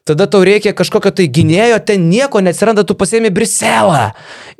[0.08, 4.14] Tada tau reikia kažkokio tai gynėjo, ten nieko neatsiranda, tu pasėmė Briselą.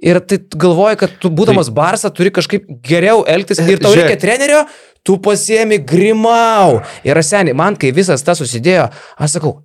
[0.04, 1.78] Ir tai galvoji, kad tu būdamas tai...
[1.78, 4.12] Barsa turi kažkaip geriau elgtis ir tau Žiūrėk.
[4.12, 4.66] reikia trenerio,
[5.08, 6.82] tu pasėmė Grimau.
[7.08, 9.56] Ir seniai, man kai visas tas susidėjo, aš sakau,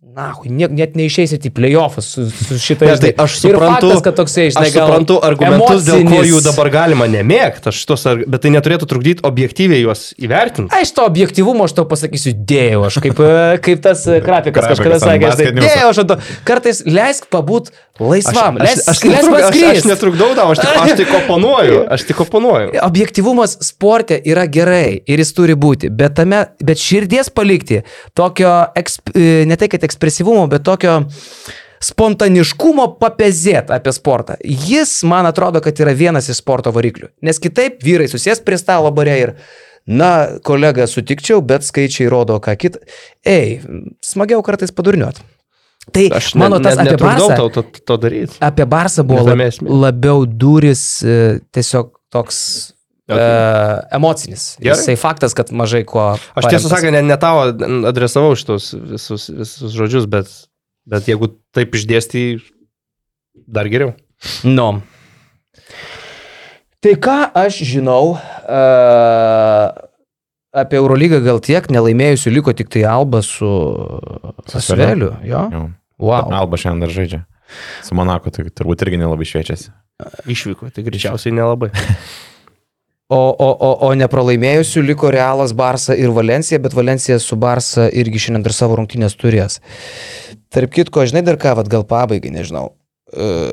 [0.00, 2.86] Na, net, net neišeisit į playoffus su, su šitai.
[2.88, 6.30] Ne, tai aš Ir suprantu, faktas, kad toksai, žinai, aš suprantu argumentus, dėl ko emocinis-
[6.30, 10.72] jų dabar galima nemėgti, šitos bet tai neturėtų trukdyti objektyviai juos įvertinti.
[10.72, 13.20] Aš to objektivumo, aš tau pasakysiu, dėjau, aš kaip,
[13.68, 16.18] kaip tas Grafikas kažkada sakė, aš tai dėjau, aš to.
[16.48, 17.68] Kartais leisk pabūt
[18.00, 21.80] laisvam, aš, leisk, aš, leisk netruk, aš, aš netrukdau tau, aš tik, aš tik oponuoju.
[21.94, 22.74] Aš tik oponuoju.
[22.82, 27.82] Objektivumas sporte yra gerai ir jis turi būti, bet, tame, bet širdies palikti
[28.16, 31.00] tokio, eksp, e, ne tai kad ekspresyvumo, bet tokio
[31.84, 34.36] spontaniškumo papezėt apie sportą.
[34.44, 37.10] Jis, man atrodo, kad yra vienas iš sporto variklių.
[37.26, 39.34] Nes kitaip vyrai susės prie stalo bare ir,
[39.88, 40.12] na,
[40.46, 42.84] kolega, sutikčiau, bet skaičiai rodo ką kitą.
[43.24, 43.60] Ei,
[44.04, 45.22] smagiau kartais padurniuot.
[45.90, 48.36] Tai Aš ne, mano tas ne, apie Barsą, tau to, to daryti.
[48.44, 52.74] apie Barsą buvo lab, labiau duris e, tiesiog toks
[53.10, 53.18] Okay.
[53.18, 53.88] okay.
[53.96, 54.54] emocinis.
[54.62, 54.78] Gerai.
[54.78, 56.12] Jisai faktas, kad mažai kuo.
[56.38, 57.48] Aš tiesą sakant, ne, ne tavo
[57.90, 60.30] adresavau šitos visus, visus žodžius, bet,
[60.86, 62.38] bet jeigu taip išdėstai,
[63.50, 63.96] dar geriau.
[64.46, 64.68] Nu.
[66.78, 69.74] Tai ką aš žinau uh,
[70.52, 73.50] apie Eurolygą gal tiek, nelaimėjusių liko tik tai Alba su
[74.54, 75.12] Asveliu.
[75.26, 75.44] Jo?
[75.52, 75.66] Jau.
[76.00, 76.32] Wow.
[76.32, 77.20] Alba šiandien dar žaidžia.
[77.84, 79.72] Su Monako tai turbūt irgi nelabai šviečiasi.
[80.30, 81.72] Išvyko, tai greičiausiai nelabai.
[83.10, 88.20] O, o, o, o nepralaimėjusių liko Realas, Barsa ir Valencija, bet Valencija su Barsa irgi
[88.22, 89.56] šiandien dar savo rungtynės turės.
[90.54, 92.68] Tarp kitko, žinai dar ką, vad gal pabaigai, nežinau.
[93.10, 93.50] E,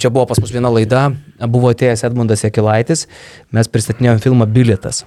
[0.00, 1.10] Čia buvo pas mus viena laida,
[1.50, 3.08] buvo atėjęs Edmundas Jekilaitis,
[3.52, 5.02] mes pristatinėjom filmą Bilietas.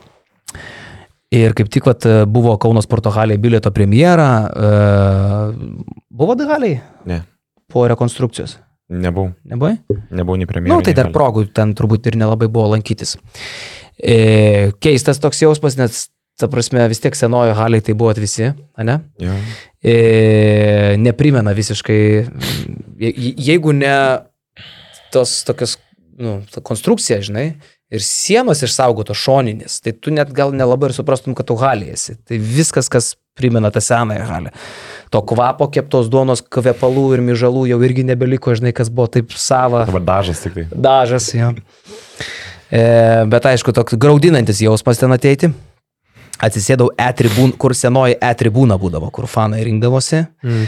[1.34, 4.28] Ir kaip tik vat, buvo Kauno sporto halėje bilieto premjera.
[4.54, 4.70] E,
[6.14, 6.80] buvo dahaliai
[7.10, 7.22] Ne,
[7.72, 8.58] po rekonstrukcijos.
[8.94, 9.32] nebuvau.
[9.50, 9.78] Nebuvai?
[10.12, 10.78] Nebuvau nei Na, premjeras.
[10.78, 13.16] nu, tai dar progų ten turbūt ir nelabai buvo lankytis.
[13.98, 16.04] E, keistas toks jausmas, nes,
[16.38, 18.52] ta prasme, vis tiek senojo haliai tai buvo visi,
[18.84, 19.00] ne?
[19.22, 19.34] Jo.
[19.82, 19.96] E,
[21.02, 22.00] neprimena visiškai,
[23.02, 23.14] je,
[23.50, 23.96] jeigu ne
[25.14, 25.78] tos tokios,
[26.20, 27.54] nu, ta konstrukcija, žinai,
[27.94, 32.18] ir sienos išsaugotos šoninės, tai tu net gal nelabai ir suprastum, kad tu halėjasi.
[32.28, 34.54] Tai viskas, kas primena tą senąją halę.
[35.14, 39.86] To kvapo keptos duonos, kvepalų ir myžalų jau irgi nebeliko, žinai, kas buvo taip sava.
[39.90, 40.66] Dabar dažas tik tai.
[40.74, 41.52] Dažas, jo.
[42.74, 42.82] E,
[43.30, 45.52] bet aišku, toks graudinantis jausmas ten ateiti.
[46.44, 50.26] Atsisėdau E-tribūną, kur senoji E-tribūna būdavo, kur fanai rinkdavosi.
[50.44, 50.66] Mm.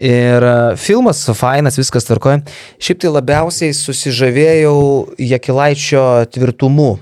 [0.00, 2.40] Ir e, filmas fainas, viskas tvarkoja.
[2.80, 4.76] Šiaip tai labiausiai susižavėjau
[5.20, 6.94] Jakilaičio tvirtumu.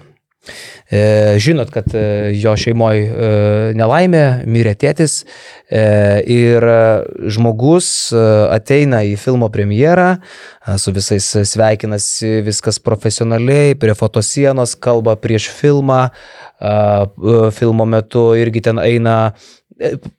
[0.90, 5.20] E, žinot, kad e, jo šeimoje nelaimė, mirė tėtis
[5.70, 6.64] ir
[7.30, 8.10] žmogus
[8.50, 10.08] ateina į filmo premjerą,
[10.82, 16.08] su visais sveikinasi, viskas profesionaliai, prie fotosienos, kalba prieš filmą,
[17.54, 19.20] filmo metu irgi ten eina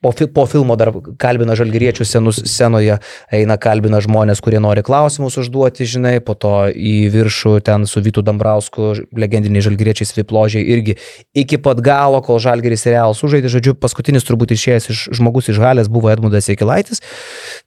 [0.02, 0.90] po, po filmo dar
[1.22, 2.98] kalbina žalgyriečių senus scenoje,
[3.32, 8.24] eina kalbina žmonės, kurie nori klausimus užduoti, žinai, po to į viršų ten su Vytu
[8.26, 10.96] Dambrausku, legendiniai žalgyriečiai svipložiai irgi
[11.38, 15.60] iki pat galo, kol žalgyris ir realas sužaidė, žodžiu, paskutinis turbūt išėjęs iš žmogus iš
[15.62, 17.02] galės buvo Edmundas Ekilaitis.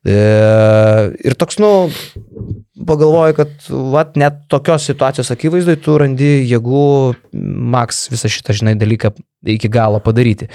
[0.05, 0.17] E,
[1.25, 1.71] ir toks, nu,
[2.87, 6.85] pagalvoju, kad vat, net tokios situacijos akivaizdai tu randi jėgų,
[7.75, 9.13] Max, visą šitą, žinai, dalyką
[9.55, 10.49] iki galo padaryti.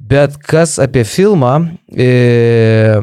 [0.00, 1.54] Bet kas apie filmą,
[1.92, 2.98] e,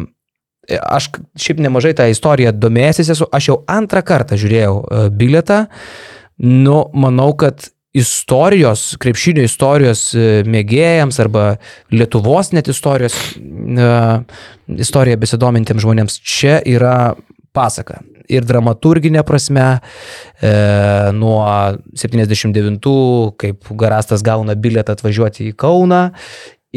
[0.68, 5.66] aš šiaip nemažai tą istoriją domėjęsis esu, aš jau antrą kartą žiūrėjau e, biletą,
[6.44, 11.48] nu, manau, kad istorijos, krepšinio istorijos e, mėgėjams arba
[11.94, 13.16] Lietuvos net istorijos,
[14.78, 17.16] istorija besidomintiems žmonėms, čia yra
[17.58, 18.02] pasaka.
[18.28, 19.66] Ir dramaturginė prasme,
[20.44, 20.50] e,
[21.16, 21.40] nuo
[21.96, 22.90] 79,
[23.40, 26.02] kaip Garastas gauna bilietą atvažiuoti į Kauną,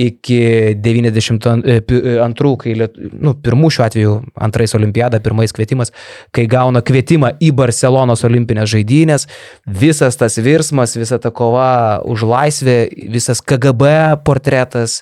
[0.00, 2.74] iki 92, e, e, kai,
[3.20, 5.92] nu, pirmų šiuo atveju, antrais olimpiada, pirmais kvietimas,
[6.34, 9.28] kai gauna kvietimą į Barcelonos olimpinės žaidynės,
[9.66, 12.78] visas tas virsmas, visa ta kova už laisvę,
[13.12, 13.92] visas KGB
[14.24, 15.00] portretas,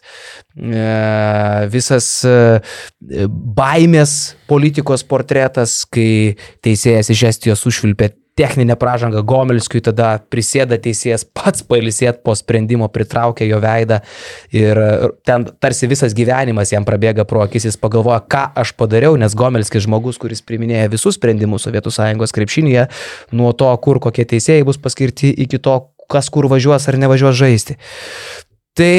[0.59, 0.87] e,
[1.71, 2.11] visas
[3.59, 4.17] baimės
[4.51, 6.35] politikos portretas, kai
[6.65, 13.49] teisėjas iš Estijos užvilpė techninę pražangą Gomelskiui, tada prisėda teisėjas pats pailsėt po sprendimo, pritraukia
[13.49, 13.99] jo veidą
[14.55, 14.79] ir
[15.27, 19.89] ten tarsi visas gyvenimas jam prabėga pro akis, jis pagalvoja, ką aš padariau, nes Gomelskis
[19.89, 22.87] žmogus, kuris priminėja visus sprendimus Sovietų Sąjungos krepšinėje,
[23.35, 27.79] nuo to, kur kokie teisėjai bus paskirti, iki to, kas kur važiuos ar nevažiuos žaisti.
[28.79, 28.95] Tai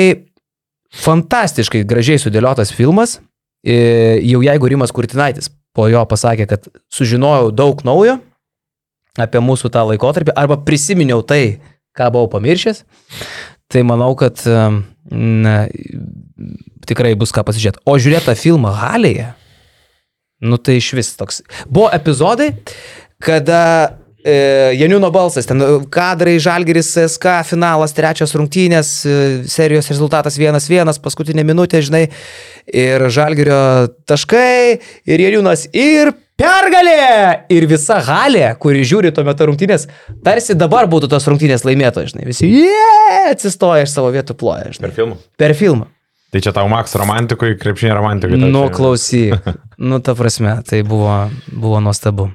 [0.99, 3.21] fantastiškai gražiai sudėliotas filmas,
[3.63, 8.19] jau jeigu Rimas Kurtinaitis po jo pasakė, kad sužinojau daug naujo,
[9.17, 11.59] apie mūsų tą laikotarpį, arba prisiminiau tai,
[11.97, 12.83] ką buvau pamiršęs,
[13.69, 14.41] tai manau, kad
[15.09, 15.55] na,
[16.89, 17.83] tikrai bus ką pasižiūrėti.
[17.85, 19.31] O žiūrėti tą filmą Halėje,
[20.45, 21.41] nu tai iš vis toks.
[21.69, 22.51] Buvo epizodai,
[23.21, 23.61] kada
[24.23, 25.61] e, Janiuno balsas, ten
[25.91, 29.19] kadrai Žalgeris SK finalas, trečias rungtynės, e,
[29.51, 32.05] serijos rezultatas 1-1, paskutinė minutė, žinai,
[32.69, 33.61] ir Žalgerio
[34.09, 34.79] taškai,
[35.09, 37.45] ir Janiunas, ir Pergalė!
[37.51, 39.89] Ir visa halė, kuri žiūri tuo metu rungtynės,
[40.23, 43.31] tarsi dabar būtų tos rungtynės laimėtojai, žinai, visi yeah!
[43.33, 44.69] atsistoja iš savo vietų ploja.
[44.71, 44.87] Žinai.
[44.87, 45.17] Per filmą?
[45.41, 45.89] Per filmą.
[46.29, 48.39] Tai čia tau Maks romantikui, krepšinė romantikui.
[48.39, 49.49] Nu, klausyk.
[49.89, 52.29] nu, ta prasme, tai buvo, buvo nuostabu.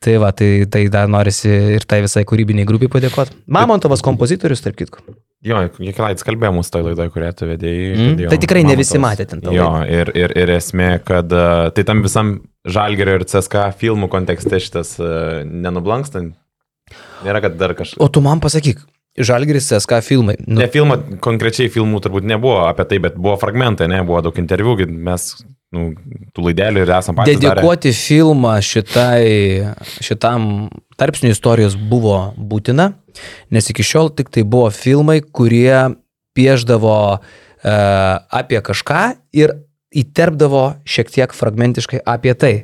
[0.00, 3.36] Tai va, tai, tai dar norisi ir tai visai kūrybiniai grupiai padėkoti.
[3.52, 5.04] Mamontovas kompozitorius, tarp kitko.
[5.46, 7.92] Jo, Jekilaitis kalbėjo mūsų toje laidoje, kurią tu vedėjai.
[7.94, 9.54] Mm, tai tikrai ne visi matė ten tą.
[9.56, 12.34] Jo, ir, ir, ir esmė, kad tai tam visam
[12.68, 14.98] Žalgerio ir CSK filmų kontekste šitas
[15.48, 16.36] nenublankstant.
[17.24, 17.96] Nėra, kad dar kažkas.
[18.04, 18.82] O tu man pasakyk,
[19.20, 20.36] Žalgeris SK filmai.
[20.44, 20.60] Nu.
[20.60, 24.76] Ne filmą, konkrečiai filmų turbūt nebuvo apie tai, bet buvo fragmentai, ne, buvo daug interviu,
[24.86, 25.32] mes
[25.74, 25.90] nu,
[26.34, 27.38] tų laidelių ir esam patys.
[27.38, 28.00] Dedikuoti darę.
[28.00, 29.24] filmą šitai,
[30.02, 30.44] šitam
[31.00, 32.92] tarpsnių istorijos buvo būtina,
[33.54, 35.94] nes iki šiol tik tai buvo filmai, kurie
[36.36, 37.20] pieždavo e,
[38.40, 39.04] apie kažką
[39.36, 39.56] ir
[39.90, 42.54] įterpdavo šiek tiek fragmentiškai apie tai.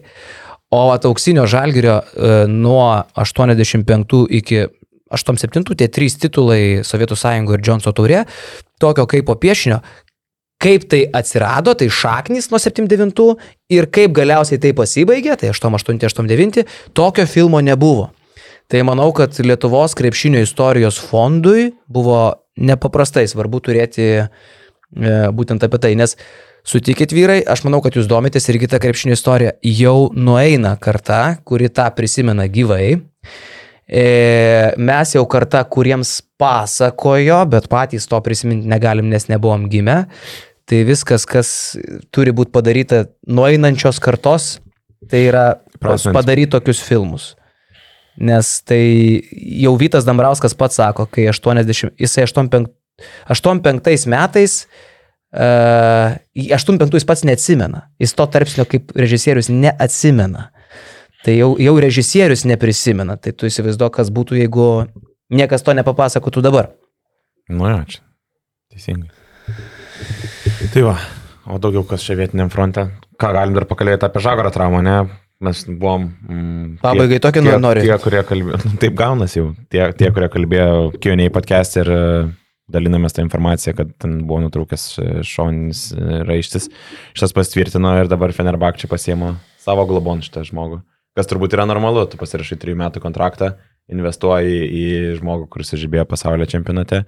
[0.74, 4.66] O auksinio žalgerio e, nuo 85 iki
[5.10, 8.24] 87, tie trys titulai Sovietų sąjungoje ir Džonso taurė,
[8.82, 9.78] tokio kaip po piešinio,
[10.62, 13.34] kaip tai atsirado, tai šaknis nuo 79
[13.72, 16.64] ir kaip galiausiai tai pasibaigė, tai 88-89,
[16.96, 18.10] tokio filmo nebuvo.
[18.66, 22.18] Tai manau, kad Lietuvos krepšinio istorijos fondui buvo
[22.58, 24.26] nepaprastai svarbu turėti e,
[25.36, 26.16] būtent apie tai, nes
[26.66, 31.70] sutikit vyrai, aš manau, kad jūs domitės irgi tą krepšinio istoriją, jau nueina karta, kuri
[31.70, 32.96] tą prisimena gyvai.
[33.86, 34.06] E,
[34.82, 40.00] mes jau karta, kuriems pasakojo, bet patys to prisiminti negalim, nes nebuvom gimę.
[40.66, 41.48] Tai viskas, kas
[42.14, 44.56] turi būti padaryta nueinančios kartos,
[45.06, 45.44] tai yra
[45.78, 47.34] padaryti tokius filmus.
[48.16, 48.80] Nes tai
[49.60, 52.72] jau Vytas Dambrauskas pats sako, kai 80, jisai 85,
[53.30, 54.56] 85 metais,
[55.36, 60.48] uh, 85 jis pats neatsimena, jis to tarpsnio kaip režisierius neatsimena.
[61.26, 64.66] Tai jau, jau režisierius neprisimena, tai tu įsivaizduok, kas būtų, jeigu
[65.34, 66.70] niekas to nepapasakotų dabar.
[67.50, 68.02] Nu, ja, čia
[68.72, 69.10] teisingai.
[70.72, 70.96] Tai va,
[71.46, 72.88] o daugiau kas čia vietiniam fronte.
[73.20, 74.96] Ką galim dar pakalbėti apie žagarą traumą, ne?
[75.44, 76.08] Mes buvom...
[76.26, 77.84] Mm, Pabaigai tokį tie, nori.
[77.84, 82.30] Tie, kurie kalbėjo, taip gaunasi jau, tie, tie kurie kalbėjo Q&A podcast ir uh,
[82.72, 86.68] dalinamės tą informaciją, kad ten buvo nutrūkęs e, šoninis e, raištis.
[87.14, 90.80] Šitas pasitvirtino ir dabar Fenerbak čia pasiemo savo globon šitą žmogų.
[91.16, 93.54] Kas turbūt yra normalu, tu pasirašai 3 metų kontraktą,
[93.92, 94.86] investuoji į
[95.20, 97.04] žmogų, kuris žibėjo pasaulio čempionate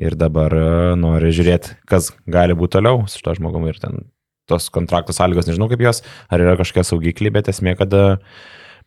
[0.00, 0.66] ir dabar e,
[1.00, 4.04] nori žiūrėti, kas gali būti toliau su šito žmogumi ir ten
[4.50, 6.02] tos kontraktų sąlygos, nežinau kaip jos,
[6.32, 8.06] ar yra kažkokie saugikliai, bet esmė, kad e,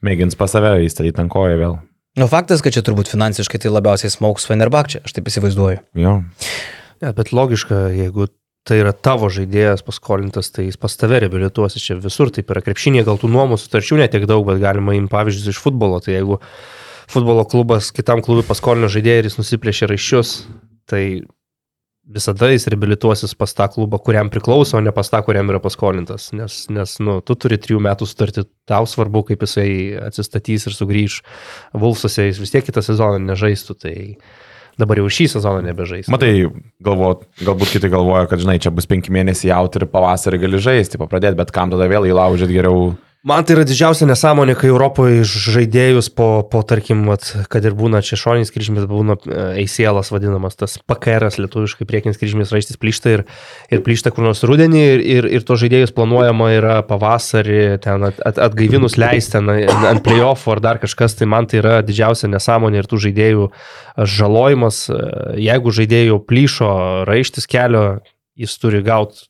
[0.06, 1.78] mėgins pas save įstatyti ant kojo vėl.
[2.16, 5.82] Nu, faktas, kad čia turbūt finansiškai tai labiausiai smauks Fenerbakčia, aš taip įsivaizduoju.
[6.00, 6.18] Jo.
[7.04, 8.30] Ja, bet logiška, jeigu
[8.66, 13.04] tai yra tavo žaidėjas paskolintas, tai jis pas tave reabilituosi čia visur, taip yra krepšinė,
[13.06, 16.40] gal tų nuomų sutarčių netiek daug, bet galima imti pavyzdžius iš futbolo, tai jeigu
[17.12, 20.32] futbolo klubas kitam klubui paskolino žaidėją ir jis nusiplėšė raiščius,
[20.90, 21.06] tai
[22.06, 26.30] visada jis reabilituosis pas tą klubą, kuriam priklauso, o ne pas tą, kuriam yra paskolintas.
[26.38, 29.70] Nes, nes nu, tu turi trijų metų sutartį, tau svarbu, kaip jisai
[30.06, 31.22] atsistatys ir sugrįž.
[31.74, 33.96] Vulfsuose jis vis tiek kitą sezoną nežaistų, tai
[34.80, 36.12] dabar jau šį sezoną nebežais.
[36.12, 36.46] Matai,
[36.84, 41.02] galvo, galbūt kiti galvoja, kad, žinai, čia bus penki mėnesiai jauti ir pavasarį gali žaisti,
[41.02, 42.94] pradėti, bet kam tada vėl įlaužyti geriau
[43.26, 48.04] Man tai yra didžiausia nesąmonė, kai Europoje žaidėjus po, po tarkim, vat, kad ir būna
[48.06, 49.16] čia šoninis kryžmis, būna
[49.64, 53.26] ACL vadinamas, tas PKR, lietuviškai priekinis kryžmis raištis plyšta ir,
[53.74, 58.22] ir plyšta kur nors rudenį ir, ir, ir to žaidėjus planuojama yra pavasarį, ten at,
[58.30, 62.94] at, atgaivinus leisti ant playoffų ar dar kažkas, tai man tai yra didžiausia nesąmonė ir
[62.94, 63.50] tų žaidėjų
[64.20, 64.86] žalojimas.
[65.42, 66.76] Jeigu žaidėjų plyšo
[67.10, 67.88] raištis kelio,
[68.38, 69.26] jis turi gauti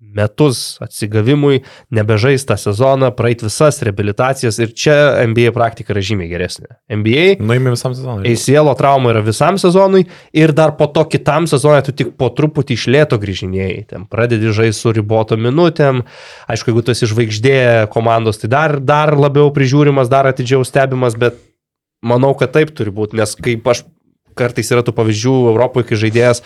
[0.00, 1.60] metus atsigavimui,
[1.92, 4.94] nebežais tą sezoną, praeit visas reabilitacijas ir čia
[5.28, 6.70] NBA praktika yra žymiai geresnė.
[6.88, 8.32] NBA Nuėmė visam sezonui.
[8.32, 12.78] ACL trauma yra visam sezonui ir dar po to kitam sezonui tu tik po truputį
[12.78, 13.84] išlėto grįžinėjai.
[13.92, 16.02] Ten pradedi žaisti su riboto minutėm.
[16.50, 17.60] Aišku, jeigu tu esi žvaigždė
[17.92, 21.38] komandos, tai dar, dar labiau prižiūrimas, dar atidžiau stebimas, bet
[22.00, 23.84] manau, kad taip turi būti, nes kaip aš
[24.38, 26.40] kartais yra tų pavyzdžių Europoje, kai žaidėjas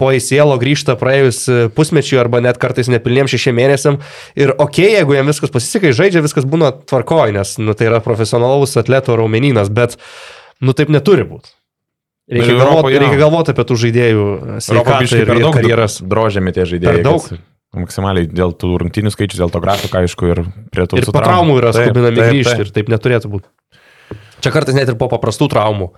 [0.00, 4.00] po įsielo grįžta praėjus e, pusmečiui arba net kartais nepilniem šešiem mėnesiam.
[4.38, 8.76] Ir ok, jeigu jam viskas pasiseka, žaidžia, viskas būna tvarkoj, nes nu, tai yra profesionalaus
[8.80, 9.96] atleto raumeninas, bet
[10.60, 11.54] nu taip neturi būti.
[12.26, 14.24] Reikia galvoti reikia galvot apie tų žaidėjų
[14.64, 16.00] sveikatą ir, ir karjeras.
[16.02, 16.96] Drožiami tie žaidėjai.
[16.98, 17.28] Per daug.
[17.76, 20.40] Maksimaliai dėl tų rungtinių skaičių, dėl to grafiko, aišku, ir
[20.72, 23.50] prie tų ir po traumų yra skubinami grįžti ir taip neturėtų būti.
[24.44, 25.90] Čia kartais net ir po paprastų traumų,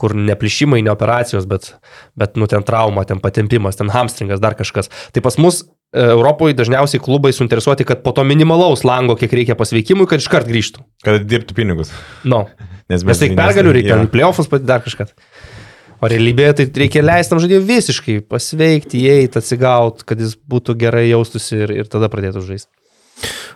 [0.00, 1.72] kur ne plišimai, ne operacijos, bet,
[2.18, 4.90] bet nu, ten trauma, ten patempimas, ten hamstringas, dar kažkas.
[5.14, 9.58] Tai pas mus e, Europoje dažniausiai klubai suinteresuoti, kad po to minimalaus lango, kiek reikia
[9.58, 10.86] pasveikimui, kad iškart grįžtų.
[11.06, 11.94] Kad dirbtų pinigus.
[12.26, 12.46] Nu.
[12.92, 14.08] Nes, nes tai pergalių reikia, ja.
[14.12, 15.06] playoffs pat dar kažką.
[16.04, 21.06] O realybėje tai reikia leisti tam žaidėjui visiškai pasveikti, įeiti, atsigauti, kad jis būtų gerai
[21.06, 22.68] jaustųsi ir, ir tada pradėtų žaisti.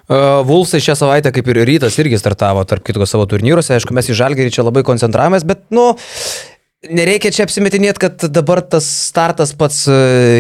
[0.09, 3.75] Vulsai šią savaitę, kaip ir rytas, irgi startavo tarp kitko savo turnyruose.
[3.77, 5.91] Aišku, mes į žalgerį čia labai koncentravomės, bet, nu,
[6.87, 9.95] Nereikia čia apsimetinėti, kad dabar tas startas pats e,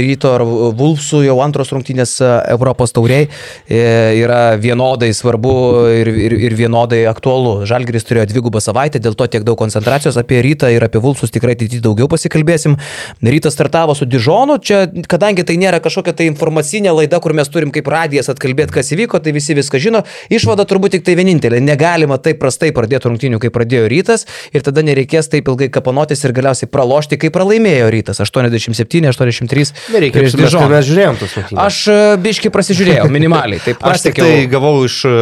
[0.05, 3.81] ryto ar Vulfsų jau antros rungtynės e, Europos tauriai e,
[4.20, 5.55] yra vienodai svarbu
[5.90, 7.65] ir, ir, ir vienodai aktualu.
[7.66, 11.56] Žalgiris turėjo dvigubą savaitę, dėl to tiek daug koncentracijos apie rytą ir apie Vulfsus tikrai
[11.56, 12.78] ateityje daugiau pasikalbėsim.
[13.19, 17.74] Rytas startavo su Dižonu, čia, kadangi tai nėra kažkokia tai informacinė laida, kur mes turim
[17.74, 20.05] kaip radijas atkalbėti, kas įvyko, tai visi viską žino.
[20.31, 21.59] Išvada turbūt tik tai vienintelė.
[21.66, 26.34] Negalima taip prastai pradėti rungtynių, kaip pradėjo rytas ir tada nereikės taip ilgai kapanotis ir
[26.36, 29.74] galiausiai pralošti, kai pralaimėjo rytas 87-83.
[29.94, 30.70] Nereikia, Dižoną.
[30.72, 31.60] Mes žiūrėjom tas rungtynes.
[31.64, 33.62] Aš e, biški prasižiūrėjau, minimaliai.
[33.64, 35.14] Taip, aš tik tai gavau iš e,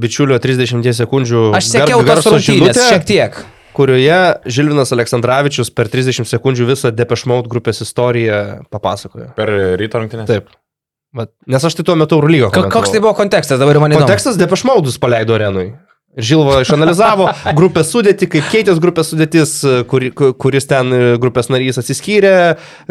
[0.00, 1.48] bičiulio 30 sekundžių.
[1.58, 3.42] Aš sekiau tas rungtynės šiek tiek
[3.76, 4.16] kurioje
[4.50, 9.30] Žilvinas Aleksandravičius per 30 sekundžių visą Depešmaut grupės istoriją papasakojo.
[9.38, 10.28] Per ryto rungtynės?
[10.28, 10.50] Taip.
[11.16, 12.52] Vat, nes aš tai tuo metu Eurolygo.
[12.54, 14.06] Koks tai buvo kontekstas, dabar man įdomu.
[14.06, 15.72] Kontekstas Depešmaudus paleido arenui.
[16.18, 17.28] Žilva išanalizavo
[17.58, 19.52] grupės sudėti, kaip keitės grupės sudėtis,
[19.90, 20.90] kur, kuris ten
[21.22, 22.32] grupės narys atsiskyrė,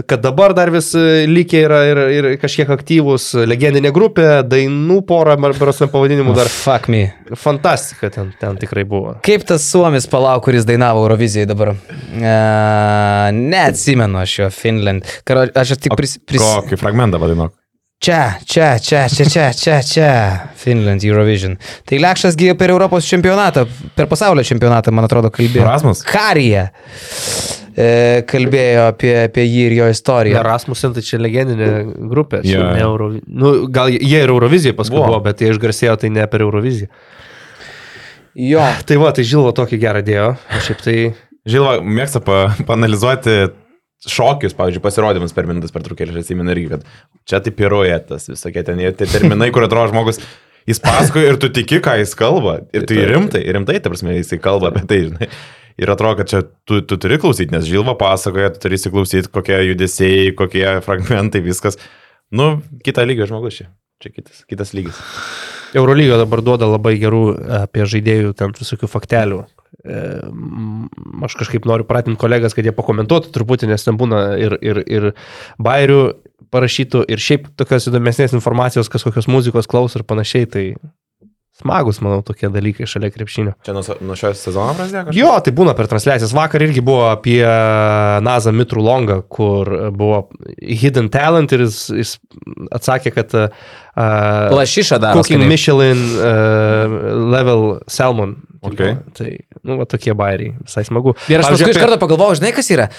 [0.07, 0.93] kad dabar dar vis
[1.27, 6.47] lygiai yra ir, ir kažkiek aktyvus, legendinė grupė, dainų porą, barosime pavadinimų dar.
[6.47, 7.09] Oh, fuck me.
[7.35, 9.17] Fantastika ten, ten tikrai buvo.
[9.27, 11.75] Kaip tas suomis palau, kuris dainavo Eurovizijai dabar?
[11.75, 15.03] Uh, neatsimenu aš jo Finland.
[15.27, 16.21] Aš tik pris...
[16.23, 16.39] pris...
[16.39, 17.51] Kokį fragmentą vadinu?
[17.99, 20.11] Čia, čia, čia, čia, čia, čia, čia,
[20.55, 21.57] Finland Eurovision.
[21.83, 25.65] Tai Lekšas gyja per Europos čempionatą, per pasaulio čempionatą, man atrodo, kalbėjo.
[25.65, 26.05] Erasmus.
[26.07, 26.69] Karija.
[27.75, 30.39] E, kalbėjo apie, apie jį ir jo istoriją.
[30.39, 31.69] Erasmusen tai čia legendinė
[32.13, 32.39] grupė.
[32.47, 32.79] Yeah.
[32.85, 33.11] Euro...
[33.27, 36.87] Nu, gal jie ir Eurovizija paskui buvo, buvo bet jie išgarsėjo tai ne per Euroviziją.
[38.39, 38.63] Jo.
[38.87, 40.29] Tai va, tai Žilva tokį gerą dėjo.
[40.63, 40.99] Šiaip tai...
[41.51, 43.41] Žilva mėgsta pa, panalizuoti
[44.07, 46.85] šokius, pavyzdžiui, pasirodymus per minutės per trukėlį, aš atsimenu irgi, kad
[47.27, 50.21] čia tai piruojetas, visokie ten tie terminai, kur atrodo žmogus,
[50.69, 52.61] jis pasakoja ir tu tiki, ką jis kalba.
[52.75, 55.29] Ir tai rimtai, rimtai, ta prasme, jisai kalba apie tai, žinai.
[55.79, 59.61] Ir atrodo, kad čia tu, tu turi klausyti, nes Žilva pasakoja, tu turi įsiklausyti, kokie
[59.69, 61.79] judesiai, kokie fragmentai, viskas.
[62.35, 63.69] Nu, kitą lygio žmogus čia.
[64.03, 64.99] Čia kitas, kitas lygis.
[65.75, 67.23] Eurolyga dabar duoda labai gerų
[67.61, 69.41] apie žaidėjų ten visokių faktelių.
[71.25, 75.11] Aš kažkaip noriu pratinti kolegas, kad jie pakomentuotų truputį, nes ten būna ir, ir, ir
[75.61, 76.01] bairių
[76.51, 80.49] parašytų, ir šiaip tokios įdomesnės informacijos, kas kokios muzikos klauso ir panašiai.
[80.49, 80.65] Tai
[81.59, 83.53] smagus, manau, tokie dalykai šalia krepšinio.
[83.65, 85.13] Čia nuo, nuo šios sezono prasidėjo?
[85.17, 86.33] Jo, tai būna per transliacijas.
[86.35, 87.41] Vakar irgi buvo apie
[88.25, 90.21] Nazą Mitrų Longą, kur buvo
[90.57, 92.15] Hidden Talent ir jis, jis
[92.75, 93.49] atsakė, kad uh,
[94.55, 95.19] Lašiša daro.
[95.19, 96.99] Cooking Michelin uh,
[97.35, 98.37] level salmon.
[98.65, 98.97] Okay.
[99.15, 99.31] Tai,
[99.63, 101.15] nu, va, tokie bairiai, visai smagu.
[101.31, 102.89] Ir aš paskui iš karto pagalvojau, žinai, kas yra?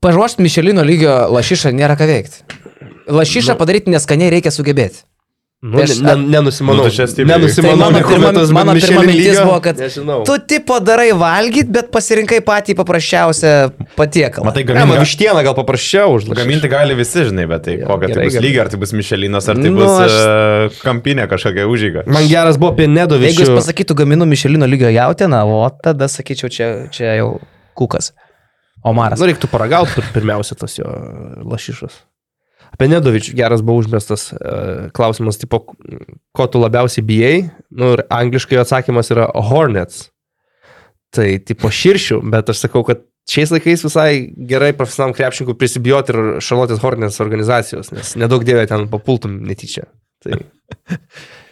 [0.00, 2.62] paruošti Mišelino lygio lašišą nėra ką veikti.
[3.06, 3.58] Lašišą Nu.
[3.60, 5.05] padaryti neskaniai reikia sugebėti.
[5.66, 6.76] Nu, Tai aš- ne, nenusimanau.
[6.78, 7.26] Nu, tai čia stipriai.
[7.32, 7.76] Tai Nenusimanau.
[7.82, 10.18] mano kad pirma, mano Michelin pirma mintis buvo, kad Nežinau.
[10.28, 13.52] tu tipo darai valgyti, bet pasirinkai patį paprasčiausią
[13.98, 14.44] patiekalą.
[14.46, 17.86] Matai, Ne, man gaminti, vištieną gal paprasčiau už gaminti gali visi, žinai, bet tai Jo,
[17.90, 18.44] kokia tai bus gerai.
[18.46, 20.78] lygiai, ar tai bus Mišelinas, ar tai Nu, bus aš- aš...
[20.86, 22.06] kampinė kažkokia užyga.
[22.06, 26.66] Man geras buvo apie Jeigu jis pasakytų gaminu Mišelino lygio jautieną, o tada sakyčiau, čia,
[26.94, 27.40] čia jau
[27.74, 28.12] kukas.
[28.84, 29.18] Omaras.
[29.18, 30.86] Nu, reiktų paragauti pir- pirmiausia tas jo
[31.42, 31.92] lašišas.
[32.76, 35.62] Apie Nedovičių geras buvo užmestas uh, klausimas, tipo,
[36.36, 37.36] ko tu labiausiai bijai.
[37.72, 40.10] Nu, ir angliškai atsakymas yra Hornets.
[41.16, 43.00] Tai tipo širšių, bet aš sakau, kad
[43.30, 44.10] šiais laikais visai
[44.50, 49.86] gerai profesionaliam krepšininkui prisibijoti ir Šarlotės Hornets organizacijos, nes nedaug dievė ten papultum netyčia.
[50.20, 50.42] Tai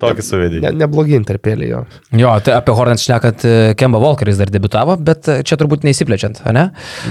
[0.00, 0.60] Tokį suvedį.
[0.64, 1.80] ne, neblogi interpelė jo.
[2.16, 6.40] Jo, tai apie Hornets šnekant, e, Kemba Walkeris dar debitavo, bet e, čia turbūt neįsiplečiant,
[6.56, 6.66] ne?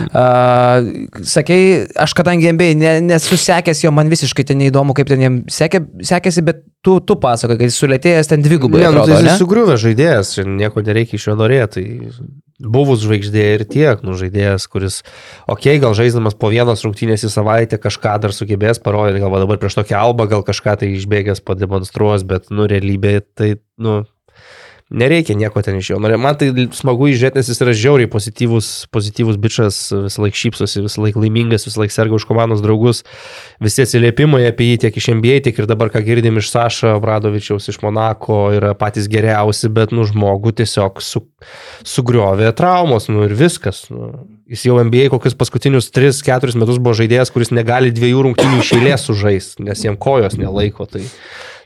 [0.10, 5.40] Uh, sakei, aš kadangi MBA ne, nesusekęs jo, man visiškai ten neįdomu, kaip ten jam
[5.52, 8.84] sekė, sekėsi, bet tu, tu pasakoji, kad jis sulėtėjęs ten dvigubai.
[8.84, 9.34] Ne, nu, atrodo, tai ne?
[9.34, 11.86] jis sugriuvęs žaidėjas, nieko nereikia iš jo norėti.
[12.10, 15.02] Tai buvus žvaigždė ir tiek, nu žaidėjas, kuris,
[15.48, 19.62] okei, okay, gal žaisdamas po vienos rungtynės į savaitę kažką dar sugebės parodyti, gal dabar
[19.62, 24.02] prieš tokią albą gal kažką tai išbėgęs pademonstruos, bet, nu, realybėje tai, nu,
[24.90, 26.00] nereikia nieko ten iš jo.
[26.02, 31.04] Man tai smagu įžiūrėti, nes jis yra žiauriai pozityvus, pozityvus bičias, visą laiką šypsosi, visą
[31.06, 33.04] laiką laimingas, visą laiką serga už komandos draugus.
[33.62, 37.70] Visi atsiliepimai apie jį tiek iš NBA, tiek ir dabar, ką girdim iš Sašo Bradovičiaus,
[37.70, 41.24] iš Monako, yra patys geriausi, bet, nu, žmogų tiesiog su,
[41.86, 43.86] sugriovė traumos, nu ir viskas.
[43.94, 44.12] Nu.
[44.50, 49.06] Jis jau NBA kokius paskutinius 3-4 metus buvo žaidėjas, kuris negali dviejų rungtynių iš eilės
[49.06, 50.88] sužaisti, nes jam kojos nelaiko.
[50.90, 51.04] Tai,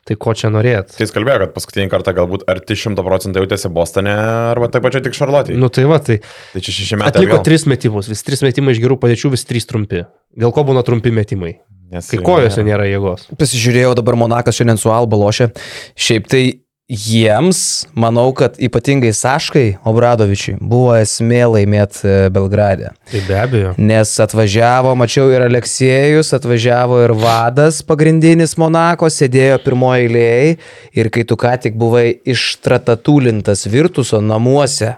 [0.07, 0.93] tai ko čia norėt?
[0.97, 4.13] Tai jis kalbėjo, kad paskutinį kartą galbūt arti 100 procentų jautėsi Bostone
[4.53, 5.57] arba taip pačiai tik Šarlotėje.
[5.59, 6.19] Nu tai va, tai
[6.53, 7.13] Tai čia šeši metai.
[7.13, 7.45] atliko atgal.
[7.47, 10.03] tris metimus, vis trys metimai iš gerų padėčių, vis trys trumpi.
[10.35, 11.57] Dėl ko būna trumpi metimai?
[11.93, 13.27] Nes Kai kojose nėra jėgos.
[13.37, 15.51] Pasižiūrėjau dabar Monakas šiandien su Alba lošia.
[15.93, 16.43] Šiaip tai
[16.89, 22.91] jiems, manau, kad ypatingai Saškai Obradovičiui buvo esmė laimėti Belgrade.
[23.11, 23.71] Tai be abejo.
[23.79, 30.57] Nes atvažiavo, mačiau ir Aleksėjus, atvažiavo ir vadas pagrindinis Monako, sėdėjo pirmoje eilėje
[30.99, 34.97] ir kai tu ką tik buvai ištratatulintas Virtuso namuose,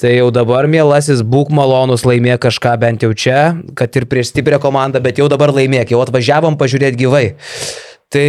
[0.00, 3.42] tai jau dabar, mielasis, būk malonus, laimėk kažką bent jau čia,
[3.76, 7.26] kad ir prieš stiprią komandą, bet jau dabar laimėk, jau atvažiavom pažiūrėti gyvai.
[8.10, 8.28] Tai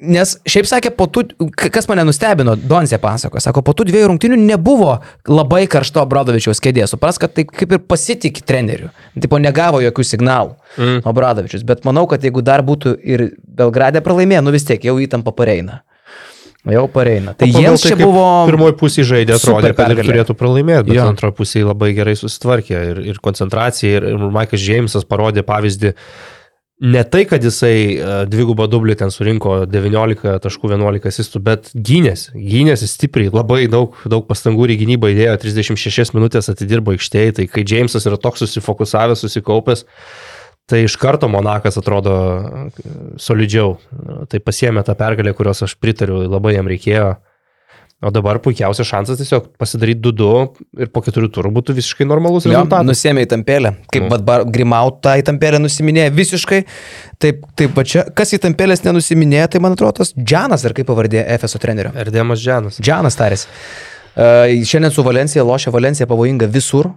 [0.00, 1.26] Nes šiaip sakė, po tų,
[1.60, 4.94] kas mane nustebino, Donsė pasako, sako, po tų dviejų rungtynių nebuvo
[5.28, 6.86] labai karšto Bradovičiaus kėdė.
[6.88, 8.88] Supras, kad tai kaip ir pasitikė treneriu.
[9.20, 11.04] Tipo, negavo jokių signalų mm.
[11.10, 11.66] Obradovičius.
[11.68, 15.82] Bet manau, kad jeigu dar būtų ir Belgradė pralaimėjo, nu vis tiek jau įtampa pareina.
[16.68, 17.32] Jau pareina.
[17.32, 18.24] Tai jiems čia kaip buvo...
[18.50, 21.06] Pirmoji pusė žaidė, atrodė, kad ir turėtų pralaimėti, bet Jo.
[21.08, 25.94] antroji pusė labai gerai susitvarkė ir, ir koncentracija, ir, ir Maikas Džeimsas parodė pavyzdį.
[26.80, 32.32] Ne tai, kad jisai uh, dvigubą dublį ten surinko 19 taškų 11 asistų, bet gynėsi,
[32.32, 37.66] gynėsi stipriai, labai daug, daug pastangų į gynybą įdėjo, 36 minutės atidirbo aikštėje, tai kai
[37.68, 39.84] Džeimsas yra toks susifokusavęs, susikaupęs,
[40.72, 42.64] tai iš karto Monakas atrodo e,
[43.20, 43.76] solidžiau.
[43.76, 47.10] E, Tai pasiemė tą pergalę, kurios aš pritariu, labai jam reikėjo.
[48.00, 52.86] O dabar puikiausias šansas tiesiog pasidaryti 2-2 ir po keturių turų būtų visiškai normalus rezultatas.
[52.88, 53.74] nusėmė į tampelę.
[53.92, 54.16] Kaip Nu.
[54.16, 54.46] nu.
[54.54, 56.62] Grimautą į tampelę nusiminėjo visiškai.
[57.20, 60.88] Taip, taip va čia, kas į tampelės nenusiminėjo, tai man atrodo tas Džanas, ar kaip
[60.88, 61.92] pavardė FSO trenerio.
[61.92, 62.80] Erdėmas Džanas.
[62.80, 63.50] Džanas tarėsi.
[64.16, 66.88] Uh, šiandien su Valencija lošia Valencija pavojinga visur.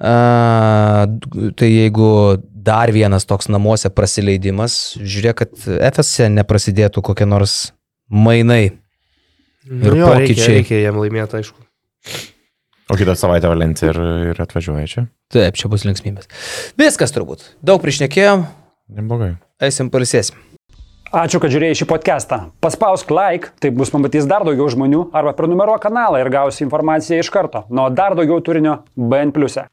[0.00, 1.10] Uh,
[1.58, 7.72] tai jeigu dar vienas toks namuose praleidimas, žiūrėk, kad FSC neprasidėtų kokie nors
[8.08, 8.79] mainai.
[9.70, 10.54] Ir Jo, reikia, pokyčiai.
[10.58, 11.62] reikia jam laimėti, aišku.
[12.90, 13.98] O kitą savaitę Valencija ir,
[14.32, 15.04] ir atvažiuoja čia.
[15.30, 16.26] Taip, čia bus linksmybės.
[16.80, 17.44] Viskas turbūt.
[17.62, 18.46] Daug priešnekėjom,
[18.96, 19.36] Neblogai.
[19.62, 20.34] eisim palisėsim.
[21.10, 22.36] Ačiū, kad žiūrėjai šį podcastą.
[22.62, 27.30] Paspausk like, taip bus pamatys dar daugiau žmonių, arba prenumeruok kanalą ir gausi informaciją iš
[27.34, 27.64] karto.
[27.70, 29.30] Nuo dar daugiau turinio BN⁇.
[29.64, 29.66] e.